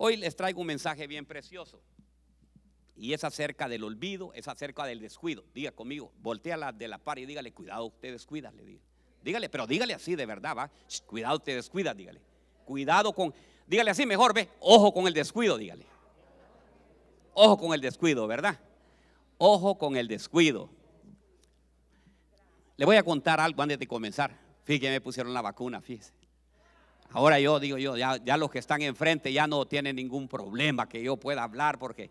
Hoy 0.00 0.16
les 0.16 0.36
traigo 0.36 0.60
un 0.60 0.68
mensaje 0.68 1.08
bien 1.08 1.26
precioso. 1.26 1.82
Y 2.94 3.14
es 3.14 3.24
acerca 3.24 3.68
del 3.68 3.82
olvido, 3.82 4.32
es 4.32 4.46
acerca 4.46 4.86
del 4.86 5.00
descuido. 5.00 5.42
Diga 5.52 5.72
conmigo, 5.72 6.12
voltea 6.20 6.56
la 6.56 6.70
de 6.70 6.86
la 6.86 6.98
par 6.98 7.18
y 7.18 7.26
dígale, 7.26 7.52
cuidado, 7.52 7.86
usted 7.86 8.12
descuida, 8.12 8.52
le 8.52 8.64
diga. 8.64 8.80
Dígale, 9.24 9.48
pero 9.48 9.66
dígale 9.66 9.94
así 9.94 10.14
de 10.14 10.24
verdad, 10.24 10.56
va. 10.56 10.70
cuidado, 11.04 11.38
usted 11.38 11.56
descuida, 11.56 11.94
dígale. 11.94 12.20
Cuidado 12.64 13.12
con, 13.12 13.34
dígale 13.66 13.90
así 13.90 14.06
mejor, 14.06 14.32
ve, 14.32 14.48
ojo 14.60 14.94
con 14.94 15.08
el 15.08 15.14
descuido, 15.14 15.58
dígale. 15.58 15.84
Ojo 17.34 17.58
con 17.58 17.74
el 17.74 17.80
descuido, 17.80 18.28
¿verdad? 18.28 18.56
Ojo 19.36 19.78
con 19.78 19.96
el 19.96 20.06
descuido. 20.06 20.70
Le 22.76 22.84
voy 22.84 22.94
a 22.94 23.02
contar 23.02 23.40
algo 23.40 23.60
antes 23.62 23.80
de 23.80 23.88
comenzar. 23.88 24.38
Fíjese, 24.62 24.92
me 24.92 25.00
pusieron 25.00 25.34
la 25.34 25.42
vacuna, 25.42 25.80
fíjese. 25.80 26.17
Ahora 27.10 27.40
yo 27.40 27.58
digo 27.58 27.78
yo, 27.78 27.96
ya, 27.96 28.36
los 28.36 28.50
que 28.50 28.58
están 28.58 28.82
enfrente 28.82 29.32
ya 29.32 29.46
no 29.46 29.66
tienen 29.66 29.96
ningún 29.96 30.28
problema 30.28 30.88
que 30.88 31.02
yo 31.02 31.16
pueda 31.16 31.42
hablar 31.42 31.78
porque 31.78 32.10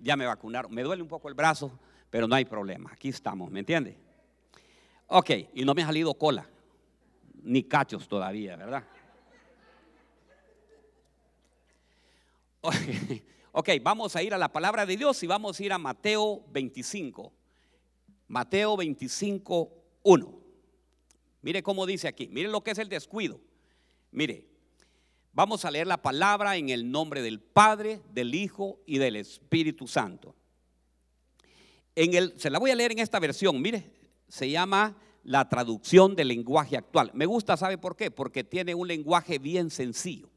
ya 0.00 0.16
me 0.16 0.26
vacunaron. 0.26 0.72
Me 0.72 0.82
duele 0.82 1.02
un 1.02 1.08
poco 1.08 1.28
el 1.28 1.34
brazo, 1.34 1.76
pero 2.08 2.28
no 2.28 2.34
hay 2.36 2.44
problema. 2.44 2.90
Aquí 2.92 3.08
estamos, 3.08 3.50
¿me 3.50 3.60
entiende? 3.60 3.98
Ok, 5.08 5.30
y 5.54 5.64
no 5.64 5.74
me 5.74 5.82
ha 5.82 5.86
salido 5.86 6.14
cola, 6.14 6.48
ni 7.42 7.64
cachos 7.64 8.06
todavía, 8.06 8.56
¿verdad? 8.56 8.84
Ok, 13.52 13.70
vamos 13.82 14.14
a 14.14 14.22
ir 14.22 14.34
a 14.34 14.38
la 14.38 14.52
palabra 14.52 14.86
de 14.86 14.96
Dios 14.96 15.20
y 15.22 15.26
vamos 15.26 15.58
a 15.58 15.64
ir 15.64 15.72
a 15.72 15.78
Mateo 15.78 16.44
25. 16.50 17.32
Mateo 18.28 18.76
25, 18.76 19.72
1. 20.02 20.40
Mire 21.42 21.62
cómo 21.62 21.86
dice 21.86 22.06
aquí, 22.06 22.28
mire 22.28 22.48
lo 22.48 22.62
que 22.62 22.70
es 22.70 22.78
el 22.78 22.88
descuido. 22.88 23.40
Mire, 24.10 24.48
Vamos 25.38 25.64
a 25.64 25.70
leer 25.70 25.86
la 25.86 26.02
palabra 26.02 26.56
en 26.56 26.68
el 26.68 26.90
nombre 26.90 27.22
del 27.22 27.38
Padre, 27.38 28.02
del 28.10 28.34
Hijo 28.34 28.80
y 28.86 28.98
del 28.98 29.14
Espíritu 29.14 29.86
Santo. 29.86 30.34
En 31.94 32.14
el, 32.14 32.36
se 32.40 32.50
la 32.50 32.58
voy 32.58 32.72
a 32.72 32.74
leer 32.74 32.90
en 32.90 32.98
esta 32.98 33.20
versión, 33.20 33.62
mire, 33.62 33.92
se 34.26 34.50
llama 34.50 34.96
la 35.22 35.48
traducción 35.48 36.16
del 36.16 36.26
lenguaje 36.26 36.76
actual. 36.76 37.12
Me 37.14 37.24
gusta, 37.24 37.56
¿sabe 37.56 37.78
por 37.78 37.94
qué? 37.94 38.10
Porque 38.10 38.42
tiene 38.42 38.74
un 38.74 38.88
lenguaje 38.88 39.38
bien 39.38 39.70
sencillo, 39.70 40.28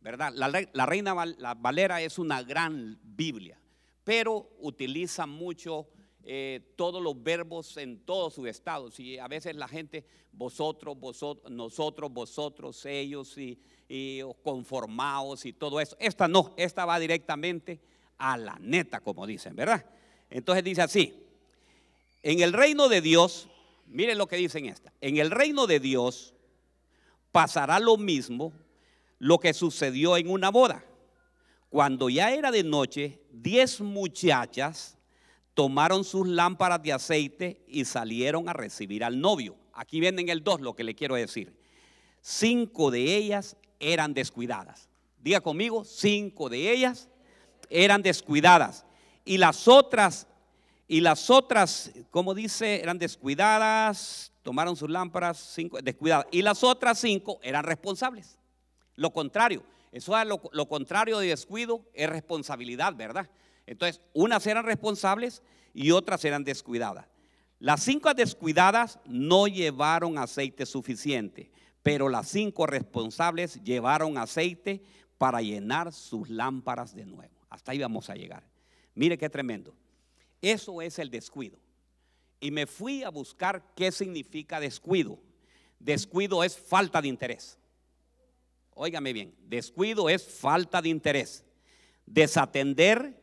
¿verdad? 0.00 0.32
La, 0.34 0.86
Reina 0.86 1.12
Valera 1.12 2.00
es 2.00 2.18
una 2.18 2.42
gran 2.42 2.98
Biblia, 3.02 3.60
pero 4.02 4.48
utiliza 4.60 5.26
mucho 5.26 5.88
eh, 6.24 6.72
todos 6.76 7.02
los 7.02 7.22
verbos 7.22 7.76
en 7.76 8.04
todos 8.04 8.34
sus 8.34 8.48
estados. 8.48 8.98
Y 9.00 9.18
a 9.18 9.28
veces 9.28 9.56
la 9.56 9.68
gente, 9.68 10.04
vosotros, 10.32 10.98
vosotros, 10.98 11.52
nosotros, 11.52 12.12
vosotros, 12.12 12.84
ellos 12.86 13.36
y 13.38 13.58
y 13.94 14.22
conformados 14.42 15.44
y 15.44 15.52
todo 15.52 15.78
eso. 15.78 15.94
Esta 16.00 16.26
no, 16.26 16.54
esta 16.56 16.86
va 16.86 16.98
directamente 16.98 17.78
a 18.16 18.38
la 18.38 18.56
neta, 18.58 19.00
como 19.00 19.26
dicen, 19.26 19.54
¿verdad? 19.54 19.84
Entonces 20.30 20.64
dice 20.64 20.80
así, 20.80 21.14
en 22.22 22.40
el 22.40 22.54
reino 22.54 22.88
de 22.88 23.02
Dios, 23.02 23.48
miren 23.86 24.16
lo 24.16 24.26
que 24.28 24.36
dice 24.36 24.60
en 24.60 24.66
esta, 24.66 24.94
en 25.02 25.18
el 25.18 25.30
reino 25.30 25.66
de 25.66 25.78
Dios 25.78 26.32
pasará 27.32 27.80
lo 27.80 27.98
mismo 27.98 28.54
lo 29.18 29.38
que 29.38 29.52
sucedió 29.52 30.16
en 30.16 30.30
una 30.30 30.50
boda. 30.50 30.82
Cuando 31.68 32.08
ya 32.08 32.32
era 32.32 32.50
de 32.50 32.64
noche, 32.64 33.20
diez 33.30 33.82
muchachas 33.82 34.96
tomaron 35.54 36.04
sus 36.04 36.26
lámparas 36.26 36.82
de 36.82 36.92
aceite 36.92 37.62
y 37.66 37.84
salieron 37.84 38.48
a 38.48 38.52
recibir 38.52 39.04
al 39.04 39.20
novio. 39.20 39.56
Aquí 39.72 40.00
vienen 40.00 40.28
el 40.28 40.42
dos, 40.42 40.60
lo 40.60 40.74
que 40.74 40.84
le 40.84 40.94
quiero 40.94 41.14
decir. 41.14 41.58
Cinco 42.20 42.90
de 42.90 43.16
ellas 43.16 43.56
eran 43.80 44.14
descuidadas. 44.14 44.88
Diga 45.18 45.40
conmigo, 45.40 45.84
cinco 45.84 46.48
de 46.48 46.72
ellas 46.72 47.08
eran 47.68 48.02
descuidadas. 48.02 48.84
Y 49.24 49.38
las 49.38 49.68
otras, 49.68 50.26
y 50.88 51.00
las 51.00 51.30
otras, 51.30 51.92
como 52.10 52.34
dice, 52.34 52.80
eran 52.82 52.98
descuidadas, 52.98 54.32
tomaron 54.42 54.76
sus 54.76 54.90
lámparas, 54.90 55.38
cinco, 55.54 55.78
descuidadas. 55.80 56.26
Y 56.30 56.42
las 56.42 56.64
otras 56.64 56.98
cinco 56.98 57.38
eran 57.42 57.64
responsables. 57.64 58.38
Lo 58.94 59.10
contrario, 59.10 59.62
eso 59.90 60.18
es 60.18 60.26
lo, 60.26 60.40
lo 60.52 60.68
contrario 60.68 61.18
de 61.18 61.28
descuido, 61.28 61.84
es 61.94 62.08
responsabilidad, 62.08 62.94
¿verdad? 62.94 63.28
Entonces, 63.66 64.00
unas 64.12 64.46
eran 64.46 64.64
responsables 64.64 65.42
y 65.72 65.90
otras 65.90 66.24
eran 66.24 66.44
descuidadas. 66.44 67.06
Las 67.58 67.82
cinco 67.82 68.12
descuidadas 68.12 68.98
no 69.06 69.46
llevaron 69.46 70.18
aceite 70.18 70.66
suficiente 70.66 71.50
pero 71.82 72.08
las 72.08 72.28
cinco 72.28 72.66
responsables 72.66 73.62
llevaron 73.62 74.16
aceite 74.16 74.82
para 75.18 75.42
llenar 75.42 75.92
sus 75.92 76.28
lámparas 76.30 76.94
de 76.94 77.04
nuevo. 77.04 77.34
Hasta 77.50 77.72
ahí 77.72 77.78
vamos 77.78 78.08
a 78.08 78.14
llegar. 78.14 78.44
Mire 78.94 79.18
qué 79.18 79.28
tremendo. 79.28 79.74
Eso 80.40 80.80
es 80.80 80.98
el 80.98 81.10
descuido. 81.10 81.58
Y 82.40 82.50
me 82.50 82.66
fui 82.66 83.02
a 83.02 83.10
buscar 83.10 83.72
qué 83.74 83.92
significa 83.92 84.60
descuido. 84.60 85.18
Descuido 85.78 86.44
es 86.44 86.56
falta 86.56 87.02
de 87.02 87.08
interés. 87.08 87.58
Óigame 88.74 89.12
bien, 89.12 89.34
descuido 89.42 90.08
es 90.08 90.26
falta 90.26 90.80
de 90.80 90.88
interés. 90.88 91.44
Desatender 92.06 93.21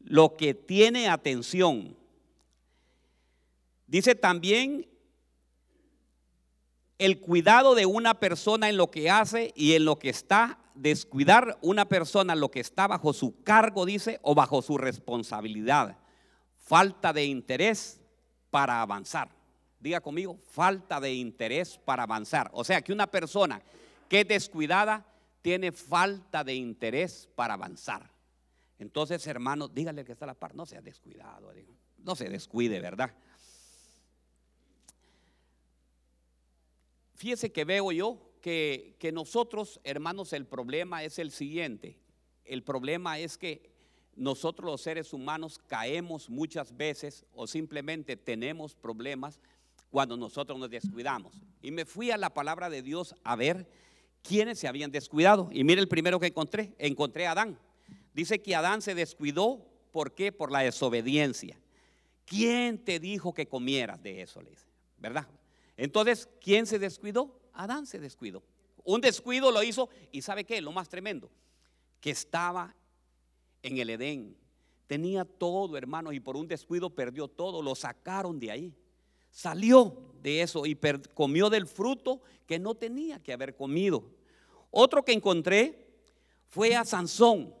lo 0.00 0.36
que 0.36 0.54
tiene 0.54 1.08
atención. 1.08 1.96
Dice 3.86 4.14
también 4.14 4.86
el 6.98 7.20
cuidado 7.20 7.74
de 7.74 7.86
una 7.86 8.14
persona 8.14 8.68
en 8.68 8.76
lo 8.76 8.90
que 8.90 9.10
hace 9.10 9.52
y 9.54 9.74
en 9.74 9.84
lo 9.84 9.98
que 9.98 10.10
está, 10.10 10.58
descuidar 10.74 11.58
una 11.62 11.88
persona 11.88 12.34
lo 12.34 12.50
que 12.50 12.60
está 12.60 12.86
bajo 12.86 13.12
su 13.12 13.42
cargo, 13.42 13.86
dice, 13.86 14.18
o 14.22 14.34
bajo 14.34 14.62
su 14.62 14.78
responsabilidad. 14.78 15.96
Falta 16.56 17.12
de 17.12 17.24
interés 17.24 18.00
para 18.50 18.82
avanzar. 18.82 19.30
Diga 19.80 20.00
conmigo, 20.00 20.38
falta 20.50 21.00
de 21.00 21.14
interés 21.14 21.78
para 21.78 22.02
avanzar. 22.02 22.50
O 22.52 22.64
sea 22.64 22.82
que 22.82 22.92
una 22.92 23.06
persona 23.06 23.62
que 24.08 24.20
es 24.20 24.28
descuidada 24.28 25.06
tiene 25.40 25.70
falta 25.70 26.42
de 26.42 26.54
interés 26.54 27.28
para 27.36 27.54
avanzar. 27.54 28.10
Entonces, 28.78 29.26
hermano, 29.26 29.68
dígale 29.68 30.04
que 30.04 30.12
está 30.12 30.24
a 30.24 30.28
la 30.28 30.34
par, 30.34 30.54
no 30.54 30.64
sea 30.64 30.80
descuidado, 30.80 31.52
no 31.98 32.14
se 32.14 32.28
descuide, 32.28 32.80
¿verdad? 32.80 33.14
Fíjese 37.14 37.50
que 37.50 37.64
veo 37.64 37.90
yo 37.90 38.28
que, 38.40 39.10
nosotros, 39.12 39.80
hermanos, 39.82 40.32
el 40.32 40.46
problema 40.46 41.02
es 41.02 41.18
el 41.18 41.32
siguiente. 41.32 41.98
El 42.44 42.62
problema 42.62 43.18
es 43.18 43.36
que 43.36 43.72
nosotros 44.14 44.70
los 44.70 44.80
seres 44.80 45.12
humanos 45.12 45.58
caemos 45.66 46.30
muchas 46.30 46.76
veces 46.76 47.24
o 47.32 47.46
simplemente 47.46 48.16
tenemos 48.16 48.74
problemas 48.74 49.40
cuando 49.90 50.16
nosotros 50.16 50.58
nos 50.58 50.70
descuidamos. 50.70 51.34
Y 51.60 51.72
me 51.72 51.84
fui 51.84 52.10
a 52.10 52.16
la 52.16 52.32
palabra 52.32 52.70
de 52.70 52.82
Dios 52.82 53.14
a 53.24 53.36
ver 53.36 53.68
quiénes 54.22 54.58
se 54.58 54.68
habían 54.68 54.92
descuidado. 54.92 55.48
Y 55.50 55.64
mire 55.64 55.80
el 55.80 55.88
primero 55.88 56.20
que 56.20 56.28
encontré, 56.28 56.74
encontré 56.78 57.26
a 57.26 57.32
Adán. 57.32 57.58
Dice 58.18 58.40
que 58.40 58.56
Adán 58.56 58.82
se 58.82 58.96
descuidó, 58.96 59.64
¿por 59.92 60.12
qué? 60.12 60.32
Por 60.32 60.50
la 60.50 60.58
desobediencia. 60.58 61.56
¿Quién 62.24 62.84
te 62.84 62.98
dijo 62.98 63.32
que 63.32 63.46
comieras 63.46 64.02
de 64.02 64.22
eso? 64.22 64.42
Le 64.42 64.50
dice, 64.50 64.66
¿verdad? 64.96 65.28
Entonces, 65.76 66.28
¿quién 66.40 66.66
se 66.66 66.80
descuidó? 66.80 67.38
Adán 67.52 67.86
se 67.86 68.00
descuidó. 68.00 68.42
Un 68.82 69.00
descuido 69.00 69.52
lo 69.52 69.62
hizo 69.62 69.88
y 70.10 70.22
¿sabe 70.22 70.42
qué? 70.42 70.60
Lo 70.60 70.72
más 70.72 70.88
tremendo, 70.88 71.30
que 72.00 72.10
estaba 72.10 72.74
en 73.62 73.78
el 73.78 73.88
Edén. 73.88 74.36
Tenía 74.88 75.24
todo, 75.24 75.76
hermanos, 75.76 76.12
y 76.12 76.18
por 76.18 76.36
un 76.36 76.48
descuido 76.48 76.90
perdió 76.90 77.28
todo. 77.28 77.62
Lo 77.62 77.76
sacaron 77.76 78.40
de 78.40 78.50
ahí. 78.50 78.74
Salió 79.30 80.12
de 80.20 80.42
eso 80.42 80.66
y 80.66 80.76
comió 81.14 81.50
del 81.50 81.68
fruto 81.68 82.20
que 82.48 82.58
no 82.58 82.74
tenía 82.74 83.22
que 83.22 83.32
haber 83.32 83.54
comido. 83.54 84.10
Otro 84.72 85.04
que 85.04 85.12
encontré 85.12 85.86
fue 86.48 86.74
a 86.74 86.84
Sansón. 86.84 87.56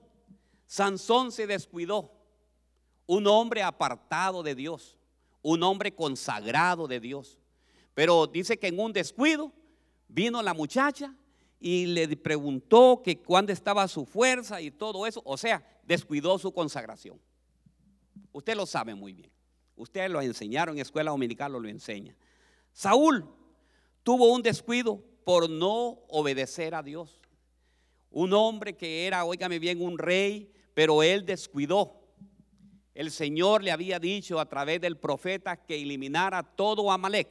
Sansón 0.68 1.32
se 1.32 1.46
descuidó. 1.46 2.12
Un 3.06 3.26
hombre 3.26 3.62
apartado 3.62 4.42
de 4.42 4.54
Dios. 4.54 4.96
Un 5.42 5.62
hombre 5.62 5.92
consagrado 5.94 6.86
de 6.86 7.00
Dios. 7.00 7.38
Pero 7.94 8.26
dice 8.26 8.58
que 8.58 8.68
en 8.68 8.78
un 8.78 8.92
descuido 8.92 9.50
vino 10.06 10.42
la 10.42 10.54
muchacha 10.54 11.14
y 11.58 11.86
le 11.86 12.16
preguntó 12.16 13.00
que 13.02 13.18
cuándo 13.18 13.50
estaba 13.50 13.88
su 13.88 14.04
fuerza 14.04 14.60
y 14.60 14.70
todo 14.70 15.06
eso. 15.06 15.22
O 15.24 15.38
sea, 15.38 15.66
descuidó 15.84 16.38
su 16.38 16.52
consagración. 16.52 17.18
Usted 18.30 18.54
lo 18.54 18.66
sabe 18.66 18.94
muy 18.94 19.14
bien. 19.14 19.30
Ustedes 19.74 20.10
lo 20.10 20.20
enseñaron 20.20 20.76
en 20.76 20.82
escuela 20.82 21.12
dominical, 21.12 21.52
lo, 21.52 21.66
enseña. 21.66 22.14
Saúl 22.72 23.26
tuvo 24.02 24.32
un 24.34 24.42
descuido 24.42 25.02
por 25.24 25.48
no 25.48 26.00
obedecer 26.08 26.74
a 26.74 26.82
Dios. 26.82 27.20
Un 28.10 28.34
hombre 28.34 28.76
que 28.76 29.06
era, 29.06 29.24
óigame 29.24 29.58
bien, 29.58 29.80
un 29.80 29.96
rey, 29.96 30.52
pero 30.78 31.02
él 31.02 31.26
descuidó. 31.26 31.92
El 32.94 33.10
Señor 33.10 33.64
le 33.64 33.72
había 33.72 33.98
dicho 33.98 34.38
a 34.38 34.48
través 34.48 34.80
del 34.80 34.96
profeta 34.96 35.56
que 35.56 35.74
eliminara 35.74 36.40
todo 36.44 36.92
Amalek. 36.92 37.28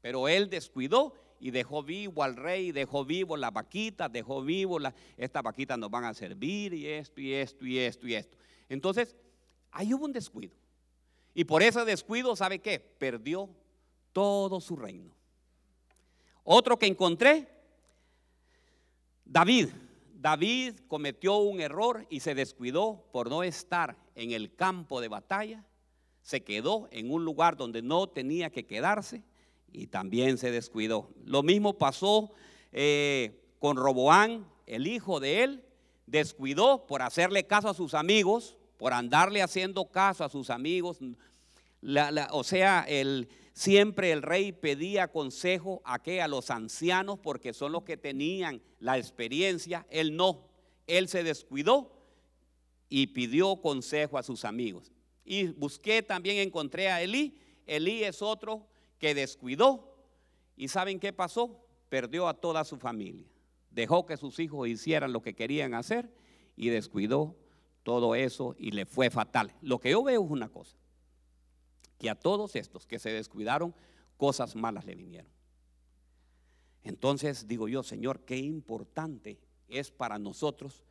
Pero 0.00 0.26
él 0.26 0.50
descuidó 0.50 1.14
y 1.38 1.52
dejó 1.52 1.84
vivo 1.84 2.24
al 2.24 2.34
rey, 2.34 2.72
dejó 2.72 3.04
vivo 3.04 3.36
las 3.36 3.52
vaquitas, 3.52 4.10
dejó 4.10 4.42
vivo 4.42 4.80
las, 4.80 4.92
estas 5.16 5.40
vaquitas 5.40 5.78
nos 5.78 5.88
van 5.88 6.02
a 6.02 6.14
servir 6.14 6.74
y 6.74 6.88
esto 6.88 7.20
y 7.20 7.32
esto 7.32 7.64
y 7.64 7.78
esto 7.78 8.08
y 8.08 8.14
esto. 8.16 8.36
Entonces, 8.68 9.14
ahí 9.70 9.94
hubo 9.94 10.06
un 10.06 10.12
descuido. 10.12 10.56
Y 11.34 11.44
por 11.44 11.62
ese 11.62 11.84
descuido, 11.84 12.34
¿sabe 12.34 12.58
qué? 12.58 12.80
Perdió 12.80 13.50
todo 14.12 14.60
su 14.60 14.74
reino. 14.74 15.14
Otro 16.42 16.76
que 16.76 16.86
encontré, 16.86 17.46
David. 19.24 19.68
David 20.22 20.74
cometió 20.86 21.38
un 21.38 21.60
error 21.60 22.06
y 22.08 22.20
se 22.20 22.36
descuidó 22.36 23.04
por 23.10 23.28
no 23.28 23.42
estar 23.42 23.96
en 24.14 24.30
el 24.30 24.54
campo 24.54 25.00
de 25.00 25.08
batalla. 25.08 25.64
Se 26.22 26.44
quedó 26.44 26.86
en 26.92 27.10
un 27.10 27.24
lugar 27.24 27.56
donde 27.56 27.82
no 27.82 28.08
tenía 28.08 28.48
que 28.48 28.64
quedarse 28.64 29.24
y 29.72 29.88
también 29.88 30.38
se 30.38 30.52
descuidó. 30.52 31.10
Lo 31.24 31.42
mismo 31.42 31.76
pasó 31.76 32.30
eh, 32.70 33.42
con 33.58 33.76
Roboán, 33.76 34.46
el 34.66 34.86
hijo 34.86 35.18
de 35.18 35.42
él, 35.42 35.64
descuidó 36.06 36.86
por 36.86 37.02
hacerle 37.02 37.48
caso 37.48 37.68
a 37.68 37.74
sus 37.74 37.92
amigos, 37.92 38.56
por 38.78 38.92
andarle 38.92 39.42
haciendo 39.42 39.86
caso 39.86 40.22
a 40.22 40.28
sus 40.28 40.50
amigos. 40.50 41.00
o 42.30 42.44
sea, 42.44 42.84
el, 42.86 43.28
siempre 43.52 44.12
el 44.12 44.22
rey 44.22 44.52
pedía 44.52 45.08
consejo 45.08 45.82
a, 45.84 45.94
a 45.94 46.28
los 46.28 46.50
ancianos 46.50 47.18
porque 47.18 47.52
son 47.52 47.72
los 47.72 47.84
que 47.84 47.96
tenían 47.96 48.62
la 48.78 48.98
experiencia. 48.98 49.86
Él 49.90 50.16
no, 50.16 50.48
él 50.86 51.08
se 51.08 51.22
descuidó 51.22 51.92
y 52.88 53.08
pidió 53.08 53.60
consejo 53.60 54.18
a 54.18 54.22
sus 54.22 54.44
amigos. 54.44 54.92
Y 55.24 55.46
busqué 55.48 56.02
también, 56.02 56.38
encontré 56.38 56.90
a 56.90 57.00
Elí. 57.00 57.38
Elí 57.66 58.04
es 58.04 58.22
otro 58.22 58.66
que 58.98 59.14
descuidó. 59.14 59.96
¿Y 60.56 60.68
saben 60.68 61.00
qué 61.00 61.12
pasó? 61.12 61.64
Perdió 61.88 62.28
a 62.28 62.34
toda 62.34 62.64
su 62.64 62.76
familia. 62.78 63.26
Dejó 63.70 64.04
que 64.04 64.16
sus 64.16 64.38
hijos 64.38 64.68
hicieran 64.68 65.12
lo 65.12 65.22
que 65.22 65.34
querían 65.34 65.74
hacer 65.74 66.12
y 66.56 66.68
descuidó 66.68 67.36
todo 67.82 68.14
eso 68.14 68.54
y 68.58 68.72
le 68.72 68.86
fue 68.86 69.10
fatal. 69.10 69.54
Lo 69.62 69.78
que 69.78 69.90
yo 69.90 70.02
veo 70.02 70.24
es 70.24 70.30
una 70.30 70.48
cosa, 70.48 70.76
que 72.02 72.10
a 72.10 72.16
todos 72.16 72.56
estos 72.56 72.84
que 72.84 72.98
se 72.98 73.10
descuidaron, 73.10 73.72
cosas 74.16 74.56
malas 74.56 74.84
le 74.84 74.96
vinieron. 74.96 75.30
Entonces 76.82 77.46
digo 77.46 77.68
yo, 77.68 77.84
Señor, 77.84 78.24
qué 78.24 78.36
importante 78.36 79.38
es 79.68 79.92
para 79.92 80.18
nosotros 80.18 80.82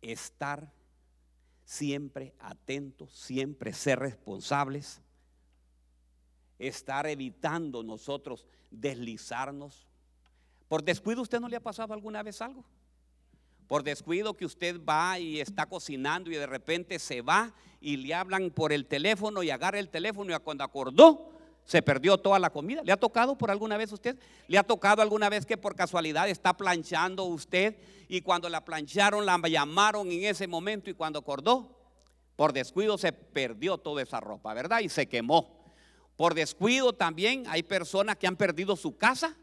estar 0.00 0.72
siempre 1.64 2.34
atentos, 2.40 3.12
siempre 3.12 3.72
ser 3.72 4.00
responsables 4.00 5.00
estar 6.58 7.06
evitando 7.06 7.84
nosotros 7.84 8.46
deslizarnos. 8.70 9.86
¿Por 10.68 10.82
descuido 10.82 11.22
usted 11.22 11.40
no 11.40 11.48
le 11.48 11.56
ha 11.56 11.60
pasado 11.60 11.92
alguna 11.92 12.22
vez 12.24 12.40
algo? 12.42 12.64
Por 13.66 13.82
descuido 13.82 14.34
que 14.34 14.44
usted 14.44 14.80
va 14.84 15.18
y 15.18 15.40
está 15.40 15.66
cocinando 15.66 16.30
y 16.30 16.34
de 16.34 16.46
repente 16.46 16.98
se 16.98 17.22
va 17.22 17.54
y 17.80 17.96
le 17.96 18.14
hablan 18.14 18.50
por 18.50 18.72
el 18.72 18.86
teléfono 18.86 19.42
y 19.42 19.50
agarra 19.50 19.78
el 19.78 19.88
teléfono 19.88 20.34
y 20.34 20.38
cuando 20.40 20.64
acordó 20.64 21.30
se 21.64 21.82
perdió 21.82 22.18
toda 22.18 22.38
la 22.38 22.50
comida. 22.50 22.82
¿Le 22.82 22.92
ha 22.92 22.96
tocado 22.96 23.36
por 23.38 23.50
alguna 23.50 23.76
vez 23.76 23.92
usted? 23.92 24.18
¿Le 24.48 24.58
ha 24.58 24.62
tocado 24.62 25.02
alguna 25.02 25.28
vez 25.28 25.46
que 25.46 25.56
por 25.56 25.74
casualidad 25.74 26.28
está 26.28 26.56
planchando 26.56 27.24
usted 27.24 27.76
y 28.08 28.20
cuando 28.20 28.48
la 28.48 28.64
plancharon 28.64 29.24
la 29.24 29.38
llamaron 29.48 30.10
en 30.10 30.24
ese 30.24 30.46
momento 30.46 30.90
y 30.90 30.94
cuando 30.94 31.20
acordó, 31.20 31.78
por 32.36 32.52
descuido 32.52 32.98
se 32.98 33.12
perdió 33.12 33.78
toda 33.78 34.02
esa 34.02 34.20
ropa, 34.20 34.52
¿verdad? 34.54 34.80
Y 34.80 34.88
se 34.88 35.08
quemó. 35.08 35.62
Por 36.16 36.34
descuido 36.34 36.92
también 36.92 37.44
hay 37.48 37.62
personas 37.62 38.16
que 38.16 38.26
han 38.26 38.36
perdido 38.36 38.76
su 38.76 38.96
casa, 38.96 39.36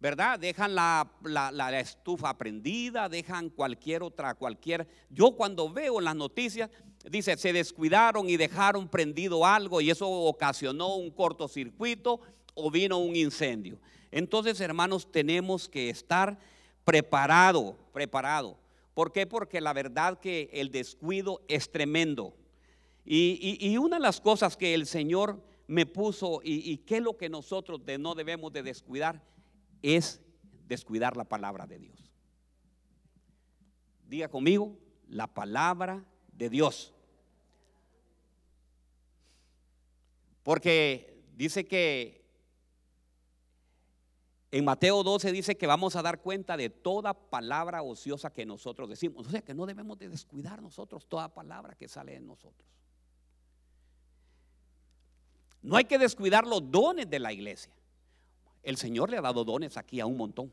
¿verdad? 0.00 0.38
Dejan 0.38 0.74
la, 0.74 1.80
estufa 1.80 2.36
prendida, 2.36 3.08
dejan 3.08 3.50
cualquier 3.50 4.02
otra, 4.02 4.34
cualquier... 4.34 4.86
Yo 5.10 5.32
cuando 5.32 5.70
veo 5.70 6.00
las 6.00 6.14
noticias, 6.14 6.70
dice, 7.10 7.36
se 7.36 7.52
descuidaron 7.52 8.28
y 8.28 8.36
dejaron 8.36 8.88
prendido 8.88 9.46
algo 9.46 9.80
y 9.80 9.90
eso 9.90 10.08
ocasionó 10.08 10.96
un 10.96 11.10
cortocircuito 11.10 12.20
o 12.54 12.70
vino 12.70 12.98
un 12.98 13.16
incendio. 13.16 13.78
Entonces, 14.10 14.60
hermanos, 14.60 15.10
tenemos 15.10 15.68
que 15.68 15.90
estar 15.90 16.38
preparado, 16.84 17.76
preparado. 17.92 18.58
¿Por 18.94 19.12
qué? 19.12 19.26
Porque 19.26 19.60
la 19.60 19.72
verdad 19.72 20.18
que 20.18 20.48
el 20.52 20.70
descuido 20.70 21.42
es 21.48 21.70
tremendo. 21.70 22.34
y 23.04 23.76
una 23.76 23.96
de 23.96 24.02
las 24.02 24.20
cosas 24.20 24.56
que 24.56 24.74
el 24.74 24.86
Señor 24.86 25.40
me 25.66 25.86
puso 25.86 26.40
y, 26.42 26.76
qué 26.78 26.98
es 26.98 27.02
lo 27.02 27.16
que 27.16 27.28
nosotros 27.28 27.80
no 27.98 28.14
debemos 28.14 28.52
de 28.52 28.62
descuidar 28.62 29.20
es 29.82 30.20
descuidar 30.66 31.16
la 31.16 31.24
palabra 31.24 31.66
de 31.66 31.78
Dios. 31.78 32.10
Diga 34.06 34.28
conmigo, 34.28 34.78
la 35.08 35.26
palabra 35.26 36.04
de 36.32 36.50
Dios. 36.50 36.94
Porque 40.42 41.24
dice 41.34 41.66
que 41.66 42.24
en 44.52 44.64
Mateo 44.64 45.02
12 45.02 45.32
dice 45.32 45.56
que 45.56 45.66
vamos 45.66 45.96
a 45.96 46.02
dar 46.02 46.22
cuenta 46.22 46.56
de 46.56 46.70
toda 46.70 47.14
palabra 47.14 47.82
ociosa 47.82 48.32
que 48.32 48.46
nosotros 48.46 48.88
decimos. 48.88 49.26
O 49.26 49.30
sea 49.30 49.42
que 49.42 49.54
no 49.54 49.66
debemos 49.66 49.98
de 49.98 50.08
descuidar 50.08 50.62
nosotros 50.62 51.06
toda 51.06 51.34
palabra 51.34 51.74
que 51.74 51.88
sale 51.88 52.12
de 52.12 52.20
nosotros. 52.20 52.66
No 55.62 55.76
hay 55.76 55.84
que 55.84 55.98
descuidar 55.98 56.46
los 56.46 56.70
dones 56.70 57.10
de 57.10 57.18
la 57.18 57.32
iglesia. 57.32 57.72
El 58.66 58.76
Señor 58.76 59.10
le 59.10 59.16
ha 59.16 59.20
dado 59.20 59.44
dones 59.44 59.76
aquí 59.76 60.00
a 60.00 60.06
un 60.06 60.16
montón. 60.16 60.50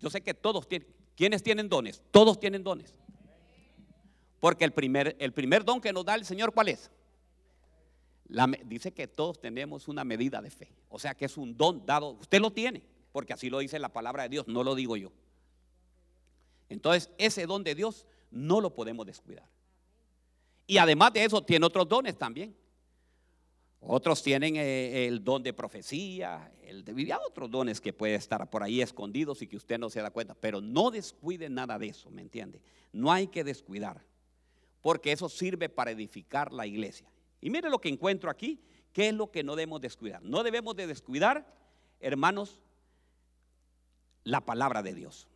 Yo 0.00 0.10
sé 0.10 0.20
que 0.20 0.34
todos 0.34 0.66
tienen. 0.66 0.88
¿Quiénes 1.14 1.44
tienen 1.44 1.68
dones? 1.68 2.02
Todos 2.10 2.40
tienen 2.40 2.64
dones. 2.64 2.92
Porque 4.40 4.64
el 4.64 4.72
primer, 4.72 5.14
el 5.20 5.32
primer 5.32 5.64
don 5.64 5.80
que 5.80 5.92
nos 5.92 6.04
da 6.04 6.16
el 6.16 6.24
Señor, 6.24 6.52
¿cuál 6.52 6.68
es? 6.70 6.90
dice 8.64 8.92
que 8.92 9.06
todos 9.06 9.40
tenemos 9.40 9.86
una 9.86 10.02
medida 10.02 10.42
de 10.42 10.50
fe. 10.50 10.72
O 10.88 10.98
sea 10.98 11.14
que 11.14 11.26
es 11.26 11.36
un 11.36 11.56
don 11.56 11.86
dado. 11.86 12.10
Usted 12.20 12.40
lo 12.40 12.50
tiene, 12.50 12.82
porque 13.12 13.32
así 13.32 13.48
lo 13.48 13.60
dice 13.60 13.78
la 13.78 13.92
palabra 13.92 14.24
de 14.24 14.30
Dios, 14.30 14.48
no 14.48 14.64
lo 14.64 14.74
digo 14.74 14.96
yo. 14.96 15.12
Entonces, 16.68 17.10
ese 17.16 17.46
don 17.46 17.62
de 17.62 17.76
Dios 17.76 18.06
no 18.32 18.60
lo 18.60 18.74
podemos 18.74 19.06
descuidar. 19.06 19.48
Y 20.66 20.78
además 20.78 21.12
de 21.12 21.22
eso, 21.22 21.44
tiene 21.44 21.64
otros 21.64 21.88
dones 21.88 22.18
también. 22.18 22.56
Otros 23.86 24.22
tienen 24.22 24.56
eh, 24.56 25.06
el 25.06 25.22
don 25.22 25.42
de 25.42 25.52
profecía, 25.52 26.50
el 26.62 26.84
de 26.84 26.94
vivir, 26.94 27.14
otros 27.26 27.50
dones 27.50 27.82
que 27.82 27.92
puede 27.92 28.14
estar 28.14 28.48
por 28.48 28.62
ahí 28.62 28.80
escondidos 28.80 29.42
y 29.42 29.46
que 29.46 29.56
usted 29.56 29.78
no 29.78 29.90
se 29.90 30.00
da 30.00 30.10
cuenta, 30.10 30.34
pero 30.34 30.62
no 30.62 30.90
descuide 30.90 31.50
nada 31.50 31.78
de 31.78 31.88
eso, 31.88 32.10
¿me 32.10 32.22
entiende? 32.22 32.62
No 32.92 33.12
hay 33.12 33.26
que 33.26 33.44
descuidar, 33.44 34.02
porque 34.80 35.12
eso 35.12 35.28
sirve 35.28 35.68
para 35.68 35.90
edificar 35.90 36.52
la 36.52 36.66
iglesia. 36.66 37.10
Y 37.42 37.50
mire 37.50 37.68
lo 37.68 37.78
que 37.78 37.90
encuentro 37.90 38.30
aquí, 38.30 38.58
¿qué 38.94 39.08
es 39.08 39.14
lo 39.14 39.30
que 39.30 39.44
no 39.44 39.54
debemos 39.54 39.82
descuidar? 39.82 40.22
No 40.22 40.42
debemos 40.42 40.74
de 40.76 40.86
descuidar, 40.86 41.46
hermanos, 42.00 42.62
la 44.22 44.40
palabra 44.40 44.82
de 44.82 44.94
Dios. 44.94 45.28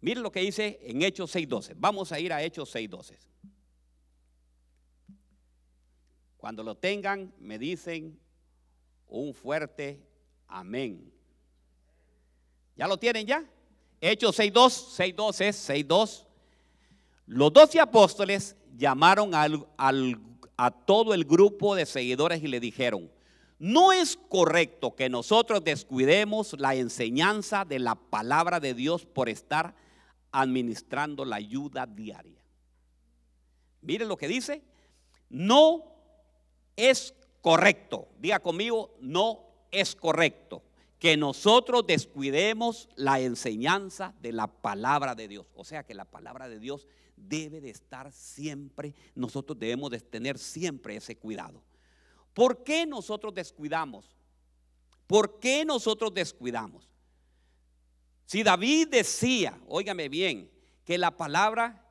Mire 0.00 0.20
lo 0.20 0.32
que 0.32 0.40
dice 0.40 0.80
en 0.82 1.02
Hechos 1.02 1.32
6.12. 1.34 1.74
Vamos 1.76 2.10
a 2.10 2.18
ir 2.18 2.32
a 2.32 2.42
Hechos 2.42 2.74
6.12. 2.74 3.16
Cuando 6.40 6.62
lo 6.62 6.74
tengan, 6.74 7.34
me 7.38 7.58
dicen 7.58 8.18
un 9.06 9.34
fuerte 9.34 10.00
amén. 10.48 11.12
¿Ya 12.76 12.88
lo 12.88 12.96
tienen 12.96 13.26
ya? 13.26 13.44
Hechos 14.00 14.38
6.2, 14.38 15.14
6.2 15.14 15.40
es 15.44 15.68
6.2. 15.68 16.24
Los 17.26 17.52
doce 17.52 17.78
apóstoles 17.78 18.56
llamaron 18.74 19.32
a 19.34 20.70
todo 20.86 21.12
el 21.12 21.26
grupo 21.26 21.74
de 21.74 21.84
seguidores 21.84 22.42
y 22.42 22.48
le 22.48 22.58
dijeron, 22.58 23.12
no 23.58 23.92
es 23.92 24.16
correcto 24.16 24.96
que 24.96 25.10
nosotros 25.10 25.62
descuidemos 25.62 26.58
la 26.58 26.74
enseñanza 26.74 27.66
de 27.66 27.80
la 27.80 27.96
palabra 27.96 28.60
de 28.60 28.72
Dios 28.72 29.04
por 29.04 29.28
estar 29.28 29.74
administrando 30.32 31.26
la 31.26 31.36
ayuda 31.36 31.84
diaria. 31.84 32.42
Miren 33.82 34.08
lo 34.08 34.16
que 34.16 34.28
dice, 34.28 34.62
no 35.28 35.89
es 36.76 37.14
correcto, 37.40 38.08
diga 38.18 38.40
conmigo, 38.40 38.94
no 39.00 39.40
es 39.70 39.94
correcto 39.94 40.62
que 41.00 41.16
nosotros 41.16 41.86
descuidemos 41.86 42.88
la 42.94 43.20
enseñanza 43.20 44.14
de 44.20 44.32
la 44.32 44.46
palabra 44.46 45.14
de 45.14 45.28
Dios. 45.28 45.46
O 45.54 45.64
sea 45.64 45.82
que 45.82 45.94
la 45.94 46.04
palabra 46.04 46.46
de 46.46 46.58
Dios 46.58 46.86
debe 47.16 47.62
de 47.62 47.70
estar 47.70 48.12
siempre, 48.12 48.94
nosotros 49.14 49.58
debemos 49.58 49.90
de 49.90 50.00
tener 50.00 50.38
siempre 50.38 50.96
ese 50.96 51.16
cuidado. 51.16 51.62
¿Por 52.34 52.62
qué 52.62 52.86
nosotros 52.86 53.34
descuidamos? 53.34 54.14
¿Por 55.06 55.40
qué 55.40 55.64
nosotros 55.64 56.12
descuidamos? 56.12 56.86
Si 58.26 58.42
David 58.42 58.88
decía, 58.88 59.58
óigame 59.66 60.10
bien, 60.10 60.50
que 60.84 60.98
la 60.98 61.16
palabra, 61.16 61.82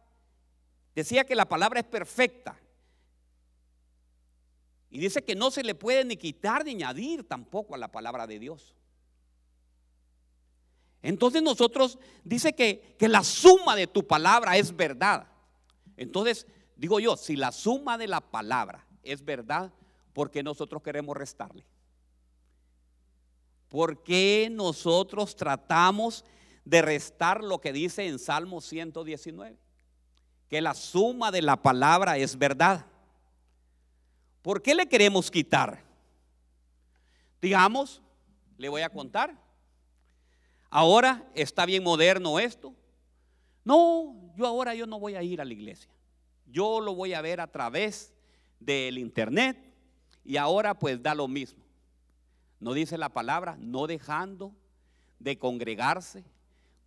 decía 0.93 1.25
que 1.25 1.35
la 1.35 1.49
palabra 1.49 1.79
es 1.79 1.85
perfecta, 1.85 2.59
y 4.89 4.99
dice 4.99 5.23
que 5.23 5.35
no 5.35 5.51
se 5.51 5.63
le 5.63 5.75
puede 5.75 6.03
ni 6.03 6.17
quitar 6.17 6.65
ni 6.65 6.71
añadir 6.71 7.27
tampoco 7.27 7.75
a 7.75 7.77
la 7.77 7.91
palabra 7.91 8.25
de 8.25 8.39
Dios. 8.39 8.75
Entonces 11.01 11.41
nosotros 11.41 11.99
dice 12.23 12.53
que, 12.53 12.95
que 12.97 13.07
la 13.07 13.23
suma 13.23 13.75
de 13.75 13.87
tu 13.87 14.05
palabra 14.05 14.57
es 14.57 14.75
verdad. 14.75 15.27
Entonces, 15.95 16.45
digo 16.75 16.99
yo, 16.99 17.15
si 17.15 17.35
la 17.35 17.51
suma 17.51 17.97
de 17.97 18.07
la 18.07 18.19
palabra 18.21 18.85
es 19.03 19.23
verdad, 19.23 19.71
¿por 20.13 20.31
qué 20.31 20.43
nosotros 20.43 20.81
queremos 20.81 21.15
restarle? 21.15 21.65
¿Por 23.69 24.01
qué 24.03 24.49
nosotros 24.51 25.35
tratamos 25.35 26.25
de 26.65 26.81
restar 26.81 27.43
lo 27.43 27.61
que 27.61 27.71
dice 27.71 28.07
en 28.07 28.17
Salmo 28.17 28.61
119? 28.61 29.57
Que 30.49 30.61
la 30.61 30.73
suma 30.73 31.31
de 31.31 31.43
la 31.43 31.61
palabra 31.61 32.17
es 32.17 32.37
verdad. 32.37 32.87
¿Por 34.41 34.61
qué 34.61 34.73
le 34.73 34.87
queremos 34.87 35.29
quitar? 35.29 35.83
Digamos, 37.41 38.01
le 38.57 38.69
voy 38.69 38.81
a 38.81 38.89
contar. 38.89 39.35
Ahora 40.69 41.29
está 41.33 41.65
bien 41.65 41.83
moderno 41.83 42.39
esto. 42.39 42.73
No, 43.63 44.33
yo 44.35 44.45
ahora 44.45 44.75
yo 44.75 44.85
no 44.85 44.99
voy 44.99 45.15
a 45.15 45.23
ir 45.23 45.41
a 45.41 45.45
la 45.45 45.53
iglesia. 45.53 45.89
Yo 46.45 46.79
lo 46.79 46.95
voy 46.95 47.13
a 47.13 47.21
ver 47.21 47.41
a 47.41 47.47
través 47.47 48.13
del 48.59 48.97
internet 48.97 49.57
y 50.23 50.37
ahora 50.37 50.77
pues 50.77 51.01
da 51.01 51.15
lo 51.15 51.27
mismo. 51.27 51.63
No 52.59 52.73
dice 52.73 52.97
la 52.97 53.09
palabra, 53.09 53.55
no 53.59 53.87
dejando 53.87 54.53
de 55.19 55.37
congregarse 55.37 56.23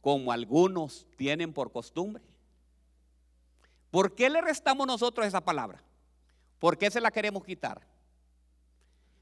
como 0.01 0.33
algunos 0.33 1.07
tienen 1.17 1.53
por 1.53 1.73
costumbre. 1.73 2.23
¿Por 3.91 4.15
qué 4.15 4.29
le 4.31 4.41
restamos 4.41 4.87
nosotros 4.87 5.27
esa 5.27 5.43
palabra? 5.43 5.83
¿Por 6.63 6.79
qué 6.79 6.93
se 6.93 7.01
la 7.01 7.11
queremos 7.11 7.45
quitar? 7.45 7.85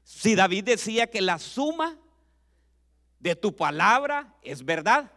Si 0.03 0.35
David 0.35 0.63
decía 0.63 1.07
que 1.07 1.21
la 1.21 1.39
suma 1.39 1.97
de 3.17 3.35
tu 3.35 3.55
palabra 3.55 4.37
es 4.43 4.63
verdad. 4.63 5.11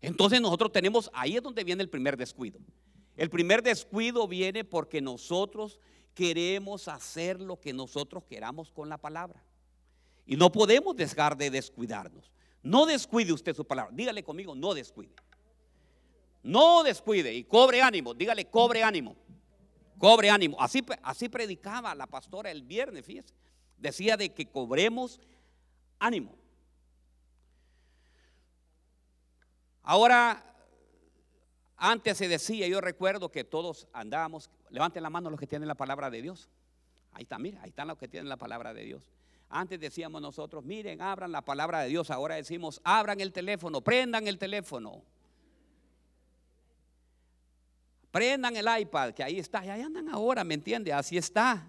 Entonces 0.00 0.40
nosotros 0.40 0.70
tenemos, 0.70 1.10
ahí 1.12 1.36
es 1.36 1.42
donde 1.42 1.64
viene 1.64 1.82
el 1.82 1.88
primer 1.88 2.16
descuido. 2.16 2.60
El 3.16 3.30
primer 3.30 3.64
descuido 3.64 4.28
viene 4.28 4.62
porque 4.62 5.00
nosotros 5.00 5.80
queremos 6.14 6.86
hacer 6.86 7.40
lo 7.40 7.60
que 7.60 7.72
nosotros 7.72 8.22
queramos 8.22 8.70
con 8.70 8.88
la 8.88 8.96
palabra. 8.96 9.42
Y 10.24 10.36
no 10.36 10.52
podemos 10.52 10.94
dejar 10.94 11.36
de 11.36 11.50
descuidarnos. 11.50 12.30
No 12.62 12.86
descuide 12.86 13.32
usted 13.32 13.56
su 13.56 13.64
palabra. 13.64 13.92
Dígale 13.92 14.22
conmigo, 14.22 14.54
no 14.54 14.72
descuide. 14.72 15.16
No 16.44 16.84
descuide 16.84 17.34
y 17.34 17.42
cobre 17.42 17.82
ánimo. 17.82 18.14
Dígale, 18.14 18.44
cobre 18.44 18.84
ánimo. 18.84 19.16
Cobre 20.00 20.30
ánimo. 20.30 20.56
Así, 20.58 20.82
así 21.02 21.28
predicaba 21.28 21.94
la 21.94 22.06
pastora 22.06 22.50
el 22.50 22.62
viernes, 22.62 23.04
fíjese. 23.04 23.34
Decía 23.76 24.16
de 24.16 24.30
que 24.30 24.46
cobremos 24.46 25.20
ánimo. 25.98 26.34
Ahora, 29.82 30.42
antes 31.76 32.16
se 32.16 32.28
decía, 32.28 32.66
yo 32.66 32.80
recuerdo 32.80 33.30
que 33.30 33.44
todos 33.44 33.88
andábamos, 33.92 34.48
levanten 34.70 35.02
la 35.02 35.10
mano 35.10 35.28
los 35.28 35.38
que 35.38 35.46
tienen 35.46 35.68
la 35.68 35.74
palabra 35.74 36.08
de 36.08 36.22
Dios. 36.22 36.48
Ahí 37.12 37.24
está, 37.24 37.38
mira, 37.38 37.60
ahí 37.62 37.68
están 37.68 37.88
los 37.88 37.98
que 37.98 38.08
tienen 38.08 38.30
la 38.30 38.38
palabra 38.38 38.72
de 38.72 38.84
Dios. 38.84 39.02
Antes 39.50 39.78
decíamos 39.78 40.22
nosotros, 40.22 40.64
miren, 40.64 41.02
abran 41.02 41.30
la 41.30 41.42
palabra 41.42 41.80
de 41.80 41.88
Dios. 41.88 42.10
Ahora 42.10 42.36
decimos, 42.36 42.80
abran 42.84 43.20
el 43.20 43.34
teléfono, 43.34 43.82
prendan 43.82 44.26
el 44.26 44.38
teléfono. 44.38 45.02
Prendan 48.10 48.56
el 48.56 48.66
iPad, 48.80 49.12
que 49.12 49.22
ahí 49.22 49.38
está, 49.38 49.64
y 49.64 49.68
ahí 49.68 49.82
andan 49.82 50.08
ahora, 50.08 50.42
¿me 50.44 50.54
entiende? 50.54 50.92
Así 50.92 51.16
está. 51.16 51.64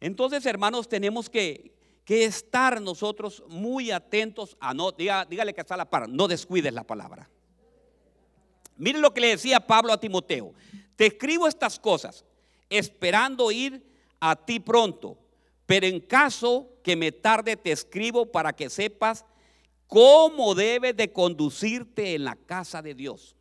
Entonces, 0.00 0.44
hermanos, 0.46 0.88
tenemos 0.88 1.30
que, 1.30 1.72
que 2.04 2.24
estar 2.24 2.80
nosotros 2.80 3.42
muy 3.48 3.90
atentos 3.90 4.56
a 4.60 4.74
no, 4.74 4.92
dígale 4.92 5.54
que 5.54 5.60
está 5.60 5.76
la 5.76 5.88
palabra, 5.88 6.12
no 6.12 6.28
descuides 6.28 6.72
la 6.72 6.84
palabra. 6.84 7.30
Miren 8.76 9.02
lo 9.02 9.14
que 9.14 9.20
le 9.20 9.28
decía 9.28 9.60
Pablo 9.60 9.92
a 9.92 10.00
Timoteo. 10.00 10.52
Te 10.96 11.06
escribo 11.06 11.46
estas 11.46 11.78
cosas 11.78 12.24
esperando 12.68 13.50
ir 13.52 13.84
a 14.20 14.36
ti 14.36 14.58
pronto, 14.58 15.18
pero 15.66 15.86
en 15.86 16.00
caso 16.00 16.68
que 16.82 16.96
me 16.96 17.12
tarde 17.12 17.56
te 17.56 17.72
escribo 17.72 18.26
para 18.26 18.52
que 18.52 18.68
sepas 18.68 19.24
cómo 19.86 20.54
debes 20.54 20.96
de 20.96 21.12
conducirte 21.12 22.14
en 22.14 22.24
la 22.24 22.36
casa 22.36 22.82
de 22.82 22.94
Dios. 22.94 23.36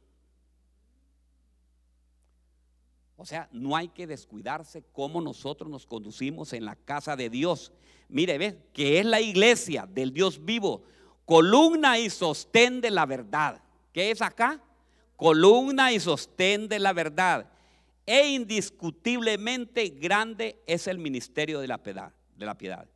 O 3.23 3.25
sea, 3.25 3.47
no 3.53 3.77
hay 3.77 3.87
que 3.87 4.05
descuidarse 4.05 4.83
cómo 4.91 5.21
nosotros 5.21 5.69
nos 5.69 5.85
conducimos 5.85 6.51
en 6.51 6.65
la 6.65 6.75
casa 6.75 7.15
de 7.15 7.29
Dios. 7.29 7.71
Mire, 8.09 8.37
ve, 8.37 8.59
que 8.73 8.99
es 8.99 9.05
la 9.05 9.21
iglesia 9.21 9.87
del 9.89 10.11
Dios 10.11 10.43
vivo, 10.43 10.83
columna 11.23 11.97
y 11.97 12.09
sostén 12.09 12.81
de 12.81 12.91
la 12.91 13.05
verdad. 13.05 13.63
¿Qué 13.93 14.11
es 14.11 14.21
acá? 14.21 14.61
Columna 15.15 15.93
y 15.93 16.01
sostén 16.01 16.67
de 16.67 16.79
la 16.79 16.91
verdad. 16.91 17.49
E 18.05 18.27
indiscutiblemente 18.27 19.87
grande 19.87 20.61
es 20.67 20.87
el 20.87 20.97
ministerio 20.97 21.61
de 21.61 21.67
la 21.69 21.81
piedad. 21.81 22.11
De 22.35 22.45
la 22.45 22.57
piedad. 22.57 22.89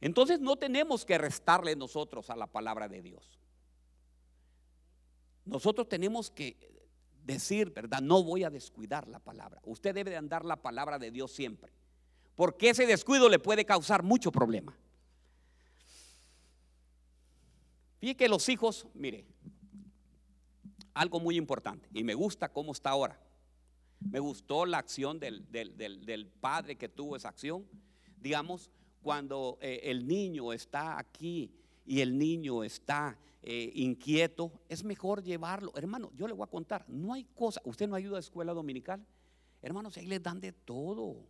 Entonces 0.00 0.40
no 0.40 0.56
tenemos 0.56 1.04
que 1.04 1.18
restarle 1.18 1.76
nosotros 1.76 2.30
a 2.30 2.36
la 2.36 2.46
palabra 2.46 2.88
de 2.88 3.02
Dios. 3.02 3.38
Nosotros 5.44 5.90
tenemos 5.90 6.30
que 6.30 6.56
decir, 7.24 7.70
¿verdad? 7.70 8.00
No 8.00 8.22
voy 8.22 8.44
a 8.44 8.50
descuidar 8.50 9.08
la 9.08 9.18
palabra. 9.18 9.60
Usted 9.64 9.94
debe 9.94 10.10
de 10.10 10.16
andar 10.16 10.44
la 10.44 10.56
palabra 10.56 10.98
de 10.98 11.10
Dios 11.10 11.32
siempre 11.32 11.72
porque 12.36 12.70
ese 12.70 12.86
descuido 12.86 13.28
le 13.28 13.38
puede 13.38 13.64
causar 13.64 14.02
mucho 14.02 14.32
problema. 14.32 14.76
Fíjate 18.00 18.16
que 18.16 18.28
los 18.28 18.48
hijos, 18.48 18.86
mire, 18.94 19.24
algo 20.94 21.20
muy 21.20 21.36
importante, 21.36 21.88
y 21.92 22.02
me 22.02 22.14
gusta 22.14 22.48
cómo 22.48 22.72
está 22.72 22.90
ahora. 22.90 23.20
Me 24.00 24.18
gustó 24.18 24.66
la 24.66 24.78
acción 24.78 25.20
del, 25.20 26.32
padre 26.40 26.76
que 26.76 26.88
tuvo 26.88 27.14
esa 27.16 27.28
acción. 27.28 27.64
Digamos, 28.16 28.70
cuando 29.02 29.58
eh, 29.60 29.80
el 29.84 30.06
niño 30.06 30.52
está 30.52 30.98
aquí 30.98 31.54
y 31.84 32.00
el 32.00 32.18
niño 32.18 32.64
está 32.64 33.18
eh, 33.42 33.72
inquieto, 33.74 34.52
es 34.68 34.84
mejor 34.84 35.22
llevarlo. 35.22 35.72
Hermano, 35.74 36.12
yo 36.16 36.28
le 36.28 36.34
voy 36.34 36.44
a 36.44 36.50
contar, 36.50 36.84
no 36.88 37.12
hay 37.12 37.24
cosa, 37.34 37.60
usted 37.64 37.88
no 37.88 37.96
ayuda 37.96 38.18
a 38.18 38.20
escuela 38.20 38.52
dominical. 38.52 39.04
Hermanos, 39.60 39.96
ahí 39.96 40.06
les 40.06 40.22
dan 40.22 40.40
de 40.40 40.52
todo. 40.52 41.26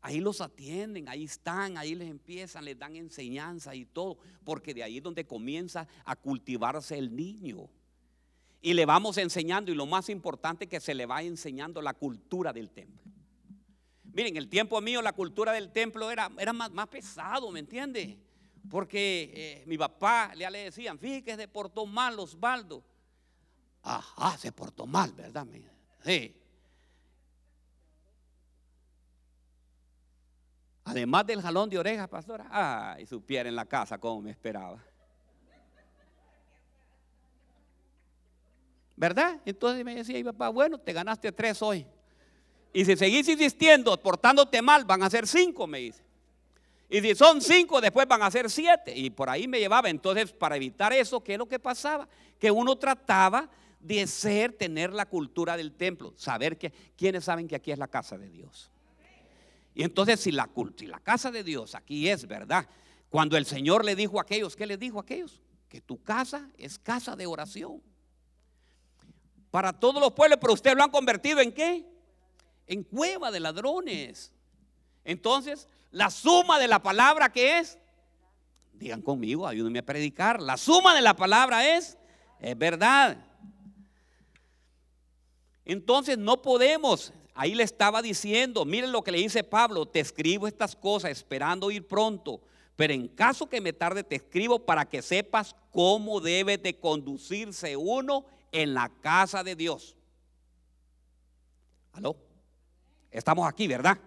Ahí 0.00 0.18
los 0.18 0.40
atienden, 0.40 1.08
ahí 1.08 1.24
están, 1.24 1.78
ahí 1.78 1.94
les 1.94 2.10
empiezan, 2.10 2.64
les 2.64 2.76
dan 2.76 2.96
enseñanza 2.96 3.72
y 3.74 3.84
todo, 3.84 4.18
porque 4.44 4.74
de 4.74 4.82
ahí 4.82 4.98
es 4.98 5.02
donde 5.02 5.24
comienza 5.24 5.86
a 6.04 6.16
cultivarse 6.16 6.98
el 6.98 7.14
niño. 7.14 7.68
Y 8.60 8.74
le 8.74 8.84
vamos 8.84 9.16
enseñando, 9.18 9.70
y 9.70 9.76
lo 9.76 9.86
más 9.86 10.08
importante 10.08 10.66
que 10.66 10.80
se 10.80 10.94
le 10.94 11.06
va 11.06 11.22
enseñando 11.22 11.80
la 11.80 11.94
cultura 11.94 12.52
del 12.52 12.70
templo. 12.70 13.00
Miren, 14.12 14.36
el 14.36 14.48
tiempo 14.48 14.80
mío 14.80 15.00
la 15.02 15.12
cultura 15.12 15.52
del 15.52 15.70
templo 15.70 16.10
era, 16.10 16.30
era 16.36 16.52
más, 16.52 16.72
más 16.72 16.88
pesado, 16.88 17.50
¿me 17.52 17.60
entiende? 17.60 18.18
Porque 18.70 19.32
eh, 19.34 19.64
mi 19.66 19.76
papá 19.76 20.32
ya 20.36 20.50
le 20.50 20.64
decían, 20.64 20.98
fíjate 20.98 21.24
que 21.24 21.36
se 21.36 21.48
portó 21.48 21.86
mal 21.86 22.18
Osvaldo. 22.18 22.82
Ajá, 23.82 24.38
se 24.38 24.52
portó 24.52 24.86
mal, 24.86 25.12
¿verdad? 25.12 25.46
Sí. 26.04 26.34
Además 30.84 31.26
del 31.26 31.42
jalón 31.42 31.68
de 31.70 31.78
orejas, 31.78 32.08
pastora. 32.08 32.46
Ay, 32.50 33.06
supiera 33.06 33.48
en 33.48 33.56
la 33.56 33.66
casa 33.66 33.98
como 33.98 34.22
me 34.22 34.30
esperaba. 34.30 34.82
¿Verdad? 38.96 39.40
Entonces 39.44 39.84
me 39.84 39.96
decía, 39.96 40.22
papá, 40.24 40.48
bueno, 40.48 40.78
te 40.78 40.92
ganaste 40.92 41.32
tres 41.32 41.60
hoy. 41.62 41.86
Y 42.72 42.84
si 42.84 42.96
seguís 42.96 43.28
insistiendo, 43.28 44.00
portándote 44.00 44.62
mal, 44.62 44.84
van 44.84 45.02
a 45.02 45.10
ser 45.10 45.26
cinco, 45.26 45.66
me 45.66 45.78
dice. 45.78 46.02
Y 46.92 47.00
si 47.00 47.14
son 47.14 47.40
cinco, 47.40 47.80
después 47.80 48.06
van 48.06 48.22
a 48.22 48.30
ser 48.30 48.50
siete. 48.50 48.94
Y 48.94 49.08
por 49.08 49.30
ahí 49.30 49.48
me 49.48 49.58
llevaba. 49.58 49.88
Entonces, 49.88 50.30
para 50.30 50.56
evitar 50.56 50.92
eso, 50.92 51.24
¿qué 51.24 51.32
es 51.32 51.38
lo 51.38 51.48
que 51.48 51.58
pasaba? 51.58 52.06
Que 52.38 52.50
uno 52.50 52.76
trataba 52.76 53.48
de 53.80 54.06
ser, 54.06 54.52
tener 54.52 54.92
la 54.92 55.06
cultura 55.06 55.56
del 55.56 55.72
templo. 55.72 56.12
Saber 56.18 56.58
que, 56.58 56.70
¿quiénes 56.94 57.24
saben 57.24 57.48
que 57.48 57.56
aquí 57.56 57.72
es 57.72 57.78
la 57.78 57.88
casa 57.88 58.18
de 58.18 58.28
Dios? 58.28 58.70
Y 59.74 59.84
entonces 59.84 60.20
si 60.20 60.32
la, 60.32 60.50
si 60.76 60.86
la 60.86 61.00
casa 61.00 61.30
de 61.30 61.42
Dios 61.42 61.74
aquí 61.74 62.10
es 62.10 62.26
verdad, 62.26 62.68
cuando 63.08 63.38
el 63.38 63.46
Señor 63.46 63.86
le 63.86 63.96
dijo 63.96 64.18
a 64.18 64.22
aquellos, 64.24 64.54
¿qué 64.54 64.66
les 64.66 64.78
dijo 64.78 64.98
a 64.98 65.02
aquellos? 65.02 65.40
Que 65.70 65.80
tu 65.80 66.02
casa 66.02 66.50
es 66.58 66.78
casa 66.78 67.16
de 67.16 67.24
oración. 67.24 67.82
Para 69.50 69.72
todos 69.72 69.98
los 69.98 70.12
pueblos, 70.12 70.36
pero 70.38 70.52
ustedes 70.52 70.76
lo 70.76 70.82
han 70.82 70.90
convertido 70.90 71.40
en 71.40 71.52
qué? 71.52 71.86
En 72.66 72.82
cueva 72.82 73.30
de 73.30 73.40
ladrones. 73.40 74.30
Entonces, 75.04 75.66
la 75.92 76.10
suma 76.10 76.58
de 76.58 76.66
la 76.66 76.82
palabra 76.82 77.30
que 77.30 77.58
es, 77.58 77.78
digan 78.72 79.02
conmigo, 79.02 79.46
ayúdenme 79.46 79.78
a 79.78 79.86
predicar, 79.86 80.42
la 80.42 80.56
suma 80.56 80.94
de 80.94 81.02
la 81.02 81.14
palabra 81.14 81.76
es, 81.76 81.96
es 82.40 82.58
verdad. 82.58 83.16
Entonces 85.64 86.18
no 86.18 86.42
podemos 86.42 87.12
ahí 87.34 87.54
le 87.54 87.62
estaba 87.62 88.02
diciendo, 88.02 88.64
miren 88.64 88.92
lo 88.92 89.02
que 89.02 89.12
le 89.12 89.18
dice 89.18 89.44
Pablo, 89.44 89.86
te 89.86 90.00
escribo 90.00 90.46
estas 90.46 90.76
cosas 90.76 91.10
esperando 91.10 91.70
ir 91.70 91.86
pronto, 91.86 92.40
Pero 92.74 92.94
en 92.94 93.06
caso 93.08 93.48
que 93.48 93.60
me 93.60 93.74
tarde, 93.74 94.02
te 94.02 94.16
escribo 94.16 94.64
para 94.64 94.88
que 94.88 95.02
sepas 95.02 95.54
cómo 95.70 96.20
debe 96.20 96.56
de 96.56 96.78
conducirse 96.80 97.76
uno 97.76 98.24
en 98.50 98.72
la 98.74 98.88
casa 99.00 99.44
de 99.44 99.54
Dios. 99.54 99.94
¿Aló? 101.92 102.16
Estamos 103.10 103.46
aquí, 103.46 103.68
¿verdad? 103.68 103.98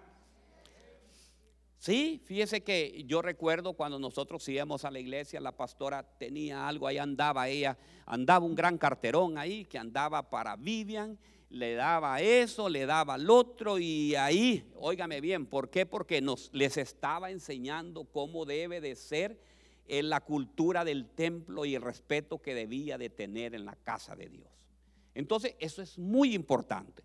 Sí, 1.85 2.19
fíjese 2.25 2.63
que 2.63 3.03
yo 3.05 3.21
recuerdo 3.21 3.73
cuando 3.73 3.99
nosotros 3.99 4.49
íbamos 4.49 4.83
a 4.85 4.89
la 4.89 4.97
iglesia, 4.97 5.39
la 5.39 5.51
pastora 5.51 6.01
tenía 6.17 6.67
algo, 6.67 6.87
ahí 6.87 6.97
andaba 6.97 7.47
ella, 7.47 7.77
andaba 8.07 8.43
un 8.43 8.55
gran 8.55 8.79
carterón 8.79 9.37
ahí 9.37 9.65
que 9.65 9.77
andaba 9.77 10.27
para 10.27 10.55
Vivian, 10.55 11.15
le 11.51 11.75
daba 11.75 12.19
eso, 12.21 12.69
le 12.69 12.87
daba 12.87 13.13
al 13.13 13.29
otro 13.29 13.77
y 13.77 14.15
ahí, 14.15 14.67
óigame 14.77 15.21
bien, 15.21 15.45
¿por 15.45 15.69
qué? 15.69 15.85
Porque 15.85 16.21
nos 16.21 16.49
les 16.53 16.77
estaba 16.77 17.29
enseñando 17.29 18.05
cómo 18.05 18.45
debe 18.45 18.81
de 18.81 18.95
ser 18.95 19.39
en 19.87 20.09
la 20.09 20.21
cultura 20.21 20.85
del 20.85 21.07
templo 21.07 21.65
y 21.65 21.75
el 21.75 21.83
respeto 21.83 22.41
que 22.41 22.55
debía 22.55 22.97
de 22.97 23.11
tener 23.11 23.53
en 23.53 23.63
la 23.63 23.75
casa 23.75 24.15
de 24.15 24.27
Dios. 24.27 24.49
Entonces, 25.13 25.53
eso 25.59 25.83
es 25.83 25.99
muy 25.99 26.33
importante. 26.33 27.03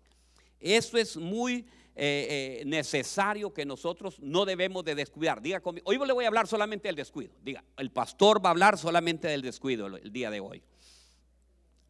Eso 0.59 0.97
es 0.97 1.17
muy 1.17 1.67
eh, 1.95 2.61
eh, 2.61 2.65
necesario 2.65 3.53
que 3.53 3.65
nosotros 3.65 4.19
no 4.19 4.45
debemos 4.45 4.85
de 4.85 4.95
descuidar. 4.95 5.41
Diga 5.41 5.61
hoy 5.83 5.97
le 5.97 6.13
voy 6.13 6.25
a 6.25 6.27
hablar 6.29 6.47
solamente 6.47 6.87
del 6.87 6.95
descuido. 6.95 7.33
Diga, 7.43 7.63
el 7.77 7.91
pastor 7.91 8.43
va 8.43 8.49
a 8.49 8.51
hablar 8.51 8.77
solamente 8.77 9.27
del 9.27 9.41
descuido 9.41 9.87
el 9.87 10.11
día 10.11 10.31
de 10.31 10.39
hoy. 10.39 10.63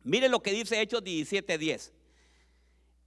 Mire 0.04 0.30
lo 0.30 0.42
que 0.42 0.52
dice 0.52 0.82
Hechos 0.82 1.04
17:10. 1.04 1.92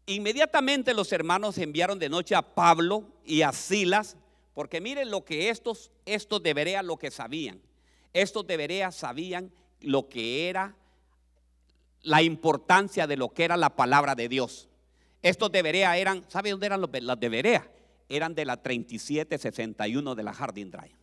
Inmediatamente 0.07 0.95
los 0.95 1.13
hermanos 1.13 1.59
enviaron 1.59 1.99
de 1.99 2.09
noche 2.09 2.35
a 2.35 2.43
Pablo 2.43 3.05
y 3.25 3.43
a 3.43 3.53
Silas, 3.53 4.17
porque 4.53 4.81
miren 4.81 5.11
lo 5.11 5.25
que 5.25 5.49
estos, 5.49 5.91
estos 6.05 6.43
de 6.43 6.83
lo 6.83 6.99
que 6.99 7.11
sabían. 7.11 7.61
Estos 8.13 8.47
de 8.47 8.57
Berea 8.57 8.93
sabían 8.93 9.51
lo 9.81 10.09
que 10.09 10.49
era 10.49 10.77
la 12.03 12.23
importancia 12.23 13.07
de 13.07 13.17
lo 13.17 13.31
que 13.31 13.45
era 13.45 13.57
la 13.57 13.75
palabra 13.75 14.15
de 14.15 14.29
Dios. 14.29 14.69
Estos 15.25 15.51
de 15.51 15.63
Berea 15.63 15.97
eran, 15.97 16.23
¿sabe 16.29 16.51
dónde 16.51 16.67
eran 16.67 16.83
los, 16.83 16.91
las 17.01 17.19
de 17.19 17.29
Berea? 17.31 17.67
Eran 18.11 18.35
de 18.35 18.45
la 18.45 18.59
3761 18.59 20.15
de 20.15 20.23
la 20.23 20.35
Harding 20.35 20.71
Drive. 20.71 20.95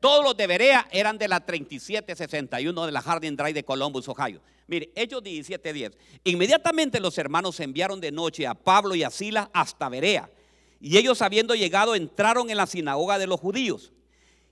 Todos 0.00 0.24
los 0.24 0.36
de 0.36 0.48
Berea 0.48 0.88
eran 0.90 1.16
de 1.16 1.28
la 1.28 1.38
3761 1.38 2.86
de 2.86 2.90
la 2.90 3.00
Harding 3.00 3.36
Drive 3.36 3.52
de 3.52 3.64
Columbus, 3.64 4.08
Ohio. 4.08 4.40
Mire, 4.66 4.90
Hechos 4.96 5.22
17:10. 5.22 5.96
Inmediatamente 6.24 6.98
los 6.98 7.16
hermanos 7.16 7.60
enviaron 7.60 8.00
de 8.00 8.10
noche 8.10 8.48
a 8.48 8.54
Pablo 8.54 8.96
y 8.96 9.04
a 9.04 9.10
Sila 9.10 9.48
hasta 9.54 9.88
Berea. 9.88 10.28
Y 10.80 10.98
ellos 10.98 11.22
habiendo 11.22 11.54
llegado 11.54 11.94
entraron 11.94 12.50
en 12.50 12.56
la 12.56 12.66
sinagoga 12.66 13.20
de 13.20 13.28
los 13.28 13.38
judíos. 13.38 13.92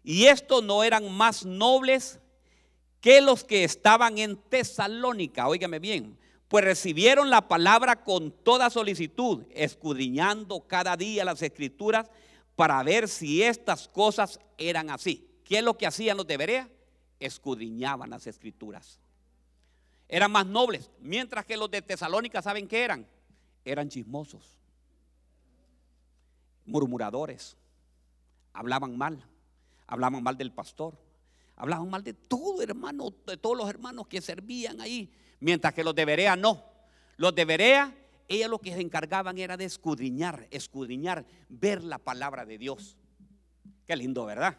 Y 0.04 0.26
estos 0.26 0.62
no 0.62 0.84
eran 0.84 1.10
más 1.10 1.44
nobles 1.44 2.20
que 3.00 3.20
los 3.20 3.42
que 3.42 3.64
estaban 3.64 4.18
en 4.18 4.36
Tesalónica. 4.36 5.48
Óigame 5.48 5.80
bien, 5.80 6.16
pues 6.52 6.66
recibieron 6.66 7.30
la 7.30 7.48
palabra 7.48 8.04
con 8.04 8.30
toda 8.30 8.68
solicitud, 8.68 9.46
escudriñando 9.52 10.60
cada 10.68 10.98
día 10.98 11.24
las 11.24 11.40
escrituras 11.40 12.10
para 12.56 12.82
ver 12.82 13.08
si 13.08 13.42
estas 13.42 13.88
cosas 13.88 14.38
eran 14.58 14.90
así. 14.90 15.26
¿Qué 15.44 15.56
es 15.56 15.64
lo 15.64 15.78
que 15.78 15.86
hacían 15.86 16.18
los 16.18 16.26
de 16.26 16.36
Berea? 16.36 16.68
Escudriñaban 17.18 18.10
las 18.10 18.26
escrituras. 18.26 19.00
Eran 20.10 20.30
más 20.30 20.44
nobles, 20.44 20.90
mientras 21.00 21.46
que 21.46 21.56
los 21.56 21.70
de 21.70 21.80
Tesalónica, 21.80 22.42
¿saben 22.42 22.68
qué 22.68 22.82
eran? 22.82 23.08
Eran 23.64 23.88
chismosos, 23.88 24.58
murmuradores, 26.66 27.56
hablaban 28.52 28.98
mal, 28.98 29.24
hablaban 29.86 30.22
mal 30.22 30.36
del 30.36 30.52
pastor, 30.52 30.98
hablaban 31.56 31.88
mal 31.88 32.04
de 32.04 32.12
todo 32.12 32.60
hermano, 32.60 33.08
de 33.26 33.38
todos 33.38 33.56
los 33.56 33.70
hermanos 33.70 34.06
que 34.06 34.20
servían 34.20 34.82
ahí 34.82 35.10
mientras 35.42 35.74
que 35.74 35.84
los 35.84 35.94
de 35.94 36.04
Berea 36.04 36.36
no. 36.36 36.64
Los 37.16 37.34
de 37.34 37.44
Berea, 37.44 37.94
ellos 38.28 38.48
lo 38.48 38.58
que 38.58 38.72
se 38.72 38.80
encargaban 38.80 39.36
era 39.38 39.56
de 39.56 39.64
escudriñar, 39.64 40.46
escudriñar, 40.50 41.26
ver 41.48 41.82
la 41.82 41.98
palabra 41.98 42.46
de 42.46 42.56
Dios. 42.56 42.96
Qué 43.86 43.96
lindo, 43.96 44.24
¿verdad? 44.24 44.56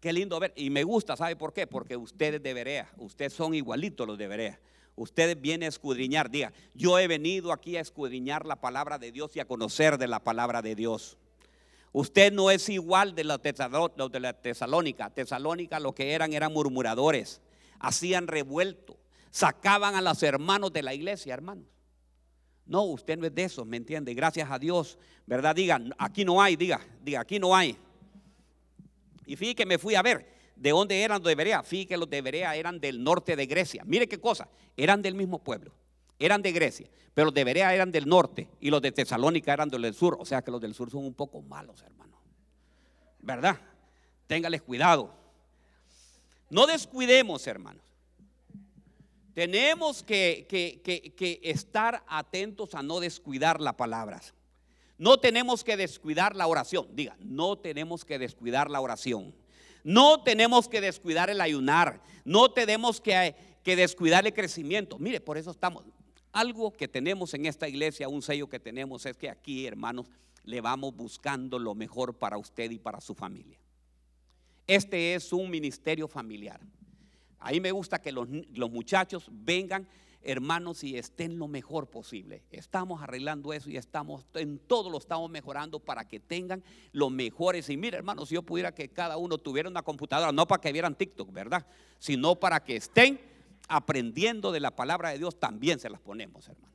Qué 0.00 0.12
lindo 0.12 0.38
ver. 0.38 0.52
Y 0.56 0.68
me 0.70 0.82
gusta, 0.82 1.16
¿sabe 1.16 1.36
por 1.36 1.52
qué? 1.52 1.66
Porque 1.66 1.96
ustedes 1.96 2.42
de 2.42 2.52
Berea, 2.52 2.90
ustedes 2.98 3.32
son 3.32 3.54
igualitos 3.54 4.06
los 4.06 4.18
de 4.18 4.28
Berea. 4.28 4.60
Ustedes 4.96 5.40
vienen 5.40 5.66
a 5.66 5.68
escudriñar, 5.68 6.30
diga, 6.30 6.52
yo 6.74 6.98
he 6.98 7.08
venido 7.08 7.52
aquí 7.52 7.76
a 7.76 7.80
escudriñar 7.80 8.44
la 8.44 8.60
palabra 8.60 8.98
de 8.98 9.10
Dios 9.10 9.34
y 9.34 9.40
a 9.40 9.44
conocer 9.44 9.98
de 9.98 10.06
la 10.06 10.20
palabra 10.20 10.62
de 10.62 10.74
Dios. 10.74 11.16
Usted 11.92 12.32
no 12.32 12.50
es 12.50 12.68
igual 12.68 13.14
de 13.14 13.24
los 13.24 13.40
de 13.40 14.20
la 14.20 14.32
Tesalónica. 14.34 15.10
Tesalónica 15.10 15.80
lo 15.80 15.94
que 15.94 16.12
eran 16.12 16.32
eran 16.32 16.52
murmuradores, 16.52 17.40
hacían 17.78 18.26
revuelto, 18.26 18.96
sacaban 19.34 19.96
a 19.96 20.00
los 20.00 20.22
hermanos 20.22 20.72
de 20.72 20.80
la 20.80 20.94
iglesia, 20.94 21.34
hermanos. 21.34 21.66
No, 22.66 22.84
usted 22.84 23.18
no 23.18 23.26
es 23.26 23.34
de 23.34 23.42
esos, 23.42 23.66
¿me 23.66 23.76
entiende? 23.76 24.14
Gracias 24.14 24.48
a 24.48 24.60
Dios, 24.60 24.96
¿verdad? 25.26 25.56
Digan, 25.56 25.92
aquí 25.98 26.24
no 26.24 26.40
hay, 26.40 26.54
diga, 26.54 26.80
diga, 27.02 27.20
aquí 27.22 27.40
no 27.40 27.54
hay. 27.54 27.76
Y 29.26 29.34
fíjate 29.34 29.56
que 29.56 29.66
me 29.66 29.76
fui 29.76 29.96
a 29.96 30.02
ver 30.02 30.24
de 30.54 30.70
dónde 30.70 31.02
eran 31.02 31.18
los 31.20 31.28
de 31.28 31.34
Berea. 31.34 31.64
Fíjate 31.64 31.88
que 31.88 31.96
los 31.96 32.08
de 32.08 32.22
Berea 32.22 32.54
eran 32.54 32.78
del 32.78 33.02
norte 33.02 33.34
de 33.34 33.46
Grecia. 33.46 33.82
Mire 33.84 34.06
qué 34.06 34.20
cosa, 34.20 34.48
eran 34.76 35.02
del 35.02 35.16
mismo 35.16 35.42
pueblo, 35.42 35.72
eran 36.20 36.40
de 36.40 36.52
Grecia, 36.52 36.88
pero 37.12 37.24
los 37.26 37.34
de 37.34 37.42
Berea 37.42 37.74
eran 37.74 37.90
del 37.90 38.06
norte 38.06 38.48
y 38.60 38.70
los 38.70 38.80
de 38.82 38.92
Tesalónica 38.92 39.52
eran 39.52 39.68
del 39.68 39.92
sur. 39.94 40.16
O 40.20 40.24
sea 40.24 40.42
que 40.42 40.52
los 40.52 40.60
del 40.60 40.74
sur 40.74 40.92
son 40.92 41.04
un 41.04 41.14
poco 41.14 41.42
malos, 41.42 41.82
hermano. 41.82 42.20
¿Verdad? 43.18 43.60
Téngales 44.28 44.62
cuidado. 44.62 45.12
No 46.50 46.68
descuidemos, 46.68 47.44
hermanos. 47.48 47.82
Tenemos 49.34 50.04
que, 50.04 50.46
estar 51.42 52.04
atentos 52.06 52.74
a 52.74 52.82
no 52.82 53.00
descuidar 53.00 53.60
las 53.60 53.74
palabras. 53.74 54.32
No 54.96 55.18
tenemos 55.18 55.64
que 55.64 55.76
descuidar 55.76 56.36
la 56.36 56.46
oración. 56.46 56.86
Diga, 56.92 57.16
no 57.18 57.58
tenemos 57.58 58.04
que 58.04 58.18
descuidar 58.18 58.70
la 58.70 58.80
oración. 58.80 59.34
No 59.82 60.22
tenemos 60.22 60.68
que 60.68 60.80
descuidar 60.80 61.30
el 61.30 61.40
ayunar. 61.40 62.00
No 62.24 62.52
tenemos 62.52 63.00
que, 63.00 63.34
descuidar 63.64 64.24
el 64.24 64.32
crecimiento. 64.32 65.00
Mire, 65.00 65.20
por 65.20 65.36
eso 65.36 65.50
estamos. 65.50 65.84
Algo 66.32 66.72
que 66.72 66.86
tenemos 66.86 67.34
en 67.34 67.46
esta 67.46 67.68
iglesia, 67.68 68.08
un 68.08 68.22
sello 68.22 68.48
que 68.48 68.60
tenemos 68.60 69.04
es 69.04 69.16
que 69.16 69.28
aquí, 69.28 69.66
hermanos, 69.66 70.06
le 70.44 70.60
vamos 70.60 70.94
buscando 70.94 71.58
lo 71.58 71.74
mejor 71.74 72.18
para 72.18 72.38
usted 72.38 72.70
y 72.70 72.78
para 72.78 73.00
su 73.00 73.14
familia. 73.14 73.58
Este 74.66 75.14
es 75.14 75.32
un 75.32 75.50
ministerio 75.50 76.06
familiar. 76.06 76.60
Ahí 77.44 77.60
me 77.60 77.72
gusta 77.72 78.00
que 78.00 78.10
los, 78.10 78.26
muchachos 78.70 79.28
vengan, 79.30 79.86
hermanos, 80.22 80.82
y 80.82 80.96
estén 80.96 81.38
lo 81.38 81.46
mejor 81.46 81.90
posible. 81.90 82.42
Estamos 82.50 83.02
arreglando 83.02 83.52
eso 83.52 83.68
y 83.68 83.76
estamos, 83.76 84.24
en 84.32 84.58
todo 84.58 84.88
lo 84.88 84.96
estamos 84.96 85.30
mejorando 85.30 85.78
para 85.78 86.08
que 86.08 86.20
tengan 86.20 86.64
lo 86.92 87.10
mejores. 87.10 87.68
Y 87.68 87.76
mira, 87.76 87.98
hermanos, 87.98 88.30
si 88.30 88.34
yo 88.34 88.42
pudiera 88.42 88.74
que 88.74 88.88
cada 88.88 89.18
uno 89.18 89.36
tuviera 89.36 89.68
una 89.68 89.82
computadora, 89.82 90.32
no 90.32 90.48
para 90.48 90.62
que 90.62 90.72
vieran 90.72 90.94
TikTok, 90.94 91.30
¿verdad? 91.32 91.66
Sino 91.98 92.34
para 92.34 92.64
que 92.64 92.76
estén 92.76 93.20
aprendiendo 93.68 94.50
de 94.50 94.60
la 94.60 94.74
palabra 94.74 95.10
de 95.10 95.18
Dios, 95.18 95.38
también 95.38 95.78
se 95.78 95.90
las 95.90 96.00
ponemos, 96.00 96.48
hermano. 96.48 96.72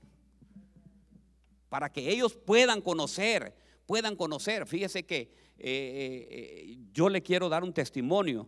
Para 1.67 1.91
que 1.91 2.11
ellos 2.11 2.35
puedan 2.35 2.79
conocer, 2.81 3.55
puedan 3.87 4.15
conocer. 4.15 4.67
Fíjese 4.67 5.03
que 5.03 5.21
eh, 5.21 5.31
eh, 5.57 6.27
eh, 6.29 6.77
yo 6.93 7.09
le 7.09 7.23
quiero 7.23 7.49
dar 7.49 7.63
un 7.63 7.73
testimonio 7.73 8.47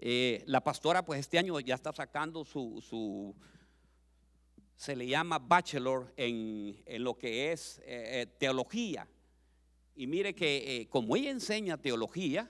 eh, 0.00 0.44
la 0.46 0.62
pastora 0.62 1.04
pues 1.04 1.20
este 1.20 1.38
año 1.38 1.58
ya 1.58 1.74
está 1.74 1.92
sacando 1.92 2.44
su, 2.44 3.34
se 4.76 4.94
le 4.94 5.08
llama 5.08 5.40
bachelor 5.40 6.12
en, 6.16 6.76
lo 7.02 7.18
que 7.18 7.52
es 7.52 7.78
eh, 7.80 8.22
eh, 8.22 8.26
teología. 8.38 9.08
Y 9.96 10.06
mire 10.06 10.34
que 10.34 10.86
como 10.90 11.16
ella 11.16 11.30
enseña 11.30 11.76
teología, 11.76 12.48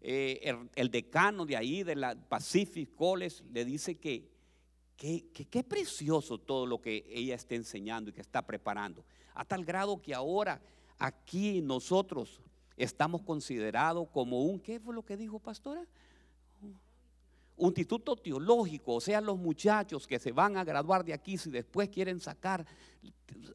el, 0.00 0.90
decano 0.90 1.46
de 1.46 1.56
ahí, 1.56 1.84
de 1.84 1.94
la 1.94 2.16
Pacific 2.16 2.92
College, 2.96 3.44
le 3.52 3.64
dice 3.64 3.94
que 3.94 4.28
qué 4.96 5.64
precioso 5.66 6.38
todo 6.38 6.66
lo 6.66 6.80
que 6.80 7.04
ella 7.08 7.36
está 7.36 7.54
enseñando 7.54 8.10
y 8.10 8.12
que 8.12 8.20
está 8.20 8.42
preparando. 8.42 9.04
A 9.34 9.44
tal 9.44 9.64
grado 9.64 10.02
que 10.02 10.12
ahora 10.12 10.60
aquí 10.98 11.62
nosotros 11.62 12.40
estamos 12.76 13.22
considerados 13.22 14.08
como 14.08 14.42
un, 14.42 14.58
¿qué 14.58 14.80
fue 14.80 14.94
lo 14.94 15.04
que 15.04 15.16
dijo 15.16 15.38
pastora? 15.38 15.86
Un 17.56 17.68
instituto 17.68 18.16
teológico, 18.16 18.94
o 18.94 19.00
sea, 19.00 19.20
los 19.20 19.38
muchachos 19.38 20.06
que 20.06 20.18
se 20.18 20.32
van 20.32 20.56
a 20.56 20.64
graduar 20.64 21.04
de 21.04 21.12
aquí, 21.12 21.38
si 21.38 21.50
después 21.50 21.88
quieren 21.88 22.20
sacar 22.20 22.66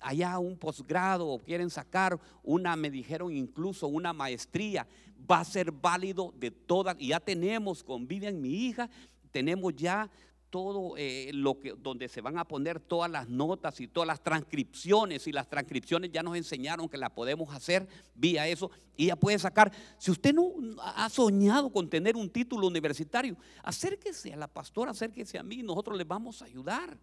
allá 0.01 0.39
un 0.39 0.57
posgrado 0.57 1.27
o 1.27 1.39
quieren 1.39 1.69
sacar 1.69 2.19
una, 2.43 2.75
me 2.75 2.89
dijeron 2.89 3.31
incluso 3.31 3.87
una 3.87 4.13
maestría, 4.13 4.87
va 5.29 5.39
a 5.41 5.45
ser 5.45 5.71
válido 5.71 6.33
de 6.37 6.51
todas, 6.51 6.95
y 6.97 7.09
ya 7.09 7.19
tenemos 7.19 7.83
con 7.83 8.07
Vivian, 8.07 8.41
mi 8.41 8.67
hija, 8.67 8.89
tenemos 9.31 9.75
ya 9.75 10.09
todo 10.49 10.95
eh, 10.97 11.31
lo 11.33 11.59
que 11.59 11.73
donde 11.73 12.07
se 12.07 12.21
van 12.21 12.37
a 12.37 12.45
poner 12.45 12.79
todas 12.79 13.09
las 13.09 13.29
notas 13.29 13.79
y 13.79 13.87
todas 13.87 14.07
las 14.07 14.21
transcripciones 14.21 15.27
y 15.27 15.31
las 15.31 15.47
transcripciones 15.47 16.11
ya 16.11 16.23
nos 16.23 16.35
enseñaron 16.35 16.89
que 16.89 16.97
la 16.97 17.13
podemos 17.13 17.53
hacer 17.53 17.87
vía 18.15 18.47
eso 18.47 18.71
y 18.97 19.07
ya 19.07 19.15
puede 19.15 19.39
sacar. 19.39 19.71
Si 19.97 20.11
usted 20.11 20.33
no 20.33 20.51
ha 20.81 21.09
soñado 21.09 21.71
con 21.71 21.89
tener 21.89 22.15
un 22.15 22.29
título 22.29 22.67
universitario 22.67 23.37
acérquese 23.63 24.33
a 24.33 24.37
la 24.37 24.47
pastora 24.47 24.91
acérquese 24.91 25.37
a 25.37 25.43
mí 25.43 25.63
nosotros 25.63 25.97
le 25.97 26.03
vamos 26.03 26.41
a 26.41 26.45
ayudar. 26.45 26.97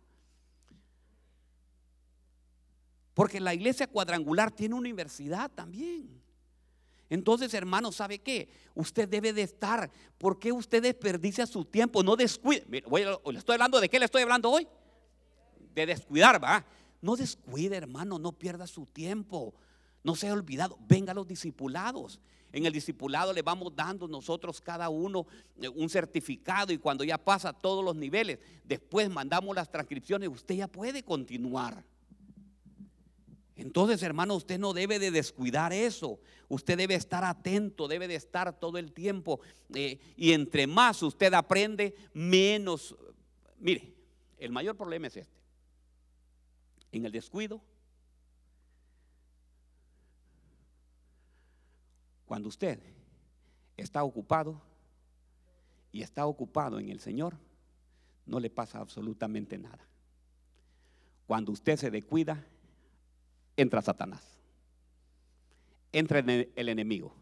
Porque 3.15 3.41
la 3.41 3.55
iglesia 3.55 3.87
cuadrangular 3.87 4.51
tiene 4.51 4.75
universidad 4.75 5.51
también 5.51 6.26
entonces, 7.09 7.55
hermano, 7.55 7.93
¿sabe 7.93 8.19
qué? 8.19 8.49
Usted 8.75 9.09
debe 9.09 9.33
de 9.33 9.43
estar. 9.43 9.91
¿Por 10.19 10.39
qué 10.39 10.51
usted 10.53 10.83
desperdicia 10.83 11.47
su 11.47 11.65
tiempo? 11.65 12.03
No 12.03 12.17
descuide. 12.17 12.65
le 12.69 13.39
estoy 13.39 13.55
hablando 13.55 13.81
de 13.81 13.89
qué 13.89 13.99
le 13.99 14.07
estoy 14.07 14.23
hablando 14.23 14.51
hoy. 14.51 14.67
De 15.75 15.87
descuidar, 15.87 16.43
va. 16.43 16.65
No 17.01 17.15
descuide, 17.15 17.77
hermano, 17.77 18.19
no 18.19 18.33
pierda 18.33 18.67
su 18.67 18.87
tiempo. 18.87 19.55
No 20.03 20.17
sea 20.17 20.33
olvidado. 20.33 20.79
Venga 20.89 21.13
a 21.13 21.15
los 21.15 21.27
discipulados. 21.27 22.21
En 22.53 22.67
el 22.67 22.73
discipulado 22.73 23.33
le 23.33 23.43
vamos 23.43 23.75
dando 23.77 24.09
nosotros 24.09 24.61
cada 24.61 24.89
uno 24.89 25.27
eh, 25.61 25.69
un 25.69 25.89
certificado 25.89 26.73
y 26.73 26.79
cuando 26.79 27.05
ya 27.05 27.19
pasa 27.19 27.53
todos 27.53 27.85
los 27.85 27.95
niveles, 27.95 28.39
después 28.65 29.11
mandamos 29.11 29.55
las 29.55 29.71
transcripciones, 29.71 30.29
usted 30.29 30.55
ya 30.55 30.69
puede 30.69 31.03
continuar. 31.03 31.85
Entonces, 33.57 34.03
hermano, 34.03 34.35
usted 34.35 34.59
no 34.59 34.75
debe 34.75 34.99
de 34.99 35.11
descuidar 35.11 35.73
eso. 35.73 36.21
Usted 36.49 36.77
debe 36.77 36.95
estar 36.95 37.25
atento, 37.25 37.89
debe 37.89 38.07
de 38.07 38.15
estar 38.15 38.59
todo 38.59 38.77
el 38.77 38.93
tiempo. 38.93 39.41
Eh, 39.75 39.99
y 40.17 40.33
entre 40.33 40.67
más 40.67 41.03
usted 41.03 41.33
aprende, 41.33 41.95
menos... 42.13 42.95
Mire, 43.59 43.95
el 44.37 44.53
mayor 44.53 44.77
problema 44.77 45.07
es 45.07 45.17
este. 45.17 45.41
En 46.93 47.07
el 47.07 47.13
descuido, 47.13 47.63
cuando 52.27 52.49
usted 52.49 52.79
está 53.77 54.05
ocupado 54.05 54.61
y 55.93 56.03
está 56.03 56.27
ocupado 56.27 56.79
en 56.79 56.91
el 56.91 57.01
Señor, 57.01 57.39
no 58.27 58.39
le 58.39 58.51
pasa 58.51 58.81
absolutamente 58.81 59.57
nada. 59.57 59.87
Cuando 61.27 61.53
usted 61.53 61.77
se 61.77 61.91
descuida, 61.91 62.45
entra 63.57 63.83
Satanás. 63.83 64.23
Entra 65.93 66.19
el 66.21 66.69
enemigo. 66.69 67.15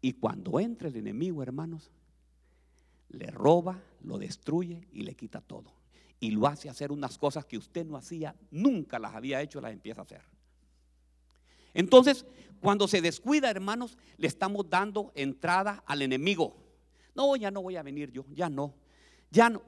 Y 0.00 0.14
cuando 0.14 0.60
entra 0.60 0.88
el 0.88 0.96
enemigo, 0.96 1.42
hermanos, 1.42 1.90
le 3.08 3.26
roba, 3.30 3.82
lo 4.02 4.18
destruye 4.18 4.86
y 4.92 5.02
le 5.02 5.14
quita 5.14 5.40
todo. 5.40 5.72
Y 6.20 6.30
lo 6.30 6.46
hace 6.46 6.68
hacer 6.68 6.92
unas 6.92 7.18
cosas 7.18 7.44
que 7.44 7.58
usted 7.58 7.84
no 7.84 7.96
hacía, 7.96 8.34
nunca 8.50 8.98
las 8.98 9.14
había 9.14 9.40
hecho, 9.40 9.60
las 9.60 9.72
empieza 9.72 10.02
a 10.02 10.04
hacer. 10.04 10.22
Entonces, 11.74 12.26
cuando 12.60 12.88
se 12.88 13.00
descuida, 13.00 13.50
hermanos, 13.50 13.98
le 14.16 14.26
estamos 14.26 14.68
dando 14.68 15.12
entrada 15.14 15.82
al 15.86 16.02
enemigo. 16.02 16.56
No, 17.14 17.34
ya 17.36 17.50
no 17.50 17.62
voy 17.62 17.76
a 17.76 17.82
venir 17.82 18.10
yo, 18.10 18.24
ya 18.32 18.48
no, 18.48 18.74
ya 19.30 19.50
no. 19.50 19.62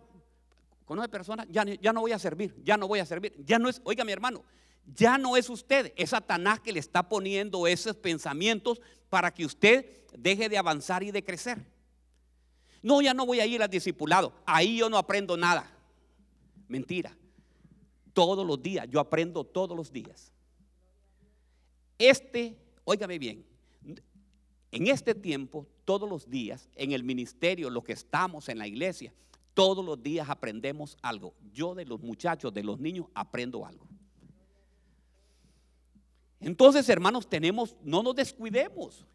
Con 0.84 0.98
una 0.98 1.08
persona, 1.08 1.46
ya, 1.50 1.64
ya 1.64 1.92
no 1.92 2.00
voy 2.00 2.12
a 2.12 2.18
servir, 2.18 2.54
ya 2.64 2.76
no 2.76 2.88
voy 2.88 2.98
a 2.98 3.06
servir, 3.06 3.34
ya 3.44 3.58
no 3.58 3.68
es, 3.68 3.80
oiga 3.84 4.04
mi 4.04 4.12
hermano, 4.12 4.44
ya 4.86 5.18
no 5.18 5.36
es 5.36 5.48
usted, 5.48 5.92
es 5.96 6.10
Satanás 6.10 6.60
que 6.60 6.72
le 6.72 6.80
está 6.80 7.08
poniendo 7.08 7.66
esos 7.66 7.96
pensamientos 7.96 8.80
para 9.08 9.32
que 9.32 9.44
usted 9.44 9.86
deje 10.18 10.48
de 10.48 10.58
avanzar 10.58 11.02
y 11.02 11.10
de 11.10 11.24
crecer. 11.24 11.64
No, 12.82 13.02
ya 13.02 13.14
no 13.14 13.26
voy 13.26 13.40
a 13.40 13.46
ir 13.46 13.62
al 13.62 13.70
discipulado, 13.70 14.32
ahí 14.46 14.78
yo 14.78 14.88
no 14.88 14.98
aprendo 14.98 15.36
nada. 15.36 15.70
Mentira. 16.68 17.16
Todos 18.12 18.46
los 18.46 18.60
días, 18.60 18.86
yo 18.90 18.98
aprendo 19.00 19.44
todos 19.44 19.76
los 19.76 19.92
días. 19.92 20.32
Este, 21.98 22.56
óigame 22.84 23.18
bien, 23.18 23.44
en 24.72 24.86
este 24.86 25.14
tiempo, 25.14 25.66
todos 25.84 26.08
los 26.08 26.30
días, 26.30 26.68
en 26.76 26.92
el 26.92 27.02
ministerio, 27.02 27.70
los 27.70 27.82
que 27.82 27.92
estamos 27.92 28.48
en 28.48 28.58
la 28.58 28.66
iglesia, 28.66 29.12
todos 29.54 29.84
los 29.84 30.00
días 30.00 30.28
aprendemos 30.30 30.96
algo. 31.02 31.34
Yo 31.52 31.74
de 31.74 31.84
los 31.84 32.00
muchachos, 32.00 32.54
de 32.54 32.62
los 32.62 32.78
niños, 32.78 33.06
aprendo 33.14 33.66
algo. 33.66 33.89
Entonces, 36.40 36.88
hermanos, 36.88 37.28
tenemos, 37.28 37.76
no 37.82 38.02
nos 38.02 38.14
descuidemos. 38.14 39.06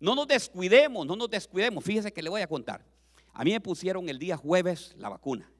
No 0.00 0.14
nos 0.14 0.26
descuidemos, 0.26 1.06
no 1.06 1.14
nos 1.14 1.28
descuidemos. 1.28 1.84
Fíjese 1.84 2.12
que 2.12 2.22
le 2.22 2.30
voy 2.30 2.40
a 2.40 2.46
contar. 2.46 2.84
A 3.34 3.44
mí 3.44 3.52
me 3.52 3.60
pusieron 3.60 4.08
el 4.08 4.18
día 4.18 4.36
jueves 4.36 4.94
la 4.96 5.10
vacuna. 5.10 5.50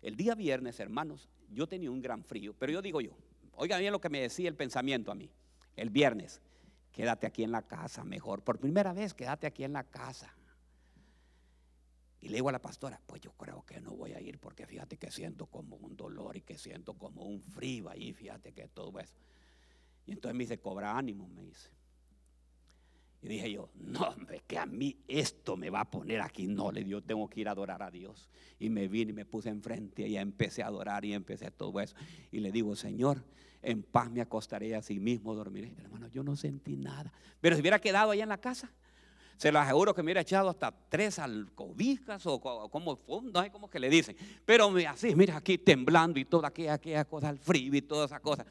El 0.00 0.16
día 0.16 0.34
viernes, 0.34 0.80
hermanos, 0.80 1.28
yo 1.50 1.66
tenía 1.66 1.90
un 1.90 2.00
gran 2.00 2.24
frío, 2.24 2.54
pero 2.58 2.72
yo 2.72 2.82
digo 2.82 3.00
yo, 3.00 3.12
oigan 3.54 3.80
bien 3.80 3.92
lo 3.92 4.00
que 4.00 4.08
me 4.08 4.20
decía 4.20 4.48
el 4.48 4.56
pensamiento 4.56 5.12
a 5.12 5.14
mí. 5.14 5.30
El 5.76 5.90
viernes, 5.90 6.40
quédate 6.90 7.26
aquí 7.26 7.44
en 7.44 7.52
la 7.52 7.62
casa 7.62 8.02
mejor. 8.02 8.42
Por 8.42 8.58
primera 8.58 8.92
vez, 8.92 9.14
quédate 9.14 9.46
aquí 9.46 9.64
en 9.64 9.74
la 9.74 9.84
casa. 9.84 10.34
Y 12.20 12.28
le 12.28 12.36
digo 12.36 12.48
a 12.48 12.52
la 12.52 12.62
pastora, 12.62 13.00
pues 13.06 13.20
yo 13.20 13.32
creo 13.32 13.64
que 13.66 13.80
no 13.80 13.90
voy 13.92 14.12
a 14.12 14.20
ir 14.20 14.38
porque 14.38 14.64
fíjate 14.64 14.96
que 14.96 15.10
siento 15.10 15.46
como 15.46 15.76
un 15.76 15.96
dolor 15.96 16.36
y 16.36 16.40
que 16.40 16.56
siento 16.56 16.94
como 16.94 17.24
un 17.24 17.42
frío 17.42 17.90
ahí, 17.90 18.12
fíjate 18.12 18.52
que 18.52 18.68
todo 18.68 18.98
eso. 19.00 19.14
Y 20.06 20.12
entonces 20.12 20.36
me 20.36 20.44
dice, 20.44 20.58
cobra 20.58 20.96
ánimo, 20.96 21.28
me 21.28 21.44
dice. 21.44 21.70
Y 23.22 23.28
dije 23.28 23.52
yo, 23.52 23.68
no, 23.76 24.00
hombre, 24.00 24.42
que 24.48 24.58
a 24.58 24.66
mí 24.66 24.96
esto 25.06 25.56
me 25.56 25.70
va 25.70 25.80
a 25.80 25.90
poner 25.90 26.20
aquí. 26.20 26.48
No, 26.48 26.72
le 26.72 26.82
dio, 26.82 27.00
tengo 27.02 27.28
que 27.30 27.40
ir 27.40 27.48
a 27.48 27.52
adorar 27.52 27.80
a 27.82 27.90
Dios. 27.90 28.28
Y 28.58 28.68
me 28.68 28.88
vine 28.88 29.10
y 29.10 29.14
me 29.14 29.24
puse 29.24 29.48
enfrente 29.48 30.08
y 30.08 30.16
empecé 30.16 30.62
a 30.62 30.66
adorar 30.66 31.04
y 31.04 31.12
empecé 31.12 31.50
todo 31.52 31.78
eso. 31.80 31.94
Y 32.32 32.40
le 32.40 32.50
digo, 32.50 32.74
Señor, 32.74 33.22
en 33.62 33.84
paz 33.84 34.10
me 34.10 34.20
acostaré 34.20 34.74
así 34.74 34.98
mismo 34.98 35.36
dormiré. 35.36 35.72
Hermano, 35.78 36.08
yo 36.08 36.24
no 36.24 36.34
sentí 36.34 36.76
nada. 36.76 37.12
Pero 37.40 37.54
si 37.54 37.60
hubiera 37.60 37.78
quedado 37.78 38.10
allá 38.10 38.24
en 38.24 38.28
la 38.28 38.38
casa, 38.38 38.72
se 39.36 39.52
lo 39.52 39.60
aseguro 39.60 39.94
que 39.94 40.02
me 40.02 40.06
hubiera 40.06 40.22
echado 40.22 40.50
hasta 40.50 40.72
tres 40.88 41.20
alcobijas 41.20 42.26
o 42.26 42.40
como, 42.40 43.00
no 43.22 43.42
sé 43.42 43.50
cómo 43.52 43.70
que 43.70 43.78
le 43.78 43.88
dicen. 43.88 44.16
Pero 44.44 44.72
así, 44.88 45.14
mira 45.14 45.36
aquí 45.36 45.58
temblando 45.58 46.18
y 46.18 46.24
toda 46.24 46.48
aquella, 46.48 46.74
aquella 46.74 47.04
cosa, 47.04 47.30
el 47.30 47.38
frío 47.38 47.72
y 47.74 47.82
toda 47.82 48.06
esa 48.06 48.18
cosa. 48.18 48.44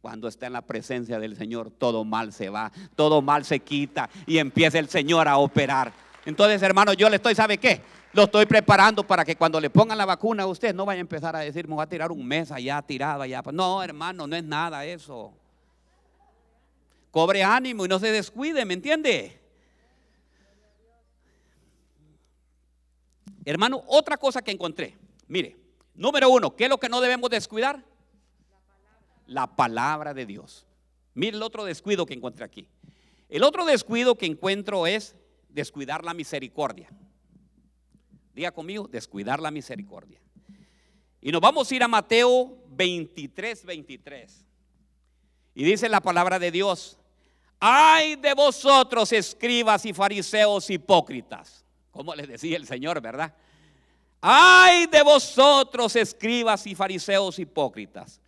Cuando 0.00 0.28
está 0.28 0.46
en 0.46 0.54
la 0.54 0.62
presencia 0.62 1.18
del 1.18 1.36
Señor, 1.36 1.70
todo 1.70 2.04
mal 2.04 2.32
se 2.32 2.48
va, 2.48 2.72
todo 2.96 3.20
mal 3.20 3.44
se 3.44 3.60
quita 3.60 4.08
y 4.26 4.38
empieza 4.38 4.78
el 4.78 4.88
Señor 4.88 5.28
a 5.28 5.36
operar. 5.36 5.92
Entonces, 6.24 6.62
hermano, 6.62 6.94
yo 6.94 7.10
le 7.10 7.16
estoy, 7.16 7.34
¿sabe 7.34 7.58
qué? 7.58 7.82
Lo 8.12 8.24
estoy 8.24 8.46
preparando 8.46 9.06
para 9.06 9.24
que 9.24 9.36
cuando 9.36 9.60
le 9.60 9.70
pongan 9.70 9.98
la 9.98 10.06
vacuna 10.06 10.44
a 10.44 10.46
usted 10.46 10.74
no 10.74 10.86
vaya 10.86 10.98
a 10.98 11.02
empezar 11.02 11.36
a 11.36 11.40
decir, 11.40 11.68
me 11.68 11.74
voy 11.74 11.82
a 11.82 11.86
tirar 11.86 12.10
un 12.10 12.26
mes 12.26 12.50
allá 12.50 12.80
tirado 12.82 13.22
allá. 13.22 13.42
No, 13.52 13.82
hermano, 13.82 14.26
no 14.26 14.34
es 14.34 14.42
nada 14.42 14.84
eso. 14.84 15.32
Cobre 17.10 17.42
ánimo 17.42 17.84
y 17.84 17.88
no 17.88 17.98
se 17.98 18.10
descuide, 18.10 18.64
¿me 18.64 18.74
entiende? 18.74 19.38
Hermano, 23.44 23.82
otra 23.86 24.16
cosa 24.16 24.42
que 24.42 24.50
encontré. 24.50 24.96
Mire, 25.28 25.56
número 25.94 26.30
uno, 26.30 26.56
¿qué 26.56 26.64
es 26.64 26.70
lo 26.70 26.78
que 26.78 26.88
no 26.88 27.00
debemos 27.00 27.30
descuidar? 27.30 27.84
La 29.30 29.54
palabra 29.54 30.12
de 30.12 30.26
Dios. 30.26 30.66
Mire 31.14 31.36
el 31.36 31.42
otro 31.42 31.64
descuido 31.64 32.04
que 32.04 32.14
encuentro 32.14 32.44
aquí. 32.44 32.68
El 33.28 33.44
otro 33.44 33.64
descuido 33.64 34.16
que 34.16 34.26
encuentro 34.26 34.88
es 34.88 35.14
descuidar 35.48 36.04
la 36.04 36.14
misericordia. 36.14 36.88
Diga 38.34 38.50
conmigo, 38.50 38.88
descuidar 38.88 39.40
la 39.40 39.52
misericordia. 39.52 40.20
Y 41.20 41.30
nos 41.30 41.40
vamos 41.40 41.70
a 41.70 41.74
ir 41.74 41.82
a 41.84 41.88
Mateo 41.88 42.58
23, 42.70 43.64
23. 43.64 44.44
Y 45.54 45.62
dice 45.62 45.88
la 45.88 46.00
palabra 46.00 46.40
de 46.40 46.50
Dios, 46.50 46.98
ay 47.60 48.16
de 48.16 48.34
vosotros 48.34 49.12
escribas 49.12 49.86
y 49.86 49.92
fariseos 49.92 50.68
hipócritas. 50.70 51.64
Como 51.92 52.16
les 52.16 52.26
decía 52.26 52.56
el 52.56 52.66
Señor, 52.66 53.00
¿verdad? 53.00 53.32
Ay 54.20 54.86
de 54.86 55.02
vosotros 55.02 55.94
escribas 55.94 56.66
y 56.66 56.74
fariseos 56.74 57.38
hipócritas 57.38 58.19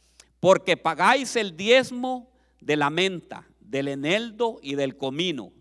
porque 0.43 0.77
pagáis 0.77 1.37
el 1.37 1.57
diezmo 1.57 2.29
de 2.61 2.75
la 2.75 2.91
menta, 2.91 3.49
del 3.61 3.87
eneldo 3.87 4.59
y 4.61 4.75
del 4.75 4.97
comino, 4.97 5.53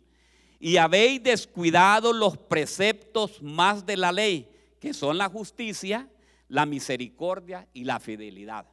y 0.59 0.77
habéis 0.77 1.21
descuidado 1.21 2.13
los 2.13 2.35
preceptos 2.35 3.43
más 3.43 3.85
de 3.85 3.95
la 3.95 4.11
ley, 4.11 4.49
que 4.79 4.95
son 4.95 5.19
la 5.19 5.29
justicia, 5.29 6.09
la 6.47 6.65
misericordia 6.65 7.67
y 7.73 7.83
la 7.83 7.99
fidelidad. 7.99 8.65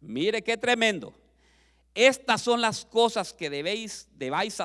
Mire 0.00 0.44
qué 0.44 0.56
tremendo. 0.56 1.12
Estas 1.92 2.42
son 2.42 2.60
las 2.60 2.84
cosas 2.84 3.32
que 3.32 3.50
debéis, 3.50 4.08
debáis 4.14 4.62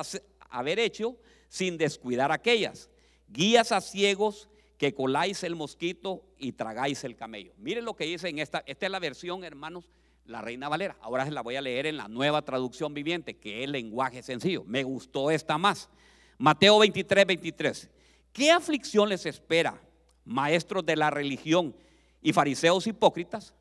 haber 0.48 0.78
hecho 0.78 1.18
sin 1.48 1.76
descuidar 1.76 2.30
aquellas. 2.30 2.88
Guías 3.26 3.72
a 3.72 3.80
ciegos 3.80 4.48
que 4.78 4.94
coláis 4.94 5.42
el 5.42 5.56
mosquito 5.56 6.22
y 6.38 6.52
tragáis 6.52 7.02
el 7.02 7.16
camello. 7.16 7.52
Mire 7.58 7.82
lo 7.82 7.96
que 7.96 8.04
dice 8.04 8.28
en 8.28 8.38
esta, 8.38 8.62
esta 8.64 8.86
es 8.86 8.92
la 8.92 9.00
versión, 9.00 9.42
hermanos, 9.42 9.90
la 10.30 10.40
Reina 10.40 10.68
Valera. 10.68 10.96
Ahora 11.02 11.24
se 11.24 11.30
la 11.30 11.42
voy 11.42 11.56
a 11.56 11.60
leer 11.60 11.86
en 11.86 11.96
la 11.96 12.08
nueva 12.08 12.42
traducción 12.42 12.94
viviente, 12.94 13.36
que 13.36 13.64
es 13.64 13.68
lenguaje 13.68 14.22
sencillo. 14.22 14.64
Me 14.64 14.84
gustó 14.84 15.30
esta 15.30 15.58
más. 15.58 15.90
Mateo 16.38 16.78
23, 16.78 17.26
23. 17.26 17.90
¿Qué 18.32 18.50
aflicción 18.50 19.08
les 19.08 19.26
espera, 19.26 19.80
maestros 20.24 20.86
de 20.86 20.96
la 20.96 21.10
religión, 21.10 21.74
y 22.22 22.32
fariseos 22.32 22.86
hipócritas, 22.86 23.54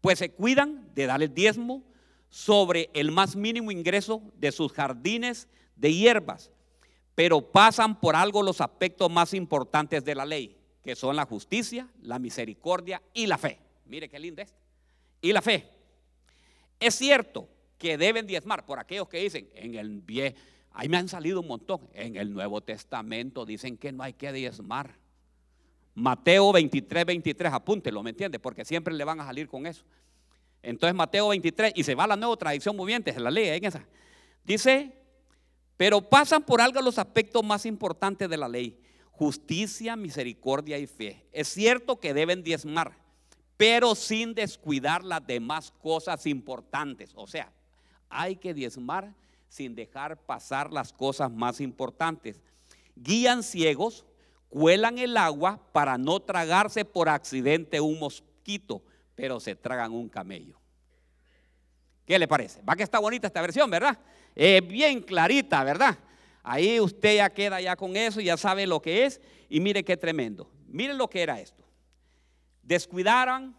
pues 0.00 0.18
se 0.18 0.30
cuidan 0.30 0.90
de 0.94 1.06
dar 1.06 1.22
el 1.22 1.34
diezmo 1.34 1.82
sobre 2.28 2.90
el 2.94 3.12
más 3.12 3.36
mínimo 3.36 3.70
ingreso 3.70 4.22
de 4.36 4.52
sus 4.52 4.72
jardines 4.72 5.48
de 5.76 5.92
hierbas, 5.92 6.50
pero 7.14 7.40
pasan 7.40 8.00
por 8.00 8.16
algo 8.16 8.42
los 8.42 8.60
aspectos 8.60 9.10
más 9.10 9.34
importantes 9.34 10.04
de 10.04 10.14
la 10.14 10.24
ley, 10.24 10.56
que 10.82 10.96
son 10.96 11.16
la 11.16 11.26
justicia, 11.26 11.88
la 12.02 12.18
misericordia 12.18 13.02
y 13.12 13.26
la 13.26 13.38
fe. 13.38 13.58
Mire 13.86 14.08
qué 14.08 14.18
lindo 14.18 14.42
es. 14.42 14.54
Y 15.20 15.32
la 15.32 15.42
fe. 15.42 15.75
Es 16.80 16.94
cierto 16.94 17.48
que 17.78 17.98
deben 17.98 18.26
diezmar 18.26 18.64
por 18.66 18.78
aquellos 18.78 19.08
que 19.08 19.18
dicen 19.18 19.48
en 19.54 19.74
el 19.74 20.00
pie, 20.02 20.34
ahí 20.72 20.88
me 20.88 20.96
han 20.96 21.08
salido 21.08 21.40
un 21.40 21.46
montón. 21.46 21.88
En 21.94 22.16
el 22.16 22.32
Nuevo 22.32 22.60
Testamento 22.60 23.44
dicen 23.44 23.76
que 23.76 23.92
no 23.92 24.02
hay 24.02 24.12
que 24.12 24.32
diezmar. 24.32 24.94
Mateo 25.94 26.52
23, 26.52 27.06
23, 27.06 27.52
apúntelo, 27.52 28.02
¿me 28.02 28.10
entiende? 28.10 28.38
Porque 28.38 28.64
siempre 28.64 28.92
le 28.92 29.04
van 29.04 29.20
a 29.20 29.24
salir 29.24 29.48
con 29.48 29.66
eso. 29.66 29.84
Entonces 30.62 30.94
Mateo 30.94 31.28
23, 31.28 31.72
y 31.74 31.84
se 31.84 31.94
va 31.94 32.06
la 32.06 32.16
nueva 32.16 32.36
tradición 32.36 32.76
moviente, 32.76 33.12
se 33.12 33.20
la 33.20 33.30
en 33.30 33.64
esa. 33.64 33.86
Dice, 34.44 34.92
pero 35.76 36.02
pasan 36.02 36.42
por 36.42 36.60
algo 36.60 36.80
los 36.82 36.98
aspectos 36.98 37.44
más 37.44 37.64
importantes 37.66 38.28
de 38.28 38.36
la 38.36 38.48
ley, 38.48 38.78
justicia, 39.10 39.96
misericordia 39.96 40.78
y 40.78 40.86
fe. 40.86 41.26
Es 41.32 41.48
cierto 41.48 41.98
que 42.00 42.12
deben 42.12 42.42
diezmar, 42.42 42.98
pero 43.56 43.94
sin 43.94 44.34
descuidar 44.34 45.04
las 45.04 45.26
demás 45.26 45.72
cosas 45.82 46.26
importantes. 46.26 47.12
O 47.14 47.26
sea, 47.26 47.52
hay 48.08 48.36
que 48.36 48.54
diezmar 48.54 49.14
sin 49.48 49.74
dejar 49.74 50.18
pasar 50.18 50.72
las 50.72 50.92
cosas 50.92 51.30
más 51.30 51.60
importantes. 51.60 52.42
Guían 52.94 53.42
ciegos 53.42 54.04
cuelan 54.48 54.96
el 54.98 55.18
agua 55.18 55.60
para 55.72 55.98
no 55.98 56.18
tragarse 56.20 56.86
por 56.86 57.10
accidente 57.10 57.78
un 57.78 57.98
mosquito, 57.98 58.82
pero 59.14 59.38
se 59.38 59.54
tragan 59.54 59.92
un 59.92 60.08
camello. 60.08 60.58
¿Qué 62.06 62.18
le 62.18 62.26
parece? 62.26 62.62
Va 62.62 62.74
que 62.74 62.82
está 62.82 62.98
bonita 62.98 63.26
esta 63.26 63.42
versión, 63.42 63.68
¿verdad? 63.68 63.98
Es 64.34 64.66
bien 64.66 65.02
clarita, 65.02 65.62
¿verdad? 65.64 65.98
Ahí 66.42 66.80
usted 66.80 67.16
ya 67.16 67.28
queda 67.28 67.60
ya 67.60 67.76
con 67.76 67.96
eso, 67.96 68.20
ya 68.20 68.38
sabe 68.38 68.66
lo 68.66 68.80
que 68.80 69.04
es. 69.04 69.20
Y 69.48 69.60
mire 69.60 69.84
qué 69.84 69.96
tremendo. 69.96 70.50
Mire 70.68 70.94
lo 70.94 71.10
que 71.10 71.22
era 71.22 71.40
esto. 71.40 71.65
Descuidaron 72.66 73.56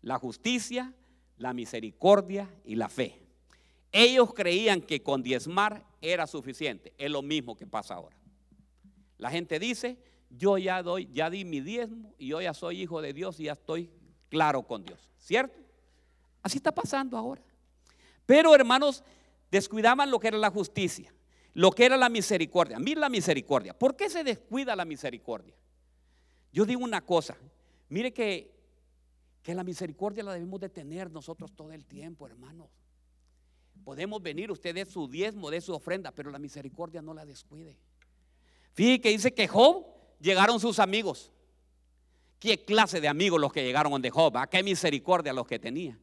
la 0.00 0.18
justicia, 0.18 0.94
la 1.36 1.52
misericordia 1.52 2.48
y 2.64 2.76
la 2.76 2.88
fe. 2.88 3.20
Ellos 3.92 4.32
creían 4.32 4.80
que 4.80 5.02
con 5.02 5.22
diezmar 5.22 5.84
era 6.00 6.26
suficiente. 6.26 6.94
Es 6.96 7.10
lo 7.10 7.20
mismo 7.20 7.54
que 7.54 7.66
pasa 7.66 7.94
ahora. 7.94 8.16
La 9.18 9.30
gente 9.30 9.58
dice, 9.58 9.98
yo 10.30 10.56
ya 10.56 10.82
doy, 10.82 11.10
ya 11.12 11.28
di 11.28 11.44
mi 11.44 11.60
diezmo 11.60 12.14
y 12.16 12.28
yo 12.28 12.40
ya 12.40 12.54
soy 12.54 12.80
hijo 12.80 13.02
de 13.02 13.12
Dios 13.12 13.38
y 13.38 13.44
ya 13.44 13.52
estoy 13.52 13.90
claro 14.30 14.62
con 14.62 14.82
Dios, 14.82 15.10
¿cierto? 15.18 15.60
Así 16.42 16.56
está 16.56 16.72
pasando 16.72 17.18
ahora. 17.18 17.42
Pero 18.24 18.54
hermanos, 18.54 19.04
descuidaban 19.50 20.10
lo 20.10 20.18
que 20.18 20.28
era 20.28 20.38
la 20.38 20.50
justicia, 20.50 21.14
lo 21.52 21.70
que 21.70 21.84
era 21.84 21.98
la 21.98 22.08
misericordia. 22.08 22.78
Mira 22.78 23.02
la 23.02 23.10
misericordia. 23.10 23.78
¿Por 23.78 23.94
qué 23.94 24.08
se 24.08 24.24
descuida 24.24 24.74
la 24.74 24.86
misericordia? 24.86 25.54
Yo 26.50 26.64
digo 26.64 26.82
una 26.82 27.02
cosa, 27.04 27.36
mire 27.92 28.12
que, 28.12 28.50
que 29.42 29.54
la 29.54 29.64
misericordia 29.64 30.22
la 30.22 30.32
debemos 30.32 30.60
de 30.60 30.68
tener 30.68 31.10
nosotros 31.10 31.52
todo 31.52 31.72
el 31.72 31.84
tiempo, 31.84 32.26
hermanos. 32.26 32.68
Podemos 33.84 34.22
venir, 34.22 34.50
usted 34.50 34.74
de 34.74 34.84
su 34.86 35.08
diezmo, 35.08 35.50
de 35.50 35.60
su 35.60 35.74
ofrenda, 35.74 36.12
pero 36.12 36.30
la 36.30 36.38
misericordia 36.38 37.02
no 37.02 37.14
la 37.14 37.24
descuide. 37.24 37.76
Fíjate 38.74 39.00
que 39.00 39.08
dice 39.10 39.34
que 39.34 39.48
Job 39.48 39.86
llegaron 40.20 40.58
sus 40.60 40.78
amigos. 40.78 41.30
¿Qué 42.38 42.64
clase 42.64 43.00
de 43.00 43.08
amigos 43.08 43.40
los 43.40 43.52
que 43.52 43.62
llegaron 43.62 43.92
donde 43.92 44.10
Job? 44.10 44.36
¿A 44.36 44.46
qué 44.48 44.62
misericordia 44.62 45.32
los 45.32 45.46
que 45.46 45.58
tenía? 45.58 45.98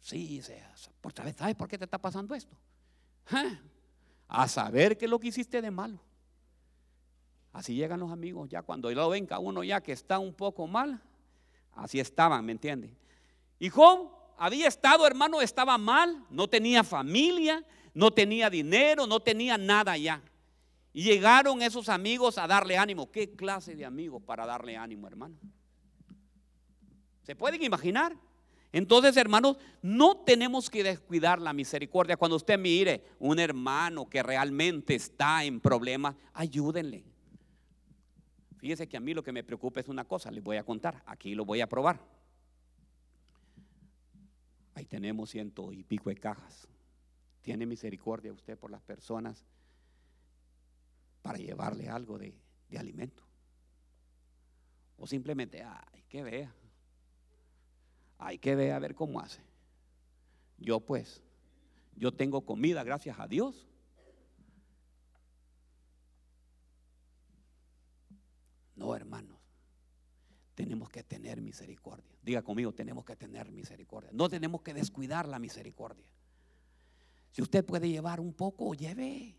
Sí, 0.00 0.42
¿sabes 0.42 1.54
por 1.56 1.68
qué 1.68 1.78
te 1.78 1.84
está 1.84 1.98
pasando 1.98 2.34
esto? 2.34 2.56
A 4.28 4.48
saber 4.48 4.96
qué 4.96 5.06
es 5.06 5.10
lo 5.10 5.18
que 5.18 5.28
hiciste 5.28 5.60
de 5.60 5.70
malo. 5.70 6.00
Así 7.52 7.74
llegan 7.74 8.00
los 8.00 8.12
amigos 8.12 8.48
ya 8.48 8.62
cuando 8.62 8.90
lo 8.90 9.08
ven 9.08 9.26
cada 9.26 9.40
uno 9.40 9.64
ya 9.64 9.80
que 9.80 9.92
está 9.92 10.18
un 10.18 10.32
poco 10.32 10.66
mal. 10.66 11.02
Así 11.72 11.98
estaban, 11.98 12.44
¿me 12.44 12.52
entienden? 12.52 12.96
Y 13.58 13.70
había 14.38 14.68
estado, 14.68 15.06
hermano, 15.06 15.40
estaba 15.40 15.76
mal, 15.76 16.24
no 16.30 16.48
tenía 16.48 16.82
familia, 16.82 17.64
no 17.92 18.10
tenía 18.10 18.48
dinero, 18.48 19.06
no 19.06 19.20
tenía 19.20 19.58
nada 19.58 19.96
ya. 19.96 20.22
Y 20.92 21.02
llegaron 21.02 21.62
esos 21.62 21.88
amigos 21.88 22.38
a 22.38 22.46
darle 22.46 22.76
ánimo. 22.76 23.10
¿Qué 23.10 23.30
clase 23.34 23.76
de 23.76 23.84
amigos 23.84 24.22
para 24.22 24.46
darle 24.46 24.76
ánimo, 24.76 25.06
hermano? 25.06 25.36
¿Se 27.22 27.36
pueden 27.36 27.62
imaginar? 27.62 28.16
Entonces, 28.72 29.16
hermanos, 29.16 29.56
no 29.82 30.16
tenemos 30.18 30.70
que 30.70 30.82
descuidar 30.82 31.40
la 31.40 31.52
misericordia. 31.52 32.16
Cuando 32.16 32.36
usted 32.36 32.58
mire 32.58 33.04
un 33.18 33.38
hermano 33.38 34.08
que 34.08 34.22
realmente 34.22 34.94
está 34.94 35.44
en 35.44 35.60
problemas, 35.60 36.14
ayúdenle. 36.32 37.04
Fíjese 38.60 38.88
que 38.88 38.96
a 38.96 39.00
mí 39.00 39.14
lo 39.14 39.24
que 39.24 39.32
me 39.32 39.42
preocupa 39.42 39.80
es 39.80 39.88
una 39.88 40.04
cosa, 40.04 40.30
les 40.30 40.44
voy 40.44 40.56
a 40.56 40.64
contar, 40.64 41.02
aquí 41.06 41.34
lo 41.34 41.44
voy 41.44 41.60
a 41.60 41.68
probar. 41.68 42.00
Ahí 44.74 44.84
tenemos 44.84 45.30
ciento 45.30 45.72
y 45.72 45.82
pico 45.82 46.10
de 46.10 46.16
cajas. 46.16 46.68
¿Tiene 47.40 47.66
misericordia 47.66 48.32
usted 48.32 48.58
por 48.58 48.70
las 48.70 48.82
personas 48.82 49.46
para 51.22 51.38
llevarle 51.38 51.88
algo 51.88 52.18
de, 52.18 52.34
alimento. 52.76 53.22
O 54.96 55.06
simplemente, 55.06 55.62
ay, 55.62 56.04
que 56.08 56.22
vea. 56.22 56.54
Hay 58.18 58.38
que 58.38 58.54
ver 58.54 58.72
a 58.72 58.78
ver 58.78 58.94
cómo 58.94 59.20
hace. 59.20 59.40
Yo 60.58 60.80
pues, 60.80 61.22
yo 61.96 62.12
tengo 62.12 62.44
comida, 62.44 62.84
gracias 62.84 63.18
a 63.18 63.26
Dios. 63.26 63.66
No, 68.80 68.96
hermanos. 68.96 69.36
Tenemos 70.54 70.88
que 70.88 71.02
tener 71.02 71.42
misericordia. 71.42 72.16
Diga 72.22 72.40
conmigo, 72.40 72.72
tenemos 72.72 73.04
que 73.04 73.14
tener 73.14 73.50
misericordia. 73.52 74.10
No 74.14 74.30
tenemos 74.30 74.62
que 74.62 74.72
descuidar 74.72 75.28
la 75.28 75.38
misericordia. 75.38 76.10
Si 77.30 77.42
usted 77.42 77.62
puede 77.62 77.90
llevar 77.90 78.20
un 78.20 78.32
poco, 78.32 78.72
lleve. 78.72 79.36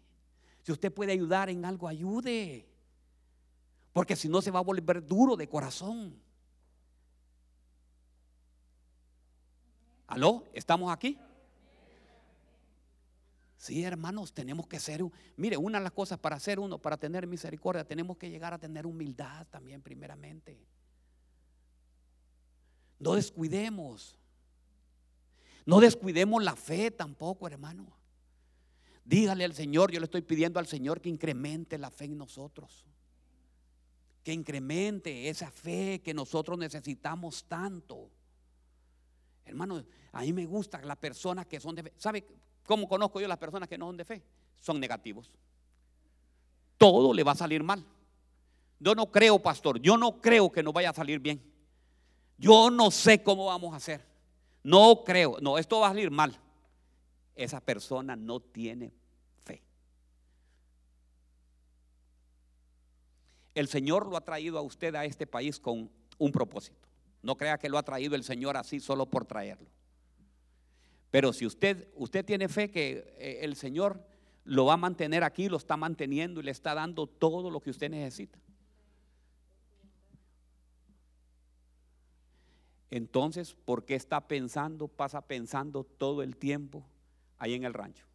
Si 0.62 0.72
usted 0.72 0.94
puede 0.94 1.14
ayudar 1.14 1.50
en 1.50 1.66
algo, 1.66 1.88
ayude. 1.88 2.70
Porque 3.94 4.16
si 4.16 4.30
no 4.30 4.44
se 4.44 4.52
va 4.52 4.60
a 4.60 4.64
volver 4.64 5.04
duro 5.04 5.36
de 5.36 5.50
corazón. 5.50 6.22
¿Aló? 10.06 10.44
¿Estamos 10.54 10.94
aquí? 10.94 11.18
Sí, 13.62 13.84
hermanos, 13.84 14.34
tenemos 14.34 14.66
que 14.66 14.80
ser, 14.80 15.04
mire, 15.38 15.56
una 15.56 15.78
de 15.78 15.84
las 15.84 15.94
cosas 15.94 16.18
para 16.18 16.40
ser 16.40 16.60
uno, 16.60 16.80
para 16.80 16.98
tener 16.98 17.28
misericordia, 17.28 17.86
tenemos 17.86 18.18
que 18.18 18.28
llegar 18.28 18.56
a 18.56 18.58
tener 18.58 18.88
humildad 18.88 19.46
también 19.52 19.84
primeramente. 19.84 20.66
No 22.98 23.14
descuidemos. 23.14 24.18
No 25.64 25.80
descuidemos 25.80 26.44
la 26.44 26.56
fe 26.56 26.90
tampoco, 26.90 27.46
hermano. 27.46 27.86
Dígale 29.06 29.44
al 29.44 29.54
Señor, 29.54 29.92
yo 29.92 30.00
le 30.00 30.06
estoy 30.06 30.24
pidiendo 30.24 30.60
al 30.60 30.66
Señor 30.66 31.00
que 31.00 31.10
incremente 31.10 31.78
la 31.78 31.92
fe 31.92 32.06
en 32.06 32.18
nosotros. 32.18 32.88
Que 34.24 34.34
incremente 34.34 35.30
esa 35.30 35.52
fe 35.52 36.02
que 36.04 36.16
nosotros 36.16 36.58
necesitamos 36.58 37.44
tanto. 37.44 38.10
Hermano, 39.46 39.86
a 40.14 40.22
mí 40.22 40.34
me 40.34 40.48
gusta 40.48 40.82
las 40.82 40.98
personas 40.98 41.46
que 41.46 41.60
son 41.60 41.76
de 41.76 41.84
fe. 41.84 41.94
¿Sabe 41.96 42.26
cómo 42.66 42.88
conozco 42.88 43.20
yo 43.20 43.28
las 43.28 43.38
personas 43.38 43.68
que 43.68 43.78
no 43.78 43.88
son 43.88 43.98
de 43.98 44.06
fe? 44.06 44.24
Son 44.60 44.80
negativos. 44.80 45.32
Todo 46.78 47.14
le 47.14 47.24
va 47.24 47.34
a 47.34 47.36
salir 47.36 47.64
mal. 47.64 47.86
Yo 48.80 48.96
no 48.96 49.12
creo, 49.12 49.40
pastor, 49.40 49.80
yo 49.80 49.98
no 49.98 50.20
creo 50.20 50.52
que 50.52 50.64
nos 50.64 50.74
vaya 50.74 50.90
a 50.90 50.94
salir 50.94 51.20
bien. 51.20 51.42
Yo 52.38 52.70
no 52.70 52.90
sé 52.90 53.22
cómo 53.22 53.46
vamos 53.46 53.74
a 53.74 53.78
hacer. 53.78 54.04
No 54.64 55.04
creo, 55.04 55.38
no, 55.42 55.58
esto 55.58 55.80
va 55.80 55.88
a 55.88 55.90
salir 55.92 56.10
mal 56.10 56.40
esa 57.36 57.60
persona 57.60 58.16
no 58.16 58.40
tiene 58.40 58.94
fe. 59.44 59.62
El 63.56 63.68
Señor 63.68 64.08
lo 64.08 64.18
ha 64.18 64.22
traído 64.22 64.58
a 64.58 64.62
usted 64.62 64.96
a 64.96 65.06
este 65.06 65.28
país 65.28 65.60
con 65.60 65.90
un 66.18 66.32
propósito. 66.32 66.88
No 67.22 67.36
crea 67.38 67.58
que 67.58 67.70
lo 67.70 67.78
ha 67.78 67.84
traído 67.84 68.16
el 68.16 68.24
Señor 68.24 68.58
así 68.58 68.80
solo 68.80 69.06
por 69.06 69.26
traerlo. 69.26 69.70
Pero 71.12 71.34
si 71.34 71.46
usted, 71.46 71.90
usted 71.96 72.26
tiene 72.26 72.48
fe 72.48 72.72
que 72.72 73.16
eh, 73.18 73.40
el 73.42 73.56
Señor 73.56 74.04
lo 74.44 74.66
va 74.66 74.74
a 74.74 74.78
mantener 74.78 75.24
aquí, 75.24 75.50
lo 75.50 75.58
está 75.58 75.78
manteniendo 75.78 76.40
y 76.40 76.44
le 76.44 76.52
está 76.52 76.74
dando 76.74 77.06
todo 77.06 77.52
lo 77.52 77.60
que 77.60 77.70
usted 77.70 77.90
necesita. 77.90 78.40
Entonces, 82.90 83.54
¿por 83.54 83.86
qué 83.86 83.96
está 83.96 84.28
pensando, 84.28 84.88
pasa 84.88 85.22
pensando 85.22 85.84
todo 85.84 86.24
el 86.24 86.36
tiempo 86.36 86.84
ahí 87.38 87.54
en 87.54 87.64
el 87.64 87.74
rancho. 87.74 88.06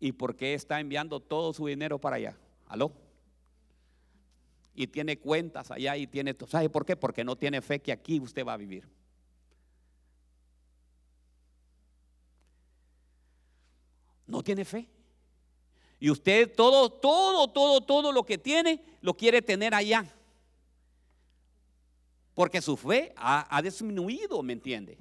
¿Y 0.00 0.12
por 0.12 0.36
qué 0.36 0.54
está 0.54 0.80
enviando 0.80 1.20
todo 1.20 1.52
su 1.52 1.66
dinero 1.66 1.98
para 1.98 2.16
allá? 2.16 2.38
¿Aló? 2.66 2.92
y 4.78 4.86
tiene 4.86 5.18
cuentas 5.18 5.72
allá 5.72 5.96
y 5.96 6.06
tiene, 6.06 6.36
¿sabe 6.46 6.70
por 6.70 6.86
qué? 6.86 6.94
Porque 6.94 7.24
no 7.24 7.34
tiene 7.34 7.60
fe 7.60 7.80
que 7.80 7.90
aquí 7.90 8.20
usted 8.20 8.46
va 8.46 8.52
a 8.52 8.56
vivir. 8.56 8.88
No 14.28 14.44
tiene 14.44 14.64
fe. 14.64 14.88
Y 15.98 16.10
usted 16.10 16.54
todo, 16.54 16.90
todo, 16.90 17.48
todo, 17.48 17.80
todo 17.80 18.12
lo 18.12 18.24
que 18.24 18.38
tiene, 18.38 18.80
lo 19.00 19.14
quiere 19.14 19.42
tener 19.42 19.74
allá. 19.74 20.06
Porque 22.34 22.62
su 22.62 22.76
fe 22.76 23.12
ha, 23.16 23.60
disminuido, 23.62 24.40
¿me 24.44 24.52
entiende? 24.52 24.96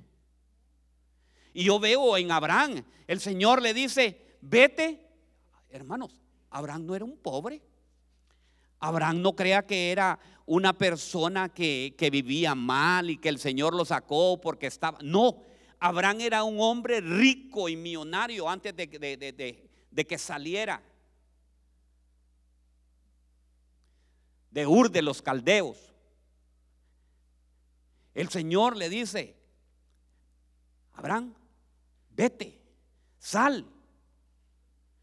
Y 1.54 1.66
yo 1.66 1.80
veo 1.80 2.18
en 2.18 2.32
Abraham, 2.32 2.84
el 3.06 3.20
Señor 3.20 3.62
le 3.62 3.76
dice, 3.76 4.38
vete, 4.42 5.06
hermanos, 5.70 6.20
Abraham 6.50 6.86
no 6.86 6.96
era 6.96 7.06
un 7.06 7.18
pobre. 7.18 7.62
Abraham 8.80 9.22
no 9.22 9.36
crea 9.36 9.66
que 9.66 9.92
era 9.92 10.20
una 10.48 10.74
persona 10.74 11.50
que, 11.50 11.94
que, 11.98 12.10
vivía 12.10 12.56
mal 12.56 13.10
y 13.10 13.18
que 13.18 13.30
el 13.30 13.40
Señor 13.40 13.76
lo 13.76 13.86
sacó 13.86 14.40
porque 14.42 14.68
estaba. 14.68 14.98
No, 15.04 15.42
Abraham 15.80 16.22
era 16.22 16.44
un 16.44 16.60
hombre 16.60 17.02
rico 17.02 17.70
y 17.70 17.76
millonario 17.76 18.50
antes 18.50 18.76
de, 18.76 18.88
que 20.08 20.18
saliera 20.18 20.82
de 24.50 24.66
Ur 24.66 24.90
de 24.90 25.02
los 25.02 25.22
Caldeos. 25.22 25.94
El 28.16 28.30
Señor 28.30 28.76
le 28.76 28.90
dice, 28.90 29.36
Abraham, 30.94 31.36
vete, 32.10 32.60
sal, 33.20 33.64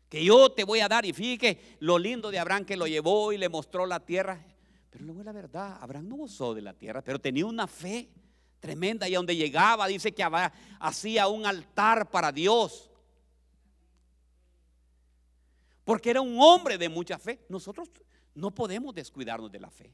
que 0.08 0.24
yo 0.24 0.50
te 0.50 0.64
voy 0.64 0.80
a 0.80 0.88
dar. 0.88 1.04
Y 1.04 1.12
fíjate 1.12 1.76
lo 1.78 1.98
lindo 1.98 2.32
de 2.32 2.40
Abraham 2.40 2.64
que 2.64 2.76
lo 2.76 2.88
llevó 2.88 3.32
y 3.32 3.38
le 3.38 3.48
mostró 3.48 3.86
la 3.86 4.00
tierra. 4.00 4.44
Pero 4.90 5.04
luego 5.04 5.22
la 5.22 5.30
verdad, 5.30 5.78
Abraham 5.80 6.08
no 6.08 6.16
gozó 6.16 6.54
de 6.54 6.62
la 6.62 6.72
tierra, 6.72 7.02
pero 7.02 7.20
tenía 7.20 7.46
una 7.46 7.68
fe 7.68 8.08
tremenda 8.64 9.06
y 9.06 9.14
a 9.14 9.18
donde 9.18 9.36
llegaba 9.36 9.86
dice 9.86 10.14
que 10.14 10.26
hacía 10.80 11.28
un 11.28 11.44
altar 11.44 12.10
para 12.10 12.32
Dios. 12.32 12.90
Porque 15.84 16.08
era 16.08 16.22
un 16.22 16.40
hombre 16.40 16.78
de 16.78 16.88
mucha 16.88 17.18
fe. 17.18 17.44
Nosotros 17.50 17.90
no 18.34 18.54
podemos 18.54 18.94
descuidarnos 18.94 19.52
de 19.52 19.60
la 19.60 19.68
fe. 19.68 19.92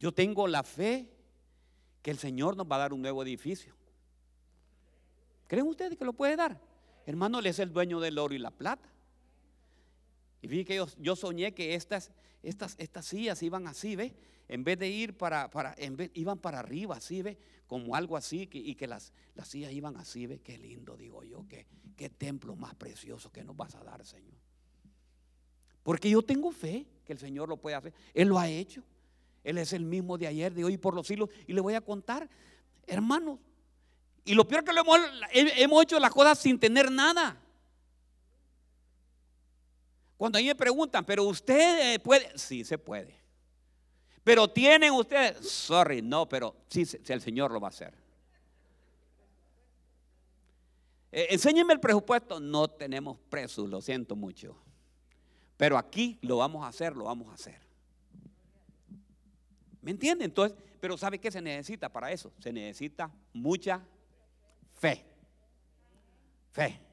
Yo 0.00 0.10
tengo 0.10 0.48
la 0.48 0.64
fe 0.64 1.08
que 2.02 2.10
el 2.10 2.18
Señor 2.18 2.56
nos 2.56 2.66
va 2.66 2.76
a 2.76 2.80
dar 2.80 2.92
un 2.92 3.00
nuevo 3.00 3.22
edificio. 3.22 3.76
¿Creen 5.46 5.68
ustedes 5.68 5.96
que 5.96 6.04
lo 6.04 6.14
puede 6.14 6.34
dar? 6.34 6.60
Hermano, 7.06 7.38
Él 7.38 7.46
es 7.46 7.60
el 7.60 7.72
dueño 7.72 8.00
del 8.00 8.18
oro 8.18 8.34
y 8.34 8.38
la 8.38 8.50
plata. 8.50 8.95
Y 10.46 10.48
vi 10.48 10.64
que 10.64 10.80
yo, 10.98 11.16
soñé 11.16 11.52
que 11.54 11.74
estas, 11.74 12.12
estas, 12.40 12.76
estas 12.78 13.04
sillas 13.04 13.42
iban 13.42 13.66
así, 13.66 13.96
¿ve? 13.96 14.14
En 14.46 14.62
vez 14.62 14.78
de 14.78 14.88
ir 14.88 15.18
para, 15.18 15.50
para 15.50 15.74
en 15.76 15.96
vez, 15.96 16.12
iban 16.14 16.38
para 16.38 16.60
arriba, 16.60 16.94
así, 16.94 17.20
¿ve? 17.20 17.36
Como 17.66 17.96
algo 17.96 18.16
así, 18.16 18.48
y 18.52 18.76
que 18.76 18.86
las, 18.86 19.12
las 19.34 19.48
sillas 19.48 19.72
iban 19.72 19.96
así, 19.96 20.28
¿ve? 20.28 20.38
Qué 20.38 20.56
lindo, 20.56 20.96
digo 20.96 21.24
yo, 21.24 21.44
qué, 21.48 21.66
qué 21.96 22.10
templo 22.10 22.54
más 22.54 22.76
precioso 22.76 23.32
que 23.32 23.42
nos 23.42 23.56
vas 23.56 23.74
a 23.74 23.82
dar, 23.82 24.06
Señor. 24.06 24.36
Porque 25.82 26.08
yo 26.08 26.22
tengo 26.22 26.52
fe 26.52 26.86
que 27.04 27.12
el 27.12 27.18
Señor 27.18 27.48
lo 27.48 27.56
puede 27.56 27.74
hacer. 27.74 27.92
Él 28.14 28.28
lo 28.28 28.38
ha 28.38 28.48
hecho. 28.48 28.84
Él 29.42 29.58
es 29.58 29.72
el 29.72 29.84
mismo 29.84 30.16
de 30.16 30.28
ayer, 30.28 30.54
de 30.54 30.62
hoy 30.62 30.78
por 30.78 30.94
los 30.94 31.08
siglos. 31.08 31.28
Y 31.48 31.54
le 31.54 31.60
voy 31.60 31.74
a 31.74 31.80
contar, 31.80 32.30
hermanos. 32.86 33.40
Y 34.24 34.34
lo 34.34 34.46
peor 34.46 34.62
que 34.62 34.70
hemos, 34.70 35.00
hemos 35.32 35.82
hecho 35.82 35.98
las 35.98 36.12
cosas 36.12 36.38
sin 36.38 36.56
tener 36.60 36.88
nada. 36.92 37.42
Cuando 40.16 40.38
a 40.38 40.40
mí 40.40 40.46
me 40.46 40.54
preguntan, 40.54 41.04
pero 41.04 41.24
usted 41.24 42.00
puede, 42.00 42.36
sí 42.38 42.64
se 42.64 42.78
puede. 42.78 43.14
Pero 44.24 44.48
tienen 44.48 44.92
ustedes, 44.92 45.48
sorry, 45.48 46.02
no, 46.02 46.28
pero 46.28 46.56
sí, 46.68 46.84
el 47.08 47.20
Señor 47.20 47.50
lo 47.52 47.60
va 47.60 47.68
a 47.68 47.70
hacer. 47.70 47.94
Eh, 51.12 51.28
enséñenme 51.30 51.74
el 51.74 51.80
presupuesto, 51.80 52.40
no 52.40 52.68
tenemos 52.68 53.18
presos, 53.30 53.68
lo 53.68 53.80
siento 53.80 54.16
mucho. 54.16 54.56
Pero 55.56 55.78
aquí 55.78 56.18
lo 56.22 56.38
vamos 56.38 56.64
a 56.64 56.68
hacer, 56.68 56.96
lo 56.96 57.04
vamos 57.04 57.28
a 57.28 57.34
hacer. 57.34 57.60
¿Me 59.80 59.92
entienden? 59.92 60.26
Entonces, 60.26 60.58
pero 60.80 60.98
¿sabe 60.98 61.18
qué 61.18 61.30
se 61.30 61.40
necesita 61.40 61.88
para 61.88 62.10
eso? 62.10 62.32
Se 62.40 62.52
necesita 62.52 63.10
mucha 63.32 63.80
fe. 64.74 65.04
Fe. 66.52 66.85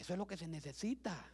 Eso 0.00 0.14
es 0.14 0.18
lo 0.18 0.26
que 0.26 0.38
se 0.38 0.48
necesita. 0.48 1.30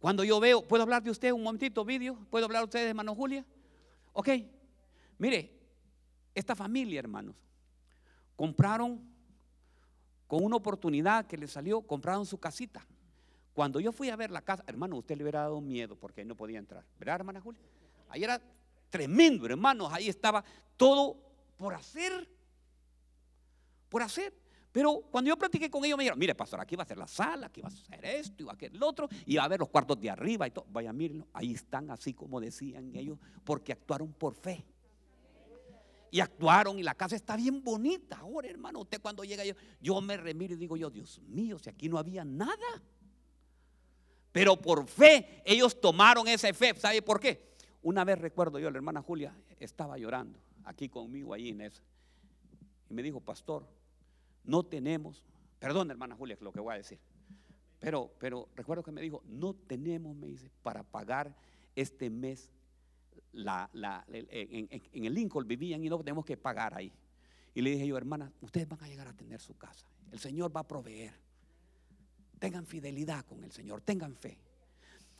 Cuando 0.00 0.24
yo 0.24 0.40
veo, 0.40 0.66
¿puedo 0.66 0.82
hablar 0.82 1.00
de 1.00 1.12
usted 1.12 1.30
un 1.30 1.44
momentito, 1.44 1.84
vídeo? 1.84 2.18
¿Puedo 2.28 2.46
hablar 2.46 2.62
de 2.62 2.64
ustedes, 2.64 2.88
hermano 2.88 3.14
Julia? 3.14 3.46
Ok. 4.12 4.30
Mire, 5.16 5.60
esta 6.34 6.56
familia, 6.56 6.98
hermanos, 6.98 7.36
compraron 8.34 9.00
con 10.26 10.42
una 10.42 10.56
oportunidad 10.56 11.24
que 11.28 11.36
les 11.36 11.52
salió, 11.52 11.82
compraron 11.82 12.26
su 12.26 12.38
casita. 12.38 12.84
Cuando 13.52 13.78
yo 13.78 13.92
fui 13.92 14.10
a 14.10 14.16
ver 14.16 14.32
la 14.32 14.42
casa, 14.42 14.64
hermano, 14.66 14.96
usted 14.96 15.16
le 15.16 15.22
hubiera 15.22 15.42
dado 15.42 15.60
miedo 15.60 15.94
porque 15.94 16.24
no 16.24 16.34
podía 16.34 16.58
entrar. 16.58 16.84
¿Verdad, 16.98 17.14
hermana 17.14 17.40
Julia? 17.40 17.62
Ahí 18.08 18.24
era 18.24 18.42
tremendo, 18.90 19.46
hermanos. 19.46 19.92
Ahí 19.92 20.08
estaba 20.08 20.42
todo 20.76 21.16
por 21.56 21.74
hacer. 21.74 22.28
Por 23.88 24.02
hacer. 24.02 24.41
Pero 24.72 25.02
cuando 25.10 25.28
yo 25.28 25.36
platiqué 25.36 25.70
con 25.70 25.84
ellos, 25.84 25.98
me 25.98 26.04
dijeron, 26.04 26.18
mire, 26.18 26.34
pastor, 26.34 26.58
aquí 26.58 26.76
va 26.76 26.82
a 26.82 26.86
ser 26.86 26.96
la 26.96 27.06
sala, 27.06 27.48
aquí 27.48 27.60
va 27.60 27.68
a 27.68 27.70
ser 27.70 28.02
esto, 28.04 28.42
y 28.42 28.46
va 28.46 28.54
a 28.54 28.56
ser 28.56 28.74
el 28.74 28.82
otro, 28.82 29.06
y 29.26 29.36
va 29.36 29.44
a 29.44 29.48
ver 29.48 29.60
los 29.60 29.68
cuartos 29.68 30.00
de 30.00 30.08
arriba 30.08 30.46
y 30.46 30.50
todo. 30.50 30.64
Vaya, 30.70 30.92
miren, 30.94 31.26
ahí 31.34 31.52
están 31.52 31.90
así 31.90 32.14
como 32.14 32.40
decían 32.40 32.90
ellos, 32.96 33.18
porque 33.44 33.72
actuaron 33.72 34.12
por 34.14 34.34
fe. 34.34 34.64
Y 36.10 36.20
actuaron 36.20 36.78
y 36.78 36.82
la 36.82 36.94
casa 36.94 37.16
está 37.16 37.36
bien 37.36 37.62
bonita. 37.62 38.18
Ahora, 38.18 38.48
hermano, 38.48 38.80
usted 38.80 39.00
cuando 39.00 39.24
llega 39.24 39.44
yo, 39.44 39.54
yo 39.80 40.00
me 40.00 40.16
remiro 40.16 40.54
y 40.54 40.56
digo 40.56 40.76
yo, 40.76 40.90
Dios 40.90 41.20
mío, 41.28 41.58
si 41.58 41.68
aquí 41.68 41.88
no 41.88 41.98
había 41.98 42.24
nada. 42.24 42.82
Pero 44.30 44.56
por 44.60 44.86
fe, 44.86 45.42
ellos 45.44 45.78
tomaron 45.78 46.28
esa 46.28 46.52
fe. 46.52 46.74
¿Sabe 46.76 47.02
por 47.02 47.20
qué? 47.20 47.52
Una 47.82 48.04
vez 48.04 48.18
recuerdo 48.18 48.58
yo, 48.58 48.70
la 48.70 48.76
hermana 48.76 49.02
Julia 49.02 49.34
estaba 49.58 49.98
llorando 49.98 50.38
aquí 50.64 50.88
conmigo, 50.88 51.34
ahí 51.34 51.50
en 51.50 51.62
eso. 51.62 51.82
Y 52.88 52.94
me 52.94 53.02
dijo, 53.02 53.20
pastor, 53.20 53.66
no 54.44 54.62
tenemos, 54.64 55.24
perdón 55.58 55.90
hermana 55.90 56.16
Julia, 56.16 56.36
lo 56.40 56.52
que 56.52 56.60
voy 56.60 56.74
a 56.74 56.76
decir, 56.78 56.98
pero, 57.78 58.12
pero 58.18 58.48
recuerdo 58.54 58.82
que 58.82 58.92
me 58.92 59.00
dijo, 59.00 59.22
no 59.26 59.54
tenemos, 59.54 60.14
me 60.16 60.28
dice, 60.28 60.50
para 60.62 60.84
pagar 60.84 61.34
este 61.74 62.10
mes 62.10 62.50
la, 63.32 63.68
la, 63.72 64.04
en, 64.08 64.68
en, 64.70 65.04
el 65.04 65.14
Lincoln 65.14 65.46
vivían 65.48 65.82
y 65.82 65.88
no 65.88 65.98
tenemos 65.98 66.24
que 66.24 66.36
pagar 66.36 66.74
ahí. 66.74 66.92
Y 67.54 67.60
le 67.60 67.70
dije 67.70 67.86
yo, 67.86 67.96
hermana, 67.96 68.32
ustedes 68.40 68.68
van 68.68 68.82
a 68.82 68.88
llegar 68.88 69.08
a 69.08 69.12
tener 69.12 69.40
su 69.40 69.56
casa. 69.56 69.86
El 70.10 70.18
Señor 70.18 70.54
va 70.54 70.60
a 70.60 70.68
proveer. 70.68 71.12
Tengan 72.38 72.66
fidelidad 72.66 73.24
con 73.24 73.42
el 73.44 73.52
Señor, 73.52 73.80
tengan 73.80 74.14
fe. 74.16 74.38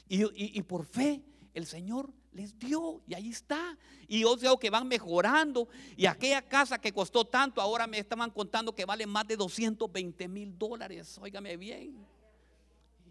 Y, 0.08 0.22
y, 0.22 0.58
y 0.58 0.62
por 0.62 0.84
fe 0.84 1.22
el 1.54 1.66
Señor 1.66 2.10
les 2.32 2.58
dio 2.58 3.02
y 3.06 3.14
ahí 3.14 3.30
está. 3.30 3.76
Y 4.08 4.20
yo 4.20 4.36
veo 4.36 4.58
que 4.58 4.70
van 4.70 4.88
mejorando. 4.88 5.68
Y 5.96 6.06
aquella 6.06 6.42
casa 6.42 6.78
que 6.78 6.92
costó 6.92 7.24
tanto, 7.24 7.60
ahora 7.60 7.86
me 7.86 7.98
estaban 7.98 8.30
contando 8.30 8.74
que 8.74 8.84
vale 8.84 9.06
más 9.06 9.26
de 9.26 9.36
220 9.36 10.28
mil 10.28 10.58
dólares. 10.58 11.18
Óigame 11.20 11.56
bien. 11.56 12.06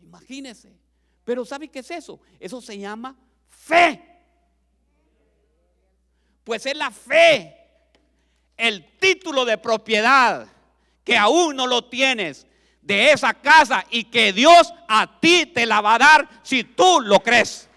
Imagínense. 0.01 0.73
Pero 1.23 1.45
¿sabe 1.45 1.67
qué 1.67 1.80
es 1.80 1.91
eso? 1.91 2.19
Eso 2.39 2.62
se 2.62 2.77
llama 2.77 3.15
fe. 3.47 4.04
Pues 6.43 6.65
es 6.65 6.75
la 6.75 6.89
fe, 6.89 7.56
el 8.58 8.97
título 8.97 9.45
de 9.45 9.60
propiedad 9.60 10.47
que 11.04 11.15
aún 11.15 11.56
no 11.56 11.67
lo 11.67 11.86
tienes 11.86 12.47
de 12.82 13.12
esa 13.12 13.34
casa 13.34 13.86
y 13.91 14.06
que 14.06 14.34
Dios 14.34 14.73
a 14.88 15.19
ti 15.19 15.45
te 15.45 15.67
la 15.67 15.82
va 15.82 15.95
a 15.95 15.99
dar 15.99 16.30
si 16.43 16.63
tú 16.63 16.99
lo 17.01 17.19
crees. 17.19 17.69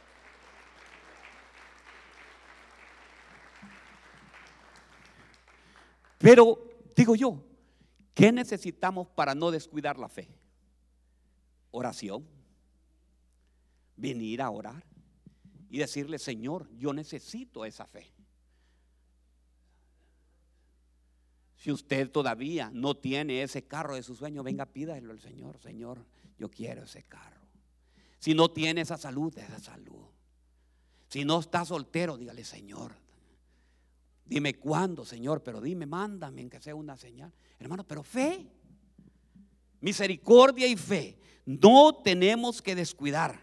Pero 6.24 6.58
digo 6.96 7.14
yo, 7.14 7.44
¿qué 8.14 8.32
necesitamos 8.32 9.08
para 9.08 9.34
no 9.34 9.50
descuidar 9.50 9.98
la 9.98 10.08
fe? 10.08 10.26
Oración. 11.70 12.26
Venir 13.94 14.40
a 14.40 14.48
orar 14.48 14.82
y 15.68 15.76
decirle, 15.76 16.18
Señor, 16.18 16.66
yo 16.78 16.94
necesito 16.94 17.66
esa 17.66 17.84
fe. 17.84 18.10
Si 21.56 21.70
usted 21.70 22.10
todavía 22.10 22.70
no 22.72 22.94
tiene 22.94 23.42
ese 23.42 23.66
carro 23.66 23.94
de 23.94 24.02
su 24.02 24.16
sueño, 24.16 24.42
venga, 24.42 24.64
pídalo 24.64 25.12
al 25.12 25.20
Señor. 25.20 25.60
Señor, 25.60 26.06
yo 26.38 26.50
quiero 26.50 26.84
ese 26.84 27.02
carro. 27.02 27.42
Si 28.18 28.32
no 28.32 28.50
tiene 28.50 28.80
esa 28.80 28.96
salud, 28.96 29.36
esa 29.36 29.58
salud. 29.58 30.06
Si 31.10 31.26
no 31.26 31.40
está 31.40 31.66
soltero, 31.66 32.16
dígale, 32.16 32.44
Señor, 32.44 33.03
dime 34.24 34.54
cuándo, 34.54 35.04
Señor, 35.04 35.42
pero 35.42 35.60
dime, 35.60 35.86
mándame 35.86 36.42
en 36.42 36.50
que 36.50 36.60
sea 36.60 36.74
una 36.74 36.96
señal. 36.96 37.32
Hermano, 37.58 37.84
pero 37.84 38.02
fe. 38.02 38.46
misericordia 39.80 40.66
y 40.66 40.76
fe. 40.76 41.18
No 41.44 42.00
tenemos 42.02 42.62
que 42.62 42.74
descuidar. 42.74 43.38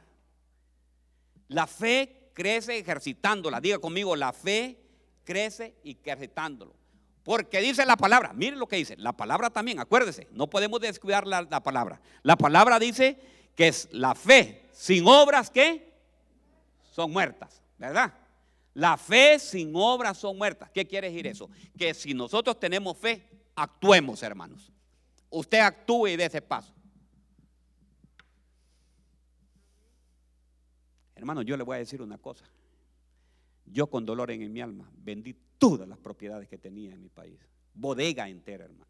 La 1.47 1.67
fe 1.67 2.31
crece 2.33 2.79
ejercitándola. 2.79 3.61
Diga 3.61 3.79
conmigo, 3.79 4.15
la 4.15 4.33
fe 4.33 4.81
crece 5.23 5.75
ejercitándolo. 5.83 6.75
Porque 7.23 7.61
dice 7.61 7.85
la 7.85 7.97
palabra, 7.97 8.33
miren 8.33 8.57
lo 8.57 8.67
que 8.67 8.77
dice, 8.77 8.97
la 8.97 9.13
palabra 9.13 9.51
también, 9.51 9.79
acuérdese, 9.79 10.27
no 10.31 10.49
podemos 10.49 10.79
descuidar 10.79 11.27
la, 11.27 11.43
la 11.43 11.61
palabra. 11.61 12.01
La 12.23 12.35
palabra 12.35 12.79
dice 12.79 13.19
que 13.55 13.67
es 13.67 13.87
la 13.91 14.15
fe 14.15 14.63
sin 14.73 15.05
obras 15.07 15.51
que 15.51 15.93
son 16.91 17.11
muertas, 17.11 17.61
¿verdad? 17.77 18.13
La 18.73 18.97
fe 18.97 19.37
sin 19.39 19.73
obras 19.75 20.17
son 20.17 20.37
muertas. 20.37 20.69
¿Qué 20.71 20.87
quiere 20.87 21.09
decir 21.09 21.27
eso? 21.27 21.49
Que 21.77 21.93
si 21.93 22.13
nosotros 22.13 22.59
tenemos 22.59 22.97
fe, 22.97 23.27
actuemos, 23.55 24.23
hermanos. 24.23 24.71
Usted 25.29 25.59
actúe 25.59 26.07
y 26.07 26.15
dé 26.15 26.25
ese 26.25 26.41
paso. 26.41 26.73
Hermano, 31.15 31.41
yo 31.41 31.55
le 31.57 31.63
voy 31.63 31.75
a 31.75 31.79
decir 31.79 32.01
una 32.01 32.17
cosa. 32.17 32.45
Yo 33.65 33.87
con 33.87 34.05
dolor 34.05 34.31
en 34.31 34.51
mi 34.51 34.61
alma 34.61 34.89
vendí 34.95 35.35
todas 35.57 35.87
las 35.87 35.99
propiedades 35.99 36.49
que 36.49 36.57
tenía 36.57 36.93
en 36.93 37.01
mi 37.01 37.09
país. 37.09 37.39
Bodega 37.73 38.27
entera, 38.27 38.65
hermano. 38.65 38.89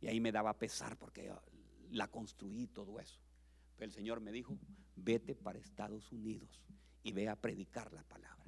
Y 0.00 0.06
ahí 0.06 0.20
me 0.20 0.32
daba 0.32 0.58
pesar 0.58 0.96
porque 0.96 1.30
la 1.90 2.08
construí 2.08 2.66
todo 2.68 2.98
eso. 2.98 3.20
Pero 3.76 3.86
el 3.86 3.92
Señor 3.92 4.20
me 4.20 4.32
dijo, 4.32 4.56
vete 4.96 5.34
para 5.34 5.58
Estados 5.58 6.10
Unidos 6.12 6.60
y 7.02 7.12
ve 7.12 7.28
a 7.28 7.36
predicar 7.36 7.92
la 7.92 8.02
palabra. 8.04 8.43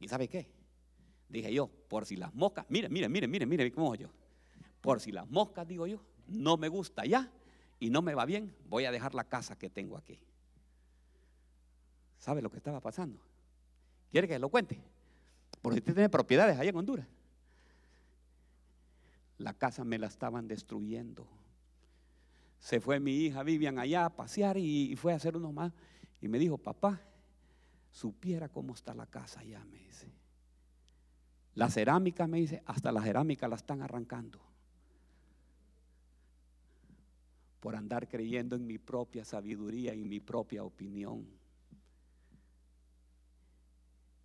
¿Y 0.00 0.08
sabe 0.08 0.28
qué? 0.28 0.50
Dije 1.28 1.52
yo, 1.52 1.68
por 1.88 2.06
si 2.06 2.16
las 2.16 2.34
moscas, 2.34 2.66
mire, 2.68 2.88
mire, 2.88 3.08
mire, 3.08 3.28
mire, 3.28 3.46
mire 3.46 3.70
cómo 3.70 3.94
yo. 3.94 4.08
Por 4.80 5.00
si 5.00 5.12
las 5.12 5.28
moscas, 5.30 5.68
digo 5.68 5.86
yo, 5.86 6.02
no 6.26 6.56
me 6.56 6.68
gusta 6.68 7.04
ya 7.04 7.30
y 7.78 7.90
no 7.90 8.02
me 8.02 8.14
va 8.14 8.24
bien, 8.24 8.54
voy 8.68 8.86
a 8.86 8.90
dejar 8.90 9.14
la 9.14 9.24
casa 9.24 9.56
que 9.56 9.70
tengo 9.70 9.96
aquí. 9.96 10.18
¿Sabe 12.18 12.42
lo 12.42 12.50
que 12.50 12.56
estaba 12.56 12.80
pasando? 12.80 13.20
¿Quiere 14.10 14.26
que 14.26 14.38
lo 14.38 14.48
cuente? 14.48 14.80
Porque 15.62 15.78
usted 15.78 15.94
tiene 15.94 16.08
propiedades 16.08 16.58
allá 16.58 16.70
en 16.70 16.76
Honduras. 16.76 17.06
La 19.38 19.54
casa 19.54 19.84
me 19.84 19.98
la 19.98 20.06
estaban 20.06 20.48
destruyendo. 20.48 21.26
Se 22.58 22.80
fue 22.80 23.00
mi 23.00 23.24
hija 23.24 23.42
Vivian 23.42 23.78
allá 23.78 24.04
a 24.04 24.16
pasear 24.16 24.58
y, 24.58 24.94
fue 24.96 25.12
a 25.12 25.16
hacer 25.16 25.36
uno 25.36 25.52
más. 25.52 25.72
Y 26.20 26.28
me 26.28 26.38
dijo, 26.38 26.58
papá, 26.58 27.00
supiera 27.90 28.48
cómo 28.48 28.74
está 28.74 28.94
la 28.94 29.06
casa 29.06 29.40
allá, 29.40 29.64
me 29.64 29.78
dice. 29.78 30.12
La 31.54 31.68
cerámica, 31.68 32.26
me 32.26 32.38
dice, 32.38 32.62
hasta 32.66 32.92
la 32.92 33.02
cerámica 33.02 33.48
la 33.48 33.56
están 33.56 33.82
arrancando. 33.82 34.40
Por 37.60 37.76
andar 37.76 38.08
creyendo 38.08 38.56
en 38.56 38.66
mi 38.66 38.78
propia 38.78 39.24
sabiduría 39.24 39.94
y 39.94 40.04
mi 40.04 40.20
propia 40.20 40.64
opinión. 40.64 41.26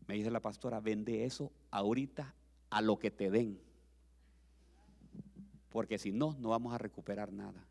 Me 0.07 0.15
dice 0.15 0.29
la 0.29 0.39
pastora, 0.39 0.79
vende 0.79 1.25
eso 1.25 1.51
ahorita 1.71 2.33
a 2.69 2.81
lo 2.81 2.99
que 2.99 3.11
te 3.11 3.31
den. 3.31 3.59
Porque 5.69 5.97
si 5.97 6.13
no, 6.13 6.35
no 6.39 6.49
vamos 6.49 6.73
a 6.73 6.77
recuperar 6.77 7.33
nada. 7.33 7.67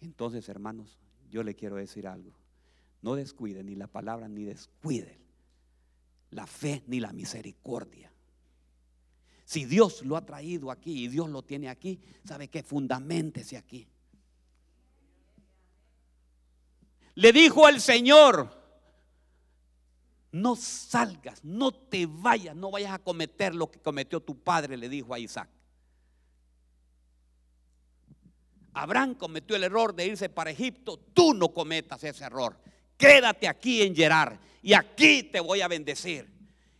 Entonces, 0.00 0.48
hermanos, 0.48 0.98
yo 1.30 1.42
le 1.42 1.54
quiero 1.54 1.76
decir 1.76 2.08
algo. 2.08 2.43
No 3.04 3.16
descuide 3.16 3.62
ni 3.62 3.74
la 3.74 3.86
palabra, 3.86 4.28
ni 4.28 4.44
descuide 4.44 5.20
la 6.30 6.46
fe, 6.46 6.82
ni 6.86 7.00
la 7.00 7.12
misericordia. 7.12 8.10
Si 9.44 9.66
Dios 9.66 10.02
lo 10.06 10.16
ha 10.16 10.24
traído 10.24 10.70
aquí 10.70 11.04
y 11.04 11.08
Dios 11.08 11.28
lo 11.28 11.42
tiene 11.42 11.68
aquí, 11.68 12.00
¿sabe 12.24 12.48
qué? 12.48 12.62
Fundamentese 12.62 13.58
aquí. 13.58 13.86
Le 17.16 17.30
dijo 17.30 17.68
el 17.68 17.82
Señor, 17.82 18.50
no 20.32 20.56
salgas, 20.56 21.44
no 21.44 21.72
te 21.72 22.06
vayas, 22.06 22.56
no 22.56 22.70
vayas 22.70 22.92
a 22.92 23.00
cometer 23.00 23.54
lo 23.54 23.70
que 23.70 23.80
cometió 23.80 24.22
tu 24.22 24.42
padre, 24.42 24.78
le 24.78 24.88
dijo 24.88 25.12
a 25.12 25.18
Isaac. 25.18 25.50
Abraham 28.72 29.14
cometió 29.14 29.56
el 29.56 29.64
error 29.64 29.94
de 29.94 30.06
irse 30.06 30.30
para 30.30 30.50
Egipto, 30.50 30.96
tú 31.12 31.34
no 31.34 31.50
cometas 31.50 32.02
ese 32.02 32.24
error. 32.24 32.64
Quédate 32.96 33.48
aquí 33.48 33.82
en 33.82 33.94
Gerar 33.94 34.38
y 34.62 34.72
aquí 34.72 35.24
te 35.24 35.40
voy 35.40 35.60
a 35.60 35.68
bendecir. 35.68 36.28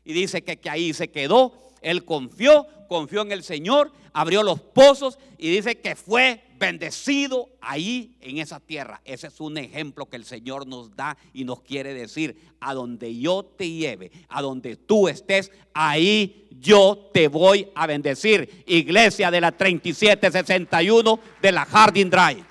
Y 0.04 0.12
dice 0.12 0.42
que, 0.42 0.58
que 0.58 0.70
ahí 0.70 0.92
se 0.92 1.10
quedó 1.10 1.64
él 1.84 2.04
confió, 2.04 2.66
confió 2.88 3.22
en 3.22 3.30
el 3.30 3.44
Señor, 3.44 3.92
abrió 4.14 4.42
los 4.42 4.60
pozos 4.60 5.18
y 5.36 5.50
dice 5.50 5.80
que 5.80 5.94
fue 5.94 6.42
bendecido 6.58 7.50
ahí 7.60 8.16
en 8.22 8.38
esa 8.38 8.58
tierra. 8.58 9.02
Ese 9.04 9.26
es 9.26 9.38
un 9.38 9.58
ejemplo 9.58 10.06
que 10.06 10.16
el 10.16 10.24
Señor 10.24 10.66
nos 10.66 10.96
da 10.96 11.16
y 11.34 11.44
nos 11.44 11.60
quiere 11.60 11.92
decir, 11.92 12.36
a 12.58 12.72
donde 12.72 13.14
yo 13.16 13.44
te 13.44 13.70
lleve, 13.70 14.10
a 14.28 14.40
donde 14.40 14.76
tú 14.76 15.08
estés, 15.08 15.52
ahí 15.74 16.48
yo 16.58 17.10
te 17.12 17.28
voy 17.28 17.68
a 17.74 17.86
bendecir. 17.86 18.64
Iglesia 18.66 19.30
de 19.30 19.42
la 19.42 19.52
3761 19.52 21.20
de 21.42 21.52
la 21.52 21.66
Harding 21.66 22.08
Drive. 22.08 22.44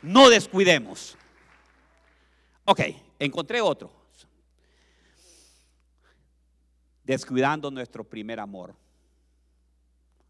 No 0.00 0.30
descuidemos. 0.30 1.17
Ok, 2.70 2.80
encontré 3.18 3.60
otro. 3.62 3.98
descuidando 7.08 7.70
nuestro 7.70 8.04
primer 8.04 8.38
amor. 8.38 8.76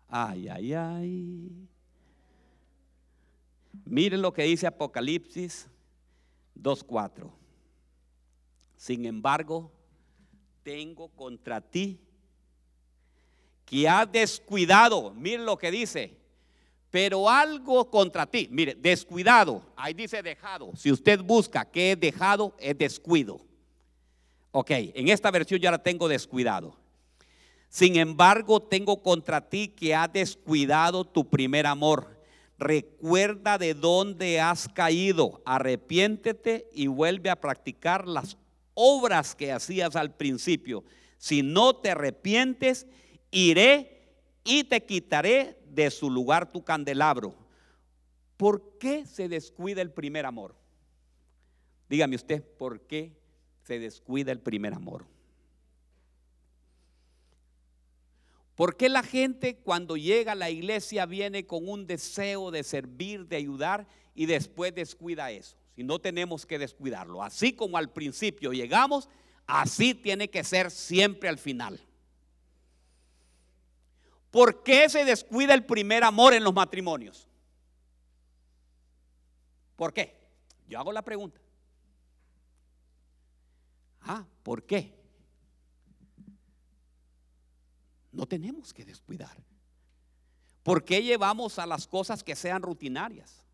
Ay, 0.07 0.49
ay, 0.49 0.73
ay. 0.73 1.69
Miren 3.85 4.23
lo 4.23 4.33
que 4.33 4.45
dice 4.45 4.69
Apocalipsis 4.69 5.69
2.4. 6.55 7.33
Sin 8.77 9.05
embargo, 9.07 9.73
tengo 10.63 11.09
contra 11.09 11.61
ti 11.61 11.99
que 13.65 13.89
has 13.89 14.11
descuidado. 14.13 15.13
Miren 15.15 15.45
lo 15.45 15.59
que 15.59 15.73
dice. 15.73 16.17
Pero 16.91 17.29
algo 17.29 17.91
contra 17.91 18.27
ti. 18.27 18.49
Mire, 18.51 18.75
descuidado. 18.75 19.63
Ahí 19.77 19.95
dice 19.95 20.23
dejado. 20.23 20.71
Si 20.77 20.91
usted 20.91 21.21
busca 21.21 21.65
qué 21.65 21.93
es 21.93 22.01
dejado, 22.01 22.55
es 22.59 22.77
descuido. 22.79 23.41
Ok, 24.51 24.71
en 24.71 25.09
esta 25.09 25.31
versión 25.31 25.61
ya 25.61 25.71
la 25.71 25.83
tengo 25.83 26.09
descuidado. 26.09 26.77
Sin 27.69 27.97
embargo, 27.97 28.61
tengo 28.61 29.03
contra 29.03 29.49
ti 29.49 29.69
que 29.69 29.95
has 29.95 30.13
descuidado 30.13 31.05
tu 31.05 31.29
primer 31.29 31.67
amor. 31.67 32.19
Recuerda 32.59 33.59
de 33.59 33.75
dónde 33.75 34.41
has 34.41 34.69
caído, 34.69 35.43
arrepiéntete 35.45 36.69
y 36.73 36.87
vuelve 36.87 37.31
a 37.31 37.41
practicar 37.41 38.09
las 38.09 38.37
obras 38.75 39.35
que 39.35 39.53
hacías 39.53 39.95
al 39.95 40.17
principio. 40.17 40.83
Si 41.19 41.43
no 41.43 41.77
te 41.77 41.91
arrepientes, 41.91 42.87
iré 43.31 43.99
y 44.45 44.65
te 44.65 44.85
quitaré 44.85 45.58
de 45.75 45.91
su 45.91 46.11
lugar 46.11 46.53
tu 46.53 46.65
candelabro. 46.65 47.35
¿Por 48.37 48.79
qué 48.79 49.07
se 49.07 49.29
descuida 49.29 49.83
el 49.83 49.93
primer 49.93 50.27
amor? 50.27 50.55
Dígame 51.89 52.17
usted, 52.17 52.43
¿por 52.43 52.81
qué 52.83 53.19
se 53.69 53.79
descuida 53.79 54.33
el 54.33 54.41
primer 54.41 54.73
amor. 54.73 55.05
¿Por 58.55 58.79
qué 58.79 58.89
la 58.89 59.03
gente 59.03 59.57
cuando 59.57 59.99
llega 59.99 60.33
a 60.33 60.35
la 60.35 60.49
iglesia 60.49 61.05
viene 61.05 61.47
con 61.47 61.69
un 61.69 61.87
deseo 61.87 62.51
de 62.51 62.63
servir, 62.63 63.27
de 63.27 63.37
ayudar 63.37 63.87
y 64.15 64.25
después 64.25 64.75
descuida 64.75 65.31
eso? 65.31 65.59
Si 65.77 65.85
no 65.85 65.99
tenemos 65.99 66.47
que 66.47 66.59
descuidarlo. 66.59 67.23
Así 67.23 67.53
como 67.53 67.77
al 67.77 67.93
principio 67.93 68.55
llegamos, 68.55 69.11
así 69.47 69.95
tiene 69.95 70.31
que 70.31 70.43
ser 70.43 70.71
siempre 70.71 71.29
al 71.29 71.37
final. 71.37 71.79
¿Por 74.31 74.63
qué 74.63 74.89
se 74.89 75.05
descuida 75.05 75.55
el 75.55 75.65
primer 75.65 76.05
amor 76.05 76.35
en 76.35 76.45
los 76.45 76.53
matrimonios? 76.53 77.27
¿Por 79.77 79.93
qué? 79.93 80.19
Yo 80.67 80.79
hago 80.79 80.93
la 80.93 81.03
pregunta. 81.03 81.41
Ah, 84.03 84.25
¿por 84.43 84.65
qué? 84.65 84.95
No 88.13 88.27
tenemos 88.27 88.75
que 88.75 88.85
descuidar. 88.85 89.37
¿Por 90.63 90.85
qué 90.85 91.03
llevamos 91.03 91.59
a 91.59 91.67
las 91.67 91.87
cosas 91.87 92.23
que 92.23 92.37
sean 92.37 92.61
rutinarias? 92.63 93.45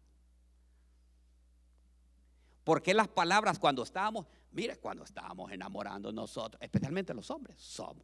¿Por 2.64 2.82
qué 2.82 2.94
las 2.94 3.08
palabras 3.08 3.58
cuando 3.58 3.82
estábamos, 3.82 4.26
mire, 4.50 4.78
cuando 4.78 5.04
estábamos 5.04 5.52
enamorando 5.52 6.10
nosotros, 6.10 6.60
especialmente 6.62 7.12
los 7.12 7.30
hombres, 7.30 7.56
somos, 7.60 8.02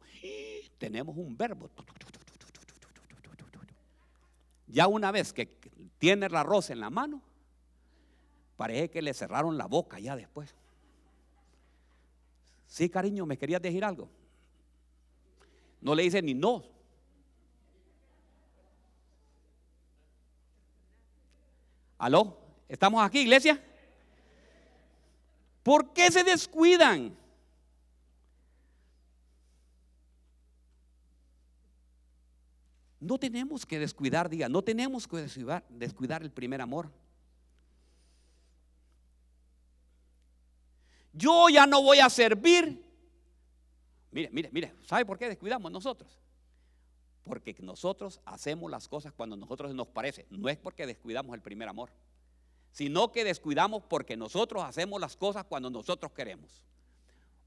tenemos 0.77 1.17
un 1.17 1.35
verbo. 1.35 1.69
Ya 4.71 4.87
una 4.87 5.11
vez 5.11 5.33
que 5.33 5.45
tiene 5.97 6.29
la 6.29 6.43
rosa 6.43 6.71
en 6.73 6.79
la 6.79 6.89
mano, 6.89 7.21
parece 8.55 8.89
que 8.89 9.01
le 9.01 9.13
cerraron 9.13 9.57
la 9.57 9.65
boca 9.65 9.99
ya 9.99 10.15
después. 10.15 10.55
Sí, 12.67 12.89
cariño, 12.89 13.25
¿me 13.25 13.37
querías 13.37 13.61
decir 13.61 13.83
algo? 13.83 14.09
No 15.81 15.93
le 15.93 16.03
dice 16.03 16.21
ni 16.21 16.33
no. 16.33 16.63
¿Aló? 21.97 22.37
¿Estamos 22.69 23.03
aquí, 23.03 23.19
iglesia? 23.19 23.61
¿Por 25.63 25.91
qué 25.93 26.09
se 26.09 26.23
descuidan? 26.23 27.20
No 33.01 33.17
tenemos 33.17 33.65
que 33.65 33.79
descuidar, 33.79 34.29
diga, 34.29 34.47
no 34.47 34.61
tenemos 34.61 35.07
que 35.07 35.17
descuidar, 35.17 35.65
descuidar 35.69 36.21
el 36.21 36.29
primer 36.31 36.61
amor. 36.61 36.91
Yo 41.11 41.49
ya 41.49 41.65
no 41.65 41.81
voy 41.81 41.97
a 41.97 42.11
servir. 42.11 42.85
Mire, 44.11 44.29
mire, 44.31 44.49
mire, 44.51 44.75
¿sabe 44.85 45.03
por 45.03 45.17
qué 45.17 45.27
descuidamos 45.27 45.71
nosotros? 45.71 46.19
Porque 47.23 47.55
nosotros 47.59 48.21
hacemos 48.23 48.69
las 48.69 48.87
cosas 48.87 49.11
cuando 49.13 49.35
nosotros 49.35 49.73
nos 49.73 49.87
parece. 49.87 50.27
No 50.29 50.47
es 50.47 50.57
porque 50.57 50.85
descuidamos 50.85 51.33
el 51.33 51.41
primer 51.41 51.67
amor, 51.67 51.89
sino 52.71 53.11
que 53.11 53.23
descuidamos 53.23 53.81
porque 53.89 54.15
nosotros 54.15 54.63
hacemos 54.63 55.01
las 55.01 55.17
cosas 55.17 55.43
cuando 55.45 55.71
nosotros 55.71 56.11
queremos. 56.11 56.63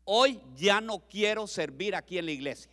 Hoy 0.05 0.40
ya 0.57 0.80
no 0.80 0.98
quiero 1.09 1.46
servir 1.46 1.94
aquí 1.94 2.18
en 2.18 2.26
la 2.26 2.32
iglesia. 2.32 2.72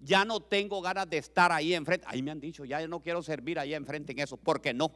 Ya 0.00 0.24
no 0.24 0.40
tengo 0.40 0.80
ganas 0.80 1.08
de 1.10 1.18
estar 1.18 1.50
ahí 1.50 1.74
enfrente. 1.74 2.06
Ahí 2.08 2.22
me 2.22 2.30
han 2.30 2.40
dicho, 2.40 2.64
ya 2.64 2.86
no 2.86 3.00
quiero 3.00 3.22
servir 3.22 3.58
ahí 3.58 3.74
enfrente 3.74 4.12
en 4.12 4.20
eso, 4.20 4.36
porque 4.36 4.72
no. 4.72 4.92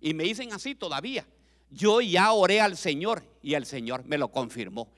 Y 0.00 0.14
me 0.14 0.24
dicen 0.24 0.52
así 0.52 0.74
todavía. 0.74 1.26
Yo 1.70 2.00
ya 2.00 2.32
oré 2.32 2.60
al 2.60 2.76
Señor 2.76 3.24
y 3.42 3.54
el 3.54 3.66
Señor 3.66 4.04
me 4.04 4.16
lo 4.16 4.28
confirmó. 4.28 4.88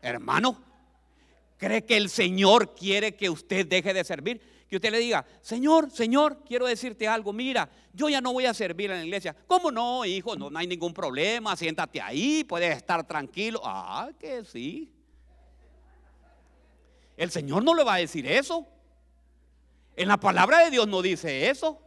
Hermano, 0.00 0.62
¿cree 1.56 1.84
que 1.84 1.96
el 1.96 2.08
Señor 2.08 2.74
quiere 2.74 3.14
que 3.16 3.28
usted 3.28 3.66
deje 3.66 3.92
de 3.92 4.04
servir? 4.04 4.40
Que 4.68 4.76
usted 4.76 4.90
le 4.90 4.98
diga, 4.98 5.24
Señor, 5.40 5.90
Señor, 5.90 6.44
quiero 6.46 6.66
decirte 6.66 7.08
algo. 7.08 7.32
Mira, 7.32 7.68
yo 7.94 8.08
ya 8.08 8.20
no 8.20 8.32
voy 8.32 8.44
a 8.46 8.54
servir 8.54 8.90
en 8.90 8.98
la 8.98 9.04
iglesia. 9.04 9.34
¿Cómo 9.46 9.70
no, 9.70 10.04
hijo? 10.04 10.36
No, 10.36 10.50
no 10.50 10.58
hay 10.58 10.66
ningún 10.66 10.92
problema. 10.92 11.56
Siéntate 11.56 12.00
ahí, 12.00 12.44
puedes 12.44 12.76
estar 12.76 13.06
tranquilo. 13.06 13.60
Ah, 13.64 14.10
que 14.20 14.44
sí. 14.44 14.92
El 17.18 17.32
Señor 17.32 17.64
no 17.64 17.74
le 17.74 17.82
va 17.82 17.94
a 17.94 17.98
decir 17.98 18.28
eso. 18.28 18.64
En 19.96 20.06
la 20.06 20.20
palabra 20.20 20.60
de 20.60 20.70
Dios 20.70 20.86
no 20.86 21.02
dice 21.02 21.50
eso. 21.50 21.82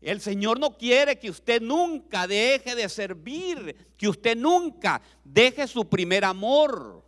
El 0.00 0.20
Señor 0.20 0.58
no 0.58 0.76
quiere 0.76 1.20
que 1.20 1.30
usted 1.30 1.62
nunca 1.62 2.26
deje 2.26 2.74
de 2.74 2.88
servir, 2.88 3.94
que 3.96 4.08
usted 4.08 4.36
nunca 4.36 5.00
deje 5.22 5.68
su 5.68 5.88
primer 5.88 6.24
amor. 6.24 7.04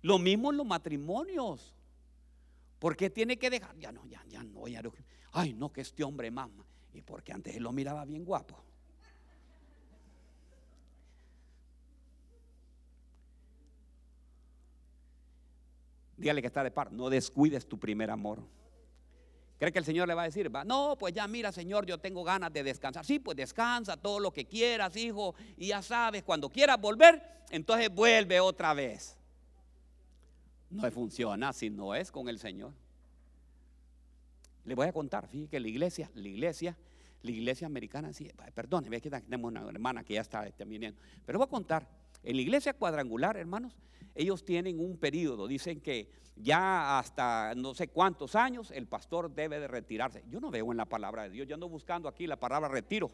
Lo 0.00 0.18
mismo 0.18 0.50
en 0.50 0.56
los 0.56 0.66
matrimonios. 0.66 1.72
¿Por 2.80 2.96
qué 2.96 3.08
tiene 3.08 3.38
que 3.38 3.50
dejar? 3.50 3.78
Ya 3.78 3.92
no, 3.92 4.04
ya, 4.06 4.20
ya 4.26 4.42
no, 4.42 4.66
ya 4.66 4.82
no. 4.82 4.92
Ay, 5.30 5.52
no, 5.52 5.72
que 5.72 5.82
este 5.82 6.02
hombre 6.02 6.32
mama. 6.32 6.66
Y 6.92 7.02
porque 7.02 7.32
antes 7.32 7.54
él 7.54 7.62
lo 7.62 7.70
miraba 7.70 8.04
bien 8.04 8.24
guapo. 8.24 8.71
Dígale 16.22 16.40
que 16.40 16.46
está 16.46 16.62
de 16.62 16.70
par. 16.70 16.92
No 16.92 17.10
descuides 17.10 17.66
tu 17.66 17.80
primer 17.80 18.08
amor. 18.08 18.38
¿Cree 19.58 19.72
que 19.72 19.80
el 19.80 19.84
Señor 19.84 20.06
le 20.06 20.14
va 20.14 20.22
a 20.22 20.26
decir? 20.26 20.48
no, 20.66 20.96
pues 20.96 21.12
ya 21.12 21.26
mira, 21.26 21.50
Señor, 21.50 21.84
yo 21.84 21.98
tengo 21.98 22.22
ganas 22.22 22.52
de 22.52 22.62
descansar. 22.62 23.04
Sí, 23.04 23.18
pues 23.18 23.36
descansa 23.36 23.96
todo 23.96 24.20
lo 24.20 24.32
que 24.32 24.44
quieras, 24.44 24.96
hijo. 24.96 25.34
Y 25.56 25.68
ya 25.68 25.82
sabes, 25.82 26.22
cuando 26.22 26.48
quieras 26.48 26.80
volver, 26.80 27.20
entonces 27.50 27.92
vuelve 27.92 28.38
otra 28.38 28.72
vez. 28.72 29.16
No 30.70 30.88
funciona 30.92 31.52
si 31.52 31.70
no 31.70 31.92
es 31.92 32.12
con 32.12 32.28
el 32.28 32.38
Señor. 32.38 32.72
Le 34.64 34.76
voy 34.76 34.86
a 34.86 34.92
contar, 34.92 35.26
fíjate 35.26 35.50
que 35.50 35.58
la 35.58 35.68
iglesia, 35.68 36.08
la 36.14 36.28
iglesia, 36.28 36.78
la 37.22 37.30
iglesia 37.32 37.66
americana, 37.66 38.12
sí, 38.12 38.30
perdón, 38.54 38.86
ve 38.88 39.00
que 39.00 39.10
tenemos 39.10 39.50
una 39.50 39.68
hermana 39.68 40.04
que 40.04 40.14
ya 40.14 40.20
está 40.20 40.48
viniendo. 40.64 41.00
Pero 41.26 41.40
voy 41.40 41.46
a 41.46 41.50
contar, 41.50 41.88
en 42.22 42.36
la 42.36 42.42
iglesia 42.42 42.74
cuadrangular, 42.74 43.36
hermanos, 43.36 43.76
ellos 44.14 44.44
tienen 44.44 44.78
un 44.78 44.96
periodo, 44.98 45.46
dicen 45.46 45.80
que 45.80 46.10
ya 46.36 46.98
hasta 46.98 47.54
no 47.54 47.74
sé 47.74 47.88
cuántos 47.88 48.34
años 48.34 48.70
el 48.70 48.86
pastor 48.86 49.30
debe 49.30 49.60
de 49.60 49.68
retirarse. 49.68 50.24
Yo 50.28 50.40
no 50.40 50.50
veo 50.50 50.70
en 50.70 50.76
la 50.76 50.86
palabra 50.86 51.24
de 51.24 51.30
Dios, 51.30 51.48
yo 51.48 51.54
ando 51.54 51.68
buscando 51.68 52.08
aquí 52.08 52.26
la 52.26 52.38
palabra 52.38 52.68
retiro, 52.68 53.10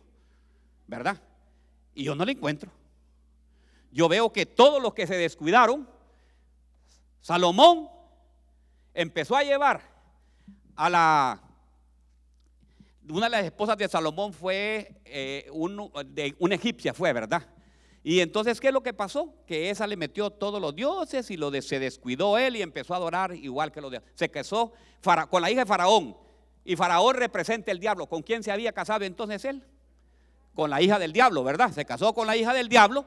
¿verdad? 0.87 1.21
Y 1.95 2.05
yo 2.05 2.15
no 2.15 2.25
la 2.25 2.33
encuentro. 2.33 2.71
Yo 3.91 4.09
veo 4.09 4.33
que 4.33 4.47
todos 4.47 4.83
los 4.83 4.95
que 4.95 5.07
se 5.07 5.17
descuidaron, 5.17 5.89
Salomón 7.21 7.89
empezó 8.95 9.37
a 9.37 9.43
llevar 9.43 9.81
a 10.77 10.91
la... 10.91 11.43
Una 13.11 13.27
de 13.27 13.31
las 13.31 13.45
esposas 13.45 13.79
de 13.79 13.89
Salomón 13.89 14.35
fue 14.35 15.01
eh, 15.07 15.51
de, 16.07 16.37
una 16.39 16.55
egipcia, 16.55 16.93
fue, 16.93 17.11
¿verdad? 17.15 17.47
Y 18.03 18.21
entonces, 18.21 18.61
¿qué 18.61 18.69
es 18.69 18.73
lo 18.73 18.83
que 18.83 18.95
pasó? 18.95 19.35
Que 19.47 19.71
esa 19.71 19.87
le 19.87 19.97
metió 19.97 20.31
todos 20.31 20.61
los 20.61 20.75
dioses 20.75 21.31
y 21.31 21.37
lo 21.37 21.51
de, 21.51 21.63
se 21.63 21.79
descuidó 21.79 22.39
él 22.39 22.57
y 22.57 22.63
empezó 22.63 22.95
a 22.95 22.99
adorar 22.99 23.35
igual 23.35 23.73
que 23.73 23.81
los 23.81 23.91
dioses. 23.91 24.09
Se 24.15 24.31
casó 24.31 24.73
con 25.31 25.43
la 25.43 25.51
hija 25.51 25.61
de 25.61 25.67
Faraón. 25.67 26.17
Y 26.65 26.77
Faraón 26.77 27.17
representa 27.17 27.73
el 27.73 27.81
diablo. 27.81 28.07
¿Con 28.07 28.23
quién 28.23 28.43
se 28.43 28.53
había 28.53 28.73
casado 28.73 29.05
entonces 29.05 29.45
él? 29.45 29.65
Con 30.55 30.71
la 30.71 30.81
hija 30.81 30.99
del 30.99 31.13
diablo, 31.13 31.45
¿verdad? 31.45 31.73
Se 31.73 31.85
casó 31.85 32.15
con 32.15 32.27
la 32.27 32.37
hija 32.37 32.53
del 32.53 32.69
diablo 32.69 33.05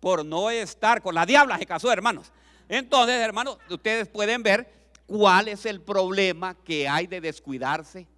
por 0.00 0.24
no 0.24 0.50
estar 0.50 1.00
con 1.00 1.14
la 1.14 1.24
diabla, 1.24 1.58
se 1.58 1.66
casó, 1.66 1.92
hermanos. 1.92 2.32
Entonces, 2.68 3.20
hermanos, 3.20 3.58
ustedes 3.70 4.08
pueden 4.08 4.42
ver 4.42 4.68
cuál 5.06 5.46
es 5.46 5.64
el 5.64 5.80
problema 5.80 6.56
que 6.64 6.88
hay 6.88 7.06
de 7.06 7.20
descuidarse 7.20 8.08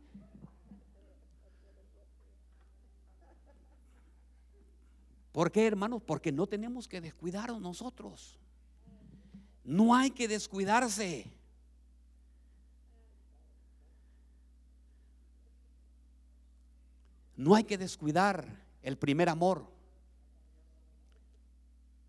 ¿Por 5.34 5.50
qué, 5.50 5.66
hermanos? 5.66 6.00
Porque 6.00 6.30
no 6.30 6.46
tenemos 6.46 6.86
que 6.86 7.00
descuidarnos 7.00 7.60
nosotros. 7.60 8.38
No 9.64 9.92
hay 9.92 10.12
que 10.12 10.28
descuidarse. 10.28 11.28
No 17.36 17.56
hay 17.56 17.64
que 17.64 17.76
descuidar 17.76 18.46
el 18.80 18.96
primer 18.96 19.28
amor. 19.28 19.66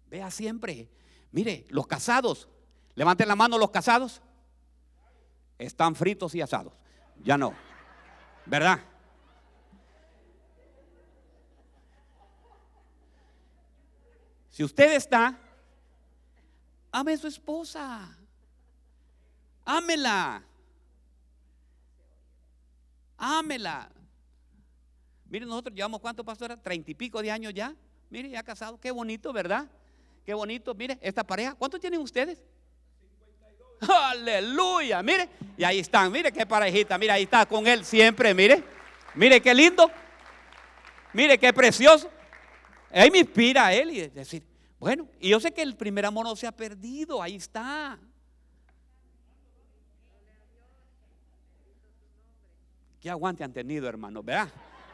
Vea 0.07 0.30
siempre. 0.30 0.88
Mire, 1.32 1.65
los 1.69 1.88
casados, 1.88 2.47
levanten 2.93 3.28
la 3.28 3.36
mano 3.36 3.57
los 3.57 3.71
casados. 3.71 4.21
Están 5.57 5.95
fritos 5.95 6.36
y 6.36 6.41
asados. 6.41 6.73
Ya 7.23 7.39
no. 7.39 7.55
¿Verdad? 8.45 8.82
Si 14.56 14.64
usted 14.64 14.93
está, 14.93 15.38
ame 16.89 17.12
a 17.12 17.18
su 17.18 17.28
esposa. 17.28 18.08
Ámela. 19.66 20.41
Ámela. 23.18 23.89
Miren, 25.26 25.49
nosotros 25.49 25.76
llevamos 25.76 25.99
cuánto, 25.99 26.24
pastora? 26.24 26.56
Treinta 26.56 26.89
y 26.89 26.93
pico 26.93 27.22
de 27.22 27.32
años 27.32 27.53
ya. 27.53 27.76
Mire, 28.10 28.30
ya 28.30 28.43
casado. 28.43 28.80
Qué 28.80 28.91
bonito, 28.91 29.34
¿verdad? 29.34 29.68
Qué 30.26 30.34
bonito. 30.34 30.74
Mire, 30.74 30.97
esta 31.01 31.26
pareja. 31.26 31.53
¿Cuánto 31.56 31.78
tienen 31.78 31.99
ustedes? 31.99 32.41
52. 33.01 33.89
Aleluya. 33.89 35.03
Mire, 35.03 35.28
y 35.58 35.66
ahí 35.66 35.80
están. 35.80 36.10
Mire 36.14 36.32
qué 36.32 36.45
parejita. 36.45 36.97
Mire, 36.97 37.12
ahí 37.12 37.24
está 37.24 37.45
con 37.45 37.68
él 37.68 37.84
siempre. 37.84 38.34
Mire, 38.34 38.64
mire 39.16 39.41
qué 39.41 39.53
lindo. 39.53 39.91
Mire 41.12 41.38
qué 41.38 41.51
precioso. 41.51 42.10
Ahí 42.91 43.11
me 43.11 43.19
inspira 43.19 43.67
a 43.67 43.73
él 43.73 43.91
y 43.91 44.07
decir, 44.07 44.45
bueno, 44.79 45.07
y 45.19 45.29
yo 45.29 45.39
sé 45.39 45.51
que 45.51 45.61
el 45.61 45.75
primer 45.75 46.05
amor 46.05 46.25
no 46.25 46.36
se 46.36 46.47
ha 46.47 46.51
perdido, 46.51 47.21
ahí 47.21 47.36
está. 47.36 47.99
Qué 52.99 53.09
aguante 53.09 53.43
han 53.43 53.53
tenido, 53.53 53.88
hermano, 53.88 54.23
¿verdad? 54.23 54.49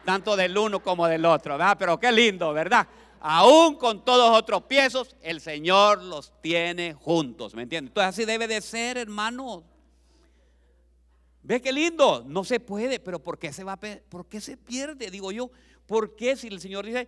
Tanto 0.05 0.35
del 0.35 0.57
uno 0.57 0.81
como 0.81 1.07
del 1.07 1.23
otro, 1.25 1.57
¿verdad? 1.57 1.77
Pero 1.77 1.99
qué 1.99 2.11
lindo, 2.11 2.53
¿verdad? 2.53 2.87
Aún 3.19 3.75
con 3.75 4.03
todos 4.03 4.35
otros 4.35 4.63
piezos, 4.63 5.15
el 5.21 5.39
Señor 5.41 6.03
los 6.03 6.33
tiene 6.41 6.93
juntos, 6.93 7.53
¿me 7.53 7.63
entiendes? 7.63 7.91
Entonces 7.91 8.09
así 8.09 8.25
debe 8.25 8.47
de 8.47 8.61
ser, 8.61 8.97
hermano. 8.97 9.63
¿Ve 11.43 11.61
qué 11.61 11.71
lindo? 11.71 12.23
No 12.27 12.43
se 12.43 12.59
puede, 12.59 12.99
pero 12.99 13.19
¿por 13.19 13.37
qué 13.37 13.53
se 13.53 13.63
va 13.63 13.77
por 13.77 14.27
qué 14.27 14.41
se 14.41 14.57
pierde? 14.57 15.09
Digo 15.11 15.31
yo, 15.31 15.51
¿por 15.85 16.15
qué 16.15 16.35
si 16.35 16.47
el 16.47 16.59
Señor 16.59 16.85
dice, 16.85 17.07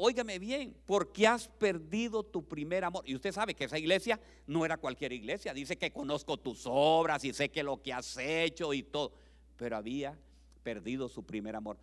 óigame 0.00 0.38
bien, 0.38 0.74
porque 0.86 1.26
has 1.26 1.48
perdido 1.48 2.22
tu 2.22 2.42
primer 2.42 2.84
amor. 2.84 3.02
Y 3.06 3.14
usted 3.14 3.32
sabe 3.32 3.54
que 3.54 3.64
esa 3.64 3.78
iglesia 3.78 4.18
no 4.46 4.64
era 4.64 4.76
cualquier 4.76 5.12
iglesia. 5.12 5.52
Dice 5.52 5.76
que 5.76 5.92
conozco 5.92 6.36
tus 6.36 6.62
obras 6.66 7.24
y 7.24 7.32
sé 7.32 7.50
que 7.50 7.62
lo 7.62 7.82
que 7.82 7.92
has 7.92 8.16
hecho 8.16 8.72
y 8.72 8.82
todo. 8.82 9.12
Pero 9.56 9.76
había 9.76 10.18
perdido 10.62 11.08
su 11.08 11.22
primer 11.22 11.54
amor. 11.54 11.78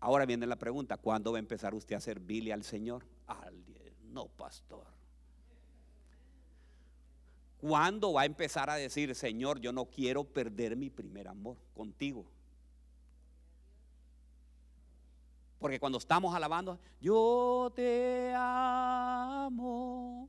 Ahora 0.00 0.26
viene 0.26 0.46
la 0.46 0.56
pregunta, 0.56 0.96
¿cuándo 0.96 1.32
va 1.32 1.38
a 1.38 1.40
empezar 1.40 1.74
usted 1.74 1.96
a 1.96 2.00
servirle 2.00 2.52
al 2.52 2.64
Señor? 2.64 3.04
no, 4.12 4.26
pastor. 4.26 4.84
¿Cuándo 7.58 8.14
va 8.14 8.22
a 8.22 8.24
empezar 8.24 8.70
a 8.70 8.74
decir, 8.74 9.14
Señor, 9.14 9.60
yo 9.60 9.72
no 9.72 9.84
quiero 9.84 10.24
perder 10.24 10.76
mi 10.76 10.90
primer 10.90 11.28
amor 11.28 11.58
contigo? 11.74 12.26
Porque 15.60 15.78
cuando 15.78 15.98
estamos 15.98 16.34
alabando, 16.34 16.80
yo 17.00 17.70
te 17.76 18.32
amo, 18.34 20.26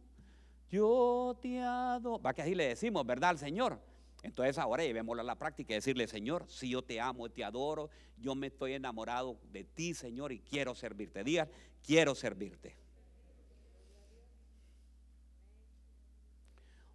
yo 0.69 1.37
te 1.41 1.61
adoro. 1.61 2.21
Va 2.21 2.33
que 2.33 2.41
así 2.41 2.53
le 2.53 2.67
decimos, 2.67 3.05
¿verdad? 3.05 3.37
Señor. 3.37 3.79
Entonces 4.23 4.57
ahora 4.57 4.83
llevémoslo 4.83 5.21
a 5.21 5.25
la 5.25 5.35
práctica 5.35 5.73
y 5.73 5.77
decirle, 5.77 6.07
Señor, 6.07 6.45
si 6.47 6.69
yo 6.69 6.83
te 6.83 6.99
amo, 6.99 7.29
te 7.29 7.43
adoro, 7.43 7.89
yo 8.17 8.35
me 8.35 8.47
estoy 8.47 8.73
enamorado 8.73 9.39
de 9.51 9.63
ti, 9.63 9.93
Señor, 9.93 10.33
y 10.33 10.41
quiero 10.41 10.75
servirte. 10.75 11.23
Diga, 11.23 11.47
quiero 11.81 12.13
servirte. 12.13 12.77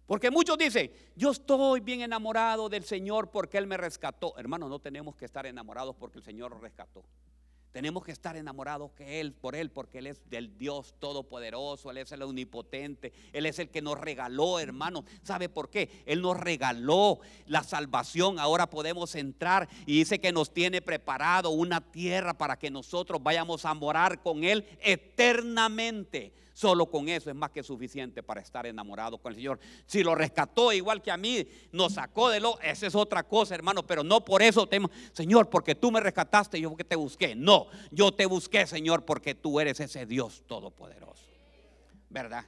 Porque 0.05 0.31
muchos 0.31 0.57
dicen, 0.57 0.91
yo 1.15 1.31
estoy 1.31 1.81
bien 1.81 2.01
enamorado 2.01 2.69
del 2.69 2.85
Señor 2.85 3.29
porque 3.29 3.57
Él 3.57 3.67
me 3.67 3.75
rescató. 3.77 4.37
Hermano, 4.37 4.69
no 4.69 4.79
tenemos 4.79 5.15
que 5.17 5.25
estar 5.25 5.45
enamorados 5.47 5.95
porque 5.95 6.19
el 6.19 6.23
Señor 6.23 6.61
rescató. 6.61 7.03
Tenemos 7.71 8.03
que 8.03 8.11
estar 8.11 8.35
enamorados 8.35 8.91
que 8.91 9.19
él, 9.19 9.33
por 9.33 9.55
Él, 9.55 9.69
porque 9.69 9.99
Él 9.99 10.07
es 10.07 10.27
del 10.29 10.57
Dios 10.57 10.95
Todopoderoso, 10.99 11.91
Él 11.91 11.97
es 11.97 12.11
el 12.11 12.23
omnipotente, 12.23 13.13
Él 13.33 13.45
es 13.45 13.59
el 13.59 13.69
que 13.69 13.81
nos 13.81 13.99
regaló, 13.99 14.59
hermano. 14.59 15.05
¿Sabe 15.21 15.47
por 15.47 15.69
qué? 15.69 16.03
Él 16.05 16.21
nos 16.21 16.39
regaló 16.39 17.19
la 17.45 17.63
salvación. 17.63 18.39
Ahora 18.39 18.69
podemos 18.69 19.13
entrar 19.15 19.69
y 19.85 19.99
dice 19.99 20.19
que 20.19 20.31
nos 20.31 20.53
tiene 20.53 20.81
preparado 20.81 21.51
una 21.51 21.81
tierra 21.81 22.37
para 22.37 22.57
que 22.57 22.71
nosotros 22.71 23.21
vayamos 23.21 23.65
a 23.65 23.73
morar 23.73 24.21
con 24.23 24.43
Él 24.43 24.65
eternamente. 24.81 26.33
Solo 26.57 26.87
con 26.87 27.07
eso 27.07 27.29
es 27.29 27.35
más 27.35 27.51
que 27.51 27.61
suficiente 27.61 28.23
para 28.23 28.41
estar 28.41 28.65
enamorado 28.65 29.19
con 29.19 29.31
el 29.31 29.35
Señor. 29.35 29.59
Si 29.85 30.01
lo 30.01 30.15
rescató 30.15 30.73
igual 30.73 31.03
que 31.03 31.11
a 31.11 31.15
mí, 31.17 31.47
nos 31.71 31.93
sacó 31.93 32.31
de 32.31 32.39
lo, 32.39 32.59
esa 32.61 32.87
es 32.87 32.95
otra 32.95 33.21
cosa, 33.21 33.53
hermano, 33.53 33.85
pero 33.85 34.03
no 34.03 34.25
por 34.25 34.41
eso 34.41 34.65
tenemos, 34.65 34.89
Señor, 35.11 35.51
porque 35.51 35.75
tú 35.75 35.91
me 35.91 35.99
rescataste, 35.99 36.59
yo 36.59 36.75
que 36.75 36.83
te 36.83 36.95
busqué. 36.95 37.35
No, 37.35 37.67
yo 37.91 38.11
te 38.11 38.25
busqué, 38.25 38.65
Señor, 38.65 39.05
porque 39.05 39.35
tú 39.35 39.59
eres 39.59 39.79
ese 39.79 40.07
Dios 40.07 40.41
todopoderoso. 40.47 41.27
¿Verdad? 42.09 42.43